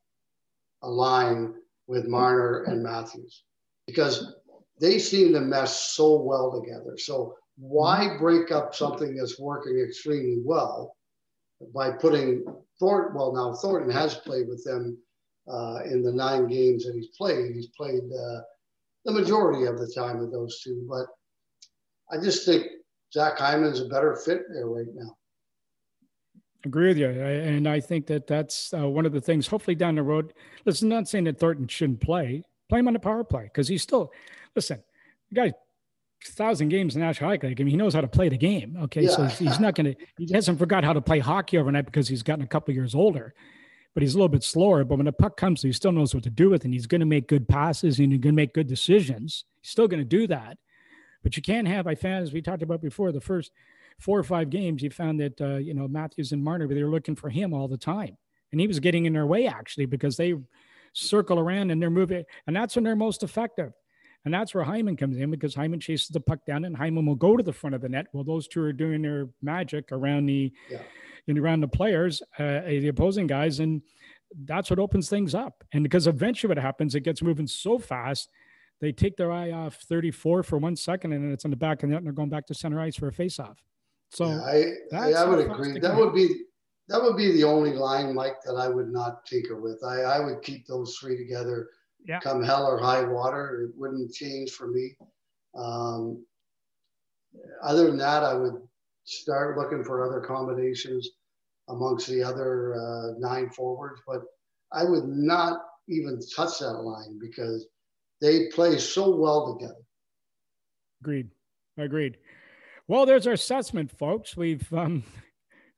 a 0.83 0.89
line 0.89 1.55
with 1.87 2.07
Marner 2.07 2.63
and 2.63 2.83
Matthews 2.83 3.43
because 3.87 4.35
they 4.79 4.99
seem 4.99 5.33
to 5.33 5.41
mesh 5.41 5.71
so 5.71 6.21
well 6.21 6.61
together. 6.61 6.97
So 6.97 7.35
why 7.57 8.17
break 8.17 8.51
up 8.51 8.75
something 8.75 9.15
that's 9.15 9.39
working 9.39 9.79
extremely 9.79 10.37
well 10.43 10.95
by 11.73 11.91
putting 11.91 12.45
Thornton? 12.79 13.15
Well, 13.15 13.33
now 13.33 13.53
Thornton 13.53 13.89
has 13.89 14.15
played 14.15 14.47
with 14.47 14.63
them 14.63 14.97
uh, 15.47 15.79
in 15.85 16.03
the 16.03 16.11
nine 16.11 16.47
games 16.47 16.85
that 16.85 16.95
he's 16.95 17.15
played. 17.17 17.55
He's 17.55 17.69
played 17.75 18.03
uh, 18.03 18.41
the 19.05 19.13
majority 19.13 19.65
of 19.65 19.79
the 19.79 19.91
time 19.95 20.19
with 20.19 20.31
those 20.31 20.61
two, 20.61 20.85
but 20.87 21.07
I 22.11 22.17
just 22.17 22.45
think 22.45 22.65
Zach 23.13 23.37
Hyman's 23.37 23.79
a 23.81 23.85
better 23.85 24.15
fit 24.15 24.43
there 24.51 24.67
right 24.67 24.87
now. 24.93 25.15
Agree 26.65 26.87
with 26.89 26.97
you, 26.97 27.07
I- 27.07 27.11
and 27.11 27.67
I 27.67 27.79
think 27.79 28.07
that 28.07 28.27
that's 28.27 28.73
uh, 28.73 28.87
one 28.87 29.05
of 29.05 29.13
the 29.13 29.21
things. 29.21 29.47
Hopefully, 29.47 29.75
down 29.75 29.95
the 29.95 30.03
road, 30.03 30.33
listen, 30.65 30.91
I'm 30.91 30.97
not 30.99 31.07
saying 31.07 31.25
that 31.25 31.39
Thornton 31.39 31.67
shouldn't 31.67 32.01
play. 32.01 32.43
Play 32.67 32.79
him 32.79 32.87
on 32.87 32.93
the 32.93 32.99
power 32.99 33.23
play 33.23 33.43
because 33.43 33.67
he's 33.67 33.81
still. 33.83 34.11
Listen, 34.55 34.83
the 35.29 35.35
guy, 35.35 35.53
thousand 36.25 36.69
games 36.69 36.95
in 36.95 37.01
National 37.01 37.29
Hockey 37.29 37.47
League. 37.47 37.61
I 37.61 37.63
mean, 37.63 37.71
he 37.71 37.77
knows 37.77 37.93
how 37.93 38.01
to 38.01 38.07
play 38.07 38.27
the 38.27 38.37
game. 38.37 38.75
Okay, 38.83 39.05
so 39.07 39.21
Yeah. 39.21 39.29
he's, 39.29 39.37
he's 39.39 39.59
not 39.59 39.75
going 39.75 39.93
to. 39.93 39.95
He 40.17 40.33
hasn't 40.33 40.59
forgot 40.59 40.83
how 40.83 40.93
to 40.93 40.99
play 41.01 41.19
hockey 41.19 41.57
overnight 41.57 41.85
because 41.85 42.07
he's 42.09 42.23
gotten 42.23 42.43
a 42.43 42.47
couple 42.47 42.73
years 42.73 42.95
older. 42.95 43.33
But 43.93 44.03
he's 44.03 44.15
a 44.15 44.17
little 44.17 44.27
bit 44.29 44.43
slower. 44.43 44.83
But 44.83 44.97
when 44.97 45.05
the 45.05 45.11
puck 45.13 45.37
comes, 45.37 45.61
he 45.61 45.71
still 45.71 45.91
knows 45.91 46.13
what 46.13 46.23
to 46.23 46.29
do 46.29 46.49
with, 46.49 46.61
it, 46.61 46.65
and 46.65 46.73
he's 46.73 46.85
going 46.87 46.99
to 46.99 47.05
make 47.05 47.27
good 47.27 47.47
passes 47.47 47.99
and 47.99 48.11
he's 48.11 48.19
going 48.21 48.33
to 48.33 48.35
make 48.41 48.53
good 48.53 48.67
decisions. 48.67 49.45
He's 49.61 49.71
still 49.71 49.87
going 49.87 50.01
to 50.01 50.05
do 50.05 50.27
that. 50.27 50.57
But 51.23 51.35
you 51.35 51.41
can't 51.41 51.67
have. 51.67 51.87
I 51.87 51.95
found, 51.95 52.23
as 52.23 52.33
we 52.33 52.41
talked 52.41 52.61
about 52.61 52.81
before, 52.81 53.11
the 53.11 53.21
first 53.21 53.51
four 53.99 54.19
or 54.19 54.23
five 54.23 54.49
games, 54.49 54.81
you 54.81 54.89
found 54.89 55.19
that 55.19 55.41
uh, 55.41 55.57
you 55.57 55.73
know 55.73 55.87
Matthews 55.87 56.31
and 56.31 56.43
Marner 56.43 56.67
they 56.67 56.83
were 56.83 56.89
looking 56.89 57.15
for 57.15 57.29
him 57.29 57.53
all 57.53 57.67
the 57.67 57.77
time, 57.77 58.17
and 58.51 58.61
he 58.61 58.67
was 58.67 58.79
getting 58.79 59.05
in 59.05 59.13
their 59.13 59.25
way 59.25 59.47
actually 59.47 59.85
because 59.85 60.17
they 60.17 60.35
circle 60.93 61.39
around 61.39 61.71
and 61.71 61.81
they're 61.81 61.89
moving, 61.89 62.23
and 62.45 62.55
that's 62.55 62.75
when 62.75 62.83
they're 62.83 62.95
most 62.95 63.23
effective. 63.23 63.73
And 64.25 64.33
that's 64.33 64.53
where 64.53 64.63
Hyman 64.65 64.97
comes 64.97 65.15
in 65.15 65.31
because 65.31 65.55
Hyman 65.55 65.79
chases 65.79 66.09
the 66.09 66.19
puck 66.19 66.39
down 66.45 66.65
and 66.65 66.75
Hyman 66.75 67.05
will 67.05 67.15
go 67.15 67.37
to 67.37 67.43
the 67.43 67.53
front 67.53 67.75
of 67.75 67.81
the 67.81 67.87
net 67.87 68.07
while 68.11 68.25
those 68.25 68.45
two 68.47 68.61
are 68.61 68.73
doing 68.73 69.01
their 69.01 69.29
magic 69.41 69.89
around 69.93 70.25
the 70.25 70.51
yeah. 70.69 70.81
around 71.37 71.61
the 71.61 71.67
players, 71.69 72.21
uh, 72.37 72.59
the 72.61 72.89
opposing 72.89 73.25
guys. 73.27 73.61
And 73.61 73.81
that's 74.43 74.69
what 74.69 74.79
opens 74.79 75.07
things 75.07 75.33
up. 75.33 75.63
And 75.71 75.81
because 75.81 76.07
eventually 76.07 76.49
what 76.49 76.57
happens, 76.57 76.93
it 76.93 77.01
gets 77.01 77.21
moving 77.21 77.47
so 77.47 77.79
fast, 77.79 78.29
they 78.79 78.91
take 78.91 79.17
their 79.17 79.31
eye 79.31 79.51
off 79.51 79.75
34 79.75 80.43
for 80.43 80.57
one 80.57 80.75
second 80.75 81.13
and 81.13 81.23
then 81.23 81.31
it's 81.31 81.45
in 81.45 81.51
the 81.51 81.57
back 81.57 81.83
of 81.83 81.89
the 81.89 81.93
net 81.93 81.97
and 81.97 82.05
they're 82.05 82.13
going 82.13 82.29
back 82.29 82.45
to 82.47 82.53
center 82.53 82.79
ice 82.79 82.95
for 82.95 83.07
a 83.07 83.13
face 83.13 83.39
off. 83.39 83.63
So 84.09 84.27
yeah, 84.27 84.99
I, 84.99 85.13
I 85.13 85.25
would 85.25 85.39
agree. 85.39 85.79
That 85.79 85.95
would 85.95 86.13
be 86.13 86.43
that 86.89 87.01
would 87.01 87.17
be 87.17 87.33
the 87.33 87.43
only 87.43 87.73
line, 87.73 88.15
Mike, 88.15 88.41
that 88.45 88.53
I 88.53 88.69
would 88.69 88.89
not 88.89 89.25
tinker 89.25 89.59
with. 89.59 89.83
I, 89.83 90.01
I 90.01 90.19
would 90.19 90.41
keep 90.41 90.65
those 90.65 90.95
three 90.95 91.17
together. 91.17 91.69
Yeah. 92.05 92.19
Come 92.19 92.41
hell 92.41 92.65
or 92.65 92.79
high 92.79 93.03
water, 93.03 93.63
it 93.63 93.77
wouldn't 93.77 94.13
change 94.13 94.51
for 94.51 94.67
me. 94.67 94.95
Um, 95.57 96.23
other 97.61 97.87
than 97.87 97.97
that, 97.97 98.23
I 98.23 98.33
would 98.33 98.61
start 99.03 99.57
looking 99.57 99.83
for 99.83 100.05
other 100.05 100.21
combinations 100.21 101.09
amongst 101.67 102.07
the 102.07 102.23
other 102.23 102.75
uh, 102.75 103.19
nine 103.19 103.49
forwards, 103.49 104.01
but 104.07 104.21
I 104.71 104.85
would 104.85 105.07
not 105.07 105.59
even 105.89 106.21
touch 106.33 106.59
that 106.59 106.73
line 106.73 107.19
because 107.19 107.67
they 108.21 108.47
play 108.47 108.77
so 108.77 109.15
well 109.15 109.55
together. 109.55 109.81
Agreed. 111.01 111.29
Agreed. 111.77 112.17
Well, 112.87 113.05
there's 113.05 113.27
our 113.27 113.33
assessment, 113.33 113.91
folks. 113.91 114.35
We've 114.35 114.71
um, 114.73 115.03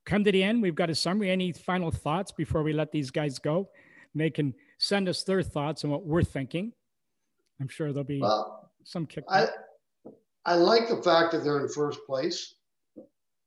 come 0.05 0.23
to 0.23 0.31
the 0.31 0.43
end. 0.43 0.61
We've 0.61 0.75
got 0.75 0.89
a 0.89 0.95
summary. 0.95 1.29
Any 1.29 1.51
final 1.51 1.91
thoughts 1.91 2.31
before 2.31 2.63
we 2.63 2.73
let 2.73 2.91
these 2.91 3.11
guys 3.11 3.39
go? 3.39 3.69
And 4.13 4.21
they 4.21 4.29
can 4.29 4.53
send 4.77 5.09
us 5.09 5.23
their 5.23 5.43
thoughts 5.43 5.83
on 5.83 5.91
what 5.91 6.05
we're 6.05 6.23
thinking. 6.23 6.71
I'm 7.59 7.67
sure 7.67 7.91
there'll 7.91 8.05
be 8.05 8.21
well, 8.21 8.71
some 8.83 9.05
kick. 9.05 9.25
I, 9.27 9.47
I 10.45 10.55
like 10.55 10.87
the 10.87 11.01
fact 11.01 11.33
that 11.33 11.43
they're 11.43 11.59
in 11.59 11.67
first 11.67 11.99
place, 12.05 12.55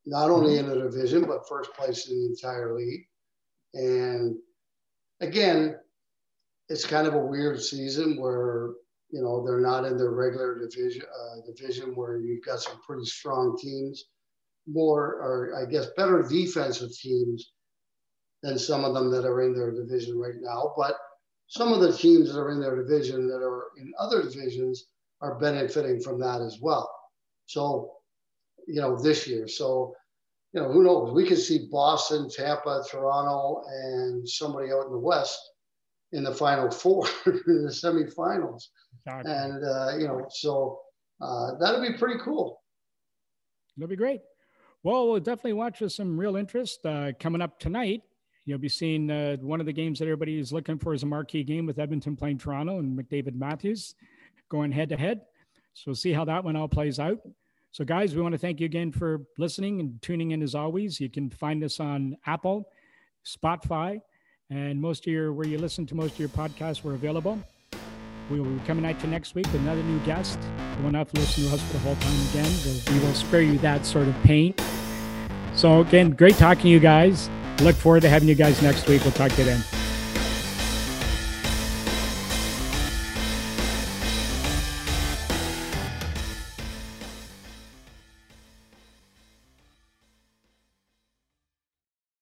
not 0.04 0.30
only 0.30 0.56
mm-hmm. 0.56 0.70
in 0.70 0.78
the 0.78 0.84
division, 0.84 1.24
but 1.24 1.48
first 1.48 1.72
place 1.74 2.08
in 2.08 2.18
the 2.18 2.26
entire 2.26 2.74
league. 2.74 3.06
And 3.74 4.36
again, 5.20 5.76
it's 6.68 6.84
kind 6.84 7.06
of 7.06 7.14
a 7.14 7.18
weird 7.18 7.62
season 7.62 8.20
where 8.20 8.70
you 9.12 9.20
know 9.22 9.44
they're 9.44 9.60
not 9.60 9.84
in 9.84 9.96
their 9.96 10.10
regular 10.10 10.58
division 10.58 11.02
uh, 11.02 11.36
division 11.46 11.94
where 11.94 12.18
you've 12.18 12.44
got 12.44 12.60
some 12.60 12.80
pretty 12.84 13.04
strong 13.04 13.56
teams, 13.60 14.06
more 14.66 15.04
or 15.20 15.62
I 15.62 15.70
guess 15.70 15.86
better 15.96 16.26
defensive 16.28 16.90
teams 16.96 17.52
than 18.42 18.58
some 18.58 18.84
of 18.84 18.94
them 18.94 19.10
that 19.10 19.24
are 19.24 19.42
in 19.42 19.54
their 19.54 19.70
division 19.70 20.18
right 20.18 20.40
now. 20.40 20.72
But 20.76 20.96
some 21.46 21.72
of 21.72 21.80
the 21.80 21.92
teams 21.92 22.32
that 22.32 22.40
are 22.40 22.50
in 22.50 22.60
their 22.60 22.82
division 22.82 23.28
that 23.28 23.42
are 23.42 23.66
in 23.78 23.92
other 23.98 24.22
divisions 24.22 24.86
are 25.20 25.38
benefiting 25.38 26.00
from 26.00 26.18
that 26.20 26.40
as 26.40 26.58
well. 26.60 26.90
So, 27.46 27.92
you 28.66 28.80
know, 28.80 29.00
this 29.00 29.26
year. 29.28 29.46
So, 29.46 29.94
you 30.52 30.62
know, 30.62 30.72
who 30.72 30.82
knows? 30.82 31.12
We 31.12 31.26
could 31.26 31.38
see 31.38 31.68
Boston, 31.70 32.28
Tampa, 32.28 32.82
Toronto, 32.90 33.62
and 33.68 34.28
somebody 34.28 34.72
out 34.72 34.86
in 34.86 34.92
the 34.92 34.98
West 34.98 35.38
in 36.12 36.24
the 36.24 36.34
final 36.34 36.70
four 36.70 37.06
in 37.26 37.64
the 37.64 37.70
semifinals. 37.70 38.64
Exactly. 39.06 39.32
And, 39.32 39.64
uh, 39.64 39.96
you 39.98 40.06
know, 40.06 40.26
so 40.30 40.80
uh, 41.20 41.52
that'll 41.58 41.80
be 41.80 41.96
pretty 41.98 42.20
cool. 42.24 42.60
That'll 43.76 43.88
be 43.88 43.96
great. 43.96 44.20
Well, 44.82 45.08
we'll 45.08 45.20
definitely 45.20 45.54
watch 45.54 45.80
with 45.80 45.92
some 45.92 46.18
real 46.18 46.36
interest 46.36 46.84
uh, 46.84 47.12
coming 47.20 47.40
up 47.40 47.58
tonight. 47.58 48.02
You'll 48.44 48.58
be 48.58 48.68
seeing 48.68 49.10
uh, 49.10 49.36
one 49.36 49.60
of 49.60 49.66
the 49.66 49.72
games 49.72 50.00
that 50.00 50.06
everybody 50.06 50.38
is 50.38 50.52
looking 50.52 50.78
for 50.78 50.92
is 50.94 51.04
a 51.04 51.06
marquee 51.06 51.44
game 51.44 51.66
with 51.66 51.78
Edmonton 51.78 52.16
playing 52.16 52.38
Toronto 52.38 52.80
and 52.80 52.98
McDavid 52.98 53.36
Matthews 53.36 53.94
going 54.48 54.72
head 54.72 54.88
to 54.88 54.96
head. 54.96 55.20
So 55.74 55.84
we'll 55.86 55.94
see 55.94 56.12
how 56.12 56.24
that 56.24 56.42
one 56.42 56.56
all 56.56 56.68
plays 56.68 56.98
out. 56.98 57.20
So, 57.70 57.84
guys, 57.84 58.14
we 58.14 58.20
want 58.20 58.32
to 58.32 58.38
thank 58.38 58.60
you 58.60 58.66
again 58.66 58.92
for 58.92 59.22
listening 59.38 59.80
and 59.80 60.00
tuning 60.02 60.32
in 60.32 60.42
as 60.42 60.54
always. 60.54 61.00
You 61.00 61.08
can 61.08 61.30
find 61.30 61.64
us 61.64 61.80
on 61.80 62.18
Apple, 62.26 62.68
Spotify, 63.24 64.00
and 64.50 64.78
most 64.78 65.06
of 65.06 65.12
your 65.12 65.32
where 65.32 65.46
you 65.46 65.56
listen 65.56 65.86
to 65.86 65.94
most 65.94 66.14
of 66.14 66.20
your 66.20 66.28
podcasts 66.28 66.82
were 66.82 66.92
available. 66.92 67.42
We 68.30 68.40
will 68.40 68.50
be 68.50 68.64
coming 68.66 68.84
at 68.84 69.02
you 69.02 69.08
next 69.10 69.34
week 69.34 69.46
with 69.46 69.60
another 69.62 69.82
new 69.82 69.98
guest. 70.00 70.38
You 70.76 70.84
won't 70.84 70.96
have 70.96 71.10
to 71.12 71.20
listen 71.20 71.44
to 71.44 71.54
us 71.54 71.62
for 71.62 71.72
the 71.74 71.78
whole 71.80 71.96
time 71.96 72.28
again. 72.30 72.50
We 72.92 73.00
will 73.00 73.14
spare 73.14 73.42
you 73.42 73.58
that 73.58 73.84
sort 73.84 74.08
of 74.08 74.14
pain. 74.22 74.54
So 75.54 75.80
again, 75.80 76.10
great 76.10 76.36
talking 76.36 76.62
to 76.62 76.68
you 76.68 76.80
guys. 76.80 77.28
Look 77.60 77.76
forward 77.76 78.02
to 78.02 78.08
having 78.08 78.28
you 78.28 78.34
guys 78.34 78.62
next 78.62 78.88
week. 78.88 79.02
We'll 79.02 79.12
talk 79.12 79.32
to 79.32 79.38
you 79.38 79.44
then. 79.44 79.81